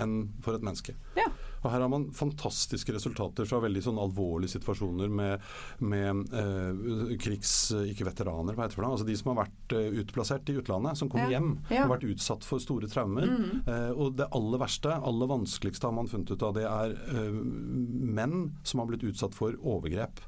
enn 0.00 0.16
for 0.44 0.56
et 0.56 0.64
menneske. 0.64 0.96
Ja. 1.18 1.28
Og 1.64 1.72
Her 1.72 1.84
har 1.84 1.90
man 1.92 2.06
fantastiske 2.14 2.94
resultater 2.94 3.48
fra 3.48 3.60
veldig 3.64 3.82
sånn 3.86 4.00
alvorlige 4.00 4.54
situasjoner 4.58 5.12
med, 5.12 5.44
med 5.80 6.34
eh, 6.36 7.16
krigs... 7.20 7.56
Ikke 7.88 8.06
veteraner, 8.08 8.56
hva 8.56 8.66
heter 8.66 8.82
det? 8.82 8.90
Altså 8.90 9.08
de 9.08 9.16
som 9.18 9.32
har 9.32 9.40
vært 9.44 9.76
eh, 9.76 10.00
utplassert 10.04 10.50
i 10.52 10.58
utlandet, 10.60 11.00
som 11.00 11.10
kommer 11.12 11.32
ja. 11.32 11.38
hjem 11.38 11.52
ja. 11.72 11.84
og 11.84 11.94
vært 11.96 12.08
utsatt 12.12 12.46
for 12.46 12.62
store 12.62 12.90
traumer. 12.92 13.28
Mm. 13.30 13.62
Eh, 13.64 13.90
og 13.92 14.18
det 14.20 14.28
aller 14.36 14.60
verste, 14.60 14.92
aller 14.94 15.30
vanskeligste 15.30 15.88
har 15.88 15.96
man 15.96 16.10
funnet 16.10 16.34
ut 16.34 16.44
av, 16.44 16.56
det 16.58 16.66
er 16.68 16.96
eh, 17.14 17.30
menn 17.34 18.50
som 18.62 18.82
har 18.82 18.90
blitt 18.92 19.06
utsatt 19.08 19.36
for 19.36 19.56
overgrep 19.60 20.22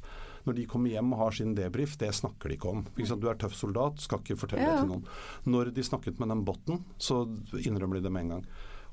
når 0.46 0.54
de 0.60 0.66
kommer 0.70 0.92
hjem 0.92 1.10
og 1.10 1.20
har 1.24 1.34
sin 1.34 1.56
debrief, 1.58 1.96
det 1.98 2.12
snakker 2.14 2.50
de 2.50 2.54
ikke 2.54 2.70
om. 2.70 2.84
Ikke 2.94 3.18
du 3.18 3.26
er 3.30 3.38
tøff 3.40 3.56
soldat, 3.58 3.98
skal 4.02 4.22
ikke 4.22 4.38
fortelle 4.38 4.62
ja. 4.62 4.76
det 4.76 4.84
til 4.84 4.92
noen. 4.92 5.08
Når 5.50 5.72
de 5.74 5.84
snakket 5.86 6.22
med 6.22 6.30
den 6.30 6.44
botten, 6.46 6.84
så 7.02 7.24
innrømmer 7.58 7.98
de 7.98 8.06
det 8.06 8.12
med 8.14 8.26
en 8.26 8.34
gang. 8.36 8.44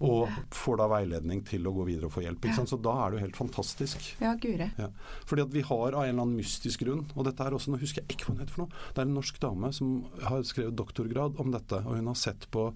Og 0.03 0.31
får 0.53 0.79
da 0.81 0.87
veiledning 0.91 1.43
til 1.47 1.67
å 1.69 1.73
gå 1.75 1.85
videre 1.87 2.09
og 2.09 2.15
få 2.15 2.23
hjelp. 2.25 2.47
Så 2.53 2.79
da 2.81 2.95
er 3.03 3.11
det 3.11 3.19
jo 3.19 3.25
helt 3.27 3.39
fantastisk. 3.39 4.07
Ja, 4.23 4.33
gure. 4.41 4.69
Ja. 4.79 4.89
Fordi 5.29 5.45
at 5.45 5.53
vi 5.53 5.65
har 5.65 5.93
av 5.93 6.03
en 6.03 6.09
eller 6.09 6.25
annen 6.25 6.39
mystisk 6.39 6.83
grunn, 6.83 7.05
og 7.13 7.27
dette 7.27 7.45
er 7.45 7.55
også, 7.55 7.73
nå 7.73 7.81
husker 7.81 8.03
jeg 8.03 8.15
ikke 8.15 8.29
hva 8.29 8.35
hun 8.35 8.41
heter 8.43 8.55
for 8.55 8.65
noe, 8.65 8.81
det 8.93 9.03
er 9.03 9.09
en 9.09 9.17
norsk 9.19 9.39
dame 9.43 9.73
som 9.75 9.93
har 10.23 10.47
skrevet 10.47 10.79
doktorgrad 10.79 11.37
om 11.41 11.53
dette, 11.53 11.83
og 11.83 11.99
hun 11.99 12.09
har 12.11 12.19
sett 12.19 12.49
på 12.53 12.69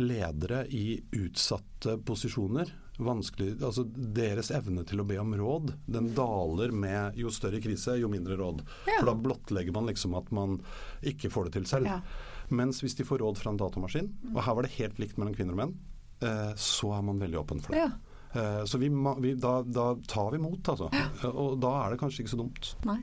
ledere 0.00 0.64
i 0.72 0.86
utsatte 1.20 1.98
posisjoner 2.06 2.72
vanskelig 2.98 3.56
Altså 3.64 3.84
deres 3.86 4.50
evne 4.54 4.84
til 4.86 5.02
å 5.02 5.06
be 5.08 5.16
om 5.20 5.34
råd, 5.38 5.72
den 5.90 6.12
daler 6.16 6.74
med 6.74 7.18
jo 7.18 7.32
større 7.34 7.60
krise, 7.62 7.96
jo 7.98 8.10
mindre 8.10 8.36
råd. 8.38 8.62
Ja. 8.86 9.00
For 9.00 9.10
da 9.10 9.16
blottlegger 9.26 9.74
man 9.74 9.90
liksom 9.90 10.14
at 10.18 10.30
man 10.34 10.60
ikke 11.02 11.32
får 11.32 11.48
det 11.48 11.56
til 11.58 11.66
selv. 11.70 11.90
Ja. 11.90 12.00
Mens 12.54 12.82
hvis 12.84 12.96
de 12.98 13.06
får 13.08 13.22
råd 13.24 13.40
fra 13.40 13.52
en 13.52 13.58
datamaskin, 13.60 14.12
og 14.34 14.42
her 14.44 14.56
var 14.56 14.66
det 14.66 14.76
helt 14.76 15.00
likt 15.02 15.18
mellom 15.18 15.34
kvinner 15.36 15.56
og 15.56 15.62
menn, 15.62 15.76
så 16.60 16.92
er 16.96 17.02
man 17.06 17.18
veldig 17.20 17.40
åpen 17.40 17.62
for 17.64 17.74
det. 17.74 17.82
Ja. 17.84 17.90
Eh, 18.34 18.62
så 18.70 18.78
vi, 18.78 18.88
vi, 19.22 19.34
da, 19.38 19.58
da, 19.62 19.90
tar 20.10 20.30
vi 20.34 20.40
mot, 20.42 20.68
altså. 20.68 20.90
Ja. 20.92 21.30
Og 21.30 21.58
da 21.62 21.74
er 21.82 21.94
det 21.94 22.00
kanskje 22.02 22.24
ikke 22.24 22.34
så 22.34 22.40
dumt. 22.40 22.74
Nei 22.88 23.00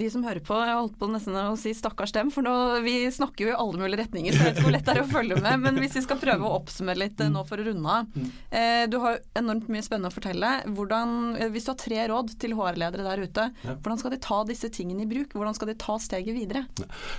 de 0.00 0.08
som 0.12 0.24
hører 0.24 0.42
på, 0.44 0.56
jeg 0.64 0.76
holdt 0.76 0.96
på 1.00 1.08
nesten 1.10 1.36
å 1.36 1.56
si 1.60 1.72
stakkars 1.76 2.14
dem, 2.16 2.30
for 2.34 2.46
nå, 2.46 2.54
vi 2.84 2.94
snakker 3.12 3.46
jo 3.46 3.52
i 3.52 3.56
alle 3.56 3.80
mulige 3.80 4.00
retninger, 4.02 4.34
så 4.34 4.40
jeg 4.40 4.48
vet 4.48 4.58
ikke 4.58 4.66
hvor 4.66 4.74
lett 4.74 4.88
det 4.88 4.94
er 4.94 5.02
å 5.02 5.10
følge 5.10 5.40
med. 5.44 5.62
Men 5.64 5.80
hvis 5.82 5.96
vi 5.98 6.04
skal 6.04 6.20
prøve 6.20 6.46
å 6.46 6.56
oppsummere 6.58 7.02
litt 7.02 7.22
eh, 7.22 7.30
nå 7.32 7.44
for 7.48 7.60
å 7.60 7.66
runde 7.66 7.96
av. 7.96 8.10
Mm. 8.14 8.28
Eh, 8.60 8.82
du 8.90 8.98
har 9.04 9.20
enormt 9.38 9.70
mye 9.72 9.84
spennende 9.84 10.10
å 10.10 10.14
fortelle. 10.14 10.52
Hvordan, 10.76 11.16
eh, 11.38 11.52
hvis 11.52 11.68
du 11.68 11.72
har 11.72 11.80
tre 11.80 12.02
råd 12.12 12.34
til 12.42 12.56
HR-ledere 12.58 13.06
der 13.06 13.24
ute, 13.24 13.46
ja. 13.64 13.76
hvordan 13.76 14.02
skal 14.02 14.14
de 14.14 14.20
ta 14.26 14.42
disse 14.48 14.72
tingene 14.74 15.06
i 15.06 15.10
bruk? 15.10 15.36
Hvordan 15.36 15.56
skal 15.58 15.72
de 15.72 15.78
ta 15.80 15.96
steget 16.02 16.36
videre? 16.36 16.64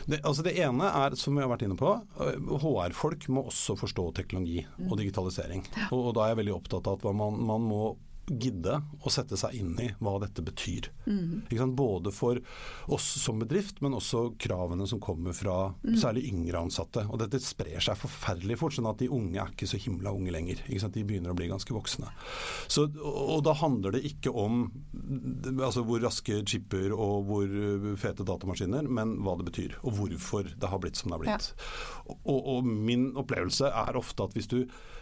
Det, 0.05 0.21
altså 0.21 0.45
det 0.45 0.55
ene 0.61 0.91
er, 1.05 1.17
som 1.19 1.37
vi 1.37 1.43
har 1.43 1.51
vært 1.51 1.65
inne 1.67 1.79
på, 1.79 1.95
HR-folk 2.51 3.27
må 3.33 3.45
også 3.51 3.77
forstå 3.79 4.11
teknologi 4.21 4.63
og 4.87 4.97
digitalisering. 4.99 5.65
Ja. 5.75 5.91
Og, 5.91 6.09
og, 6.09 6.15
da 6.17 6.25
er 6.25 6.33
jeg 6.33 6.43
veldig 6.43 6.57
opptatt 6.57 6.89
av 6.89 6.99
at 6.99 7.17
man, 7.17 7.37
man 7.47 7.67
må 7.67 7.83
gidde 8.39 8.77
å 9.01 9.11
sette 9.11 9.37
seg 9.39 9.55
inn 9.57 9.73
i 9.81 9.89
hva 9.99 10.15
dette 10.21 10.43
betyr. 10.45 10.89
Mm. 11.05 11.73
Både 11.75 12.13
for 12.15 12.39
oss 12.91 13.07
som 13.21 13.41
bedrift, 13.41 13.81
men 13.83 13.95
også 13.97 14.31
kravene 14.41 14.87
som 14.87 15.01
kommer 15.03 15.35
fra 15.35 15.71
mm. 15.81 15.95
særlig 15.99 16.25
yngre 16.29 16.61
ansatte. 16.65 17.05
Og 17.09 17.19
dette 17.21 17.41
sprer 17.43 17.81
seg 17.83 17.99
forferdelig 17.99 18.59
fort, 18.61 18.75
sånn 18.77 18.89
at 18.91 19.01
de 19.01 19.09
unge 19.11 19.39
er 19.41 19.51
ikke 19.53 19.69
så 19.69 19.79
himla 19.81 20.13
unge 20.15 20.33
lenger. 20.35 20.63
De 20.67 21.05
begynner 21.07 21.33
å 21.33 21.37
bli 21.37 21.49
ganske 21.51 21.75
voksne. 21.75 22.11
Så, 22.71 22.87
og 23.01 23.43
da 23.47 23.55
handler 23.61 23.97
det 23.97 24.03
ikke 24.11 24.33
om 24.35 24.63
altså, 25.57 25.85
hvor 25.87 26.03
raske 26.03 26.41
chipper 26.47 26.95
og 26.95 27.29
hvor 27.29 27.55
fete 27.99 28.25
datamaskiner, 28.27 28.87
men 28.87 29.17
hva 29.25 29.37
det 29.39 29.49
betyr. 29.51 29.77
Og 29.85 29.97
hvorfor 29.99 30.51
det 30.51 30.71
har 30.71 30.81
blitt 30.83 30.99
som 30.99 31.11
det 31.11 31.19
har 31.19 31.25
blitt. 31.25 31.51
Ja. 31.51 32.17
Og, 32.25 32.39
og 32.57 32.67
min 32.67 33.11
opplevelse 33.19 33.71
er 33.71 33.99
ofte 33.99 34.27
at 34.27 34.37
hvis 34.37 34.51
du 34.51 34.61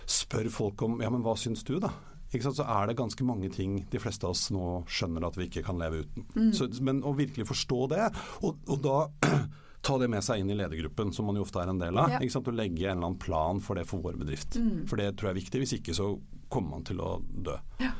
spør 0.10 0.50
folk 0.54 0.82
om 0.86 1.00
ja, 1.04 1.12
men 1.14 1.26
hva 1.26 1.36
syns 1.38 1.66
du, 1.68 1.78
da? 1.82 1.94
Så 2.30 2.66
er 2.66 2.90
det 2.90 2.98
ganske 3.00 3.26
mange 3.26 3.50
ting 3.50 3.80
de 3.90 4.02
fleste 4.02 4.28
av 4.28 4.36
oss 4.36 4.50
nå 4.54 4.84
skjønner 4.90 5.26
at 5.26 5.40
vi 5.40 5.48
ikke 5.50 5.64
kan 5.66 5.80
leve 5.82 6.04
uten. 6.04 6.28
Mm. 6.36 6.52
Så, 6.54 6.70
men 6.86 7.02
å 7.02 7.16
virkelig 7.18 7.48
forstå 7.50 7.80
det, 7.96 8.12
og, 8.46 8.60
og 8.70 8.84
da 8.86 9.00
ta 9.86 9.96
det 10.02 10.10
med 10.12 10.26
seg 10.26 10.42
inn 10.44 10.52
i 10.54 10.58
ledergruppen, 10.60 11.14
som 11.16 11.30
man 11.30 11.40
jo 11.40 11.46
ofte 11.46 11.62
er 11.64 11.72
en 11.72 11.82
del 11.82 11.98
av. 11.98 12.18
Ja. 12.18 12.20
Og 12.42 12.52
legge 12.54 12.90
en 12.90 12.98
eller 12.98 13.08
annen 13.08 13.22
plan 13.22 13.62
for 13.64 13.80
det 13.80 13.88
for 13.90 14.04
vår 14.04 14.20
bedrift. 14.20 14.60
Mm. 14.60 14.86
For 14.90 15.00
det 15.00 15.14
tror 15.18 15.32
jeg 15.32 15.38
er 15.38 15.42
viktig. 15.42 15.64
Hvis 15.64 15.78
ikke 15.80 15.96
så 15.98 16.12
kommer 16.52 16.78
man 16.78 16.86
til 16.88 17.02
å 17.02 17.16
dø. 17.22 17.56
Ja. 17.82 17.94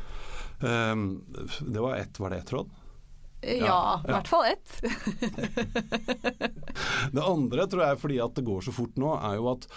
Um, 0.60 1.24
det 1.62 1.80
var 1.80 1.96
ett, 1.96 2.20
var 2.20 2.34
det 2.34 2.44
ett 2.44 2.54
råd? 2.54 2.72
Ja, 3.42 4.02
i 4.04 4.12
hvert 4.12 4.28
fall 4.28 4.46
ett. 4.50 4.82
det 7.16 7.24
andre 7.24 7.68
tror 7.72 7.84
jeg 7.86 8.00
fordi 8.02 8.18
at 8.24 8.36
det 8.36 8.44
går 8.48 8.66
så 8.66 8.74
fort 8.76 8.98
nå, 9.00 9.14
er 9.16 9.38
jo 9.40 9.48
at 9.54 9.68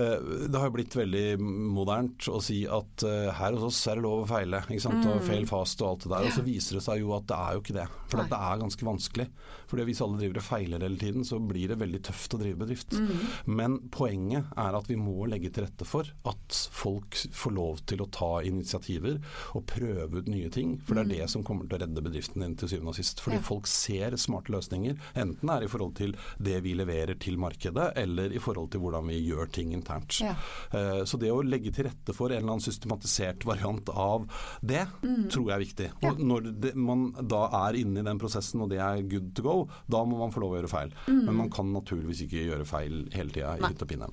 eh, 0.00 0.46
det 0.48 0.62
har 0.62 0.72
blitt 0.72 0.96
veldig 0.96 1.26
modernt 1.40 2.30
å 2.32 2.40
si 2.44 2.62
at 2.64 3.04
eh, 3.04 3.28
her 3.36 3.58
hos 3.58 3.66
oss 3.68 3.80
er 3.92 4.00
det 4.00 4.06
lov 4.06 4.24
å 4.24 4.30
feile. 4.30 4.62
ikke 4.68 4.86
sant, 4.86 5.04
mm. 5.04 5.12
og 5.12 5.26
Fail 5.28 5.44
fast 5.50 5.84
og 5.84 5.90
alt 5.90 6.06
det 6.06 6.12
der. 6.14 6.28
Og 6.30 6.36
så 6.38 6.46
viser 6.46 6.78
det 6.78 6.84
seg 6.86 7.02
jo 7.02 7.12
at 7.16 7.28
det 7.28 7.40
er 7.40 7.56
jo 7.56 7.64
ikke 7.64 7.76
det. 7.76 7.86
For 8.10 8.22
det 8.24 8.40
er 8.40 8.62
ganske 8.64 8.88
vanskelig. 8.88 9.28
Fordi 9.70 9.86
Hvis 9.86 10.00
alle 10.02 10.18
driver 10.18 10.40
og 10.40 10.46
feiler 10.46 10.86
hele 10.86 10.98
tiden, 10.98 11.26
så 11.26 11.38
blir 11.38 11.70
det 11.70 11.78
veldig 11.78 12.00
tøft 12.08 12.34
å 12.34 12.40
drive 12.40 12.58
bedrift. 12.64 12.96
Mm. 12.96 13.12
Men 13.60 13.76
poenget 13.92 14.48
er 14.58 14.80
at 14.80 14.88
vi 14.90 14.96
må 14.98 15.28
legge 15.30 15.52
til 15.52 15.66
rette 15.66 15.86
for 15.86 16.08
at 16.26 16.62
folk 16.72 17.20
får 17.36 17.54
lov 17.54 17.84
til 17.90 18.02
å 18.02 18.08
ta 18.10 18.32
initiativer 18.46 19.20
og 19.58 19.68
prøve 19.70 20.24
ut 20.24 20.32
nye 20.32 20.50
ting. 20.52 20.78
For 20.86 20.96
det 20.96 21.04
er 21.04 21.10
mm. 21.10 21.14
det 21.20 21.30
som 21.36 21.44
kommer 21.46 21.68
til 21.68 21.78
å 21.78 21.84
redde 21.84 22.08
bedriften 22.08 22.46
din 22.46 22.56
til 22.58 22.72
syvende 22.72 22.94
og 22.94 22.98
sist 22.98 23.09
bevisst. 23.10 23.20
Fordi 23.20 23.36
ja. 23.36 23.42
folk 23.42 23.66
ser 23.66 24.16
smarte 24.16 24.52
løsninger. 24.52 24.98
Enten 25.14 25.46
det 25.46 25.56
er 25.56 25.64
i 25.64 25.70
forhold 25.70 25.94
til 25.96 26.16
det 26.38 26.60
vi 26.62 26.74
leverer 26.74 27.18
til 27.18 27.38
markedet, 27.38 27.92
eller 27.96 28.32
i 28.32 28.38
forhold 28.38 28.70
til 28.70 28.80
hvordan 28.80 29.08
vi 29.08 29.18
gjør 29.26 29.50
ting 29.50 29.72
internt. 29.72 30.20
Ja. 30.20 30.34
Uh, 30.72 31.04
så 31.04 31.18
det 31.18 31.30
å 31.30 31.42
legge 31.42 31.72
til 31.72 31.88
rette 31.88 32.14
for 32.14 32.30
en 32.30 32.40
eller 32.40 32.56
annen 32.56 32.64
systematisert 32.64 33.44
variant 33.44 33.88
av 33.90 34.26
det, 34.60 34.86
mm. 35.02 35.28
tror 35.30 35.48
jeg 35.48 35.54
er 35.54 35.64
viktig. 35.64 35.90
Ja. 36.00 36.10
Og 36.10 36.20
når 36.20 36.50
det, 36.60 36.74
man 36.74 37.10
da 37.20 37.46
er 37.66 37.80
inne 37.80 38.00
i 38.00 38.06
den 38.06 38.20
prosessen 38.20 38.60
og 38.60 38.70
det 38.70 38.80
er 38.80 39.02
good 39.08 39.32
to 39.36 39.44
go, 39.44 39.56
da 39.90 40.02
må 40.04 40.18
man 40.20 40.32
få 40.34 40.42
lov 40.44 40.54
å 40.54 40.60
gjøre 40.60 40.72
feil. 40.72 40.94
Mm. 41.08 41.22
Men 41.26 41.40
man 41.44 41.52
kan 41.52 41.70
naturligvis 41.74 42.24
ikke 42.26 42.46
gjøre 42.50 42.68
feil 42.68 43.02
hele 43.14 43.34
tida 43.34 43.56
i 43.56 43.64
hytt 43.64 43.84
og 43.84 43.90
pinne. 43.90 44.10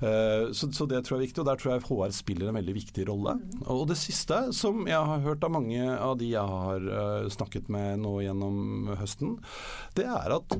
Uh, 0.00 0.50
så, 0.56 0.70
så, 0.72 0.88
det 0.90 1.04
tror 1.04 1.18
jeg 1.18 1.20
er 1.20 1.26
viktig, 1.28 1.42
og 1.42 1.50
der 1.50 1.60
tror 1.60 1.74
jeg 1.74 1.86
HR 1.86 2.14
spiller 2.14 2.50
en 2.50 2.58
veldig 2.58 2.76
viktig 2.76 3.06
rolle. 3.08 3.36
Mm. 3.40 3.64
Og 3.70 3.86
det 3.90 3.98
siste, 4.00 4.42
som 4.56 4.86
jeg 4.88 5.10
har 5.10 5.24
hørt 5.24 5.44
av 5.46 5.54
mange 5.54 5.80
av 5.80 6.16
de 6.20 6.30
jeg 6.30 6.54
har 6.54 6.86
uh, 6.90 7.28
snakket 7.32 7.70
med 7.72 8.00
nå 8.02 8.20
gjennom 8.24 8.39
gjennom 8.40 8.94
høsten, 9.00 9.36
det 9.94 10.06
er 10.08 10.36
at 10.36 10.56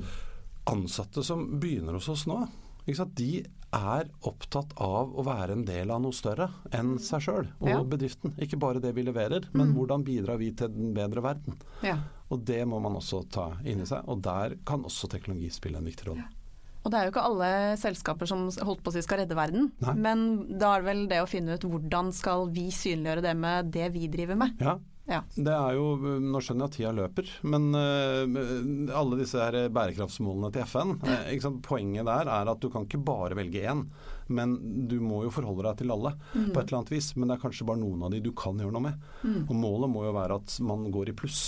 ansatte 0.69 1.23
som 1.25 1.59
begynner 1.59 1.97
hos 1.97 2.09
oss 2.09 2.27
nå, 2.29 2.45
de 2.85 3.43
er 3.71 4.09
opptatt 4.27 4.73
av 4.83 5.13
å 5.15 5.23
være 5.23 5.55
en 5.55 5.63
del 5.65 5.93
av 5.93 6.01
noe 6.03 6.15
større 6.15 6.49
enn 6.75 6.97
seg 6.99 7.23
sjøl 7.23 7.45
og 7.61 7.69
ja. 7.69 7.77
bedriften. 7.87 8.33
Ikke 8.41 8.59
bare 8.59 8.81
det 8.83 8.91
vi 8.97 9.05
leverer, 9.05 9.47
men 9.53 9.69
mm. 9.69 9.75
hvordan 9.77 10.03
bidrar 10.03 10.41
vi 10.41 10.49
til 10.51 10.73
den 10.73 10.91
bedre 10.93 11.23
verden. 11.23 11.55
Ja. 11.85 12.01
Og 12.31 12.43
det 12.47 12.65
må 12.67 12.81
man 12.83 12.97
også 12.99 13.23
ta 13.31 13.47
inn 13.63 13.83
i 13.83 13.87
seg, 13.87 14.03
og 14.11 14.19
der 14.25 14.57
kan 14.67 14.83
også 14.87 15.07
teknologi 15.11 15.49
spille 15.53 15.79
en 15.79 15.87
viktig 15.87 16.09
rolle. 16.09 16.25
Ja. 16.25 16.37
Og 16.81 16.89
det 16.89 16.97
er 16.97 17.05
jo 17.05 17.11
ikke 17.13 17.23
alle 17.29 17.49
selskaper 17.77 18.27
som 18.27 18.47
holdt 18.49 18.81
på 18.81 18.89
å 18.89 18.95
si 18.95 19.03
skal 19.05 19.21
redde 19.21 19.37
verden, 19.37 19.69
Nei. 19.85 19.93
men 20.01 20.23
da 20.49 20.73
er 20.73 20.81
det 20.81 20.89
vel 20.89 21.03
det 21.11 21.19
å 21.21 21.29
finne 21.29 21.55
ut 21.55 21.67
hvordan 21.69 22.09
skal 22.15 22.47
vi 22.51 22.71
synliggjøre 22.73 23.23
det 23.27 23.35
med 23.37 23.69
det 23.75 23.91
vi 23.93 24.07
driver 24.11 24.39
med. 24.41 24.57
Ja, 24.59 24.79
ja. 25.11 25.19
Det 25.35 25.53
er 25.53 25.75
jo, 25.77 25.95
Nå 26.23 26.41
skjønner 26.41 26.65
jeg 26.65 26.71
at 26.71 26.77
tida 26.77 26.93
løper, 26.95 27.31
men 27.43 27.67
uh, 27.75 28.95
alle 28.97 29.19
disse 29.19 29.39
her 29.39 29.69
bærekraftsmålene 29.73 30.51
til 30.55 30.65
FN 30.69 30.95
uh, 31.03 31.59
Poenget 31.65 32.07
der 32.07 32.31
er 32.31 32.51
at 32.51 32.61
du 32.63 32.69
kan 32.71 32.87
ikke 32.87 33.01
bare 33.05 33.37
velge 33.37 33.65
én, 33.67 33.83
men 34.31 34.55
du 34.87 34.97
må 35.03 35.23
jo 35.25 35.33
forholde 35.33 35.65
deg 35.67 35.81
til 35.81 35.93
alle 35.93 36.13
mm. 36.15 36.51
på 36.53 36.61
et 36.61 36.63
eller 36.63 36.79
annet 36.79 36.93
vis. 36.93 37.11
Men 37.17 37.27
det 37.27 37.35
er 37.35 37.43
kanskje 37.43 37.67
bare 37.67 37.81
noen 37.81 38.05
av 38.07 38.13
de 38.13 38.21
du 38.23 38.31
kan 38.37 38.59
gjøre 38.59 38.75
noe 38.75 38.85
med. 38.87 39.03
Mm. 39.25 39.41
Og 39.43 39.53
Målet 39.59 39.91
må 39.91 40.05
jo 40.07 40.15
være 40.15 40.39
at 40.39 40.55
man 40.63 40.87
går 40.93 41.11
i 41.11 41.17
pluss. 41.17 41.41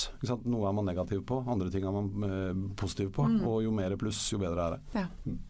Noe 0.43 0.67
er 0.67 0.75
man 0.75 0.89
negativ 0.89 1.23
på, 1.29 1.39
andre 1.47 1.71
ting 1.73 1.87
er 1.87 1.95
man 1.95 2.11
uh, 2.27 2.67
positiv 2.79 3.13
på. 3.15 3.29
Mm. 3.31 3.39
Og 3.47 3.63
jo 3.67 3.73
mer 3.75 3.95
pluss, 3.99 4.25
jo 4.33 4.41
bedre 4.43 4.67
er 4.67 4.77
det. 4.77 5.03
Ja. 5.03 5.07
Mm. 5.23 5.41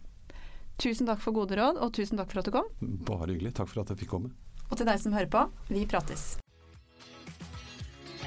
Tusen 0.83 1.09
takk 1.09 1.21
for 1.21 1.35
gode 1.35 1.57
råd, 1.57 1.77
og 1.81 1.93
tusen 1.95 2.19
takk 2.19 2.31
for 2.33 2.41
at 2.41 2.49
du 2.49 2.55
kom. 2.55 2.69
Bare 3.07 3.29
hyggelig. 3.31 3.53
Takk 3.57 3.69
for 3.71 3.83
at 3.83 3.93
jeg 3.93 4.03
fikk 4.03 4.15
komme. 4.15 4.33
Og 4.69 4.79
til 4.79 4.89
deg 4.89 5.01
som 5.01 5.13
hører 5.13 5.29
på, 5.29 5.45
vi 5.69 5.85
prates. 5.89 6.33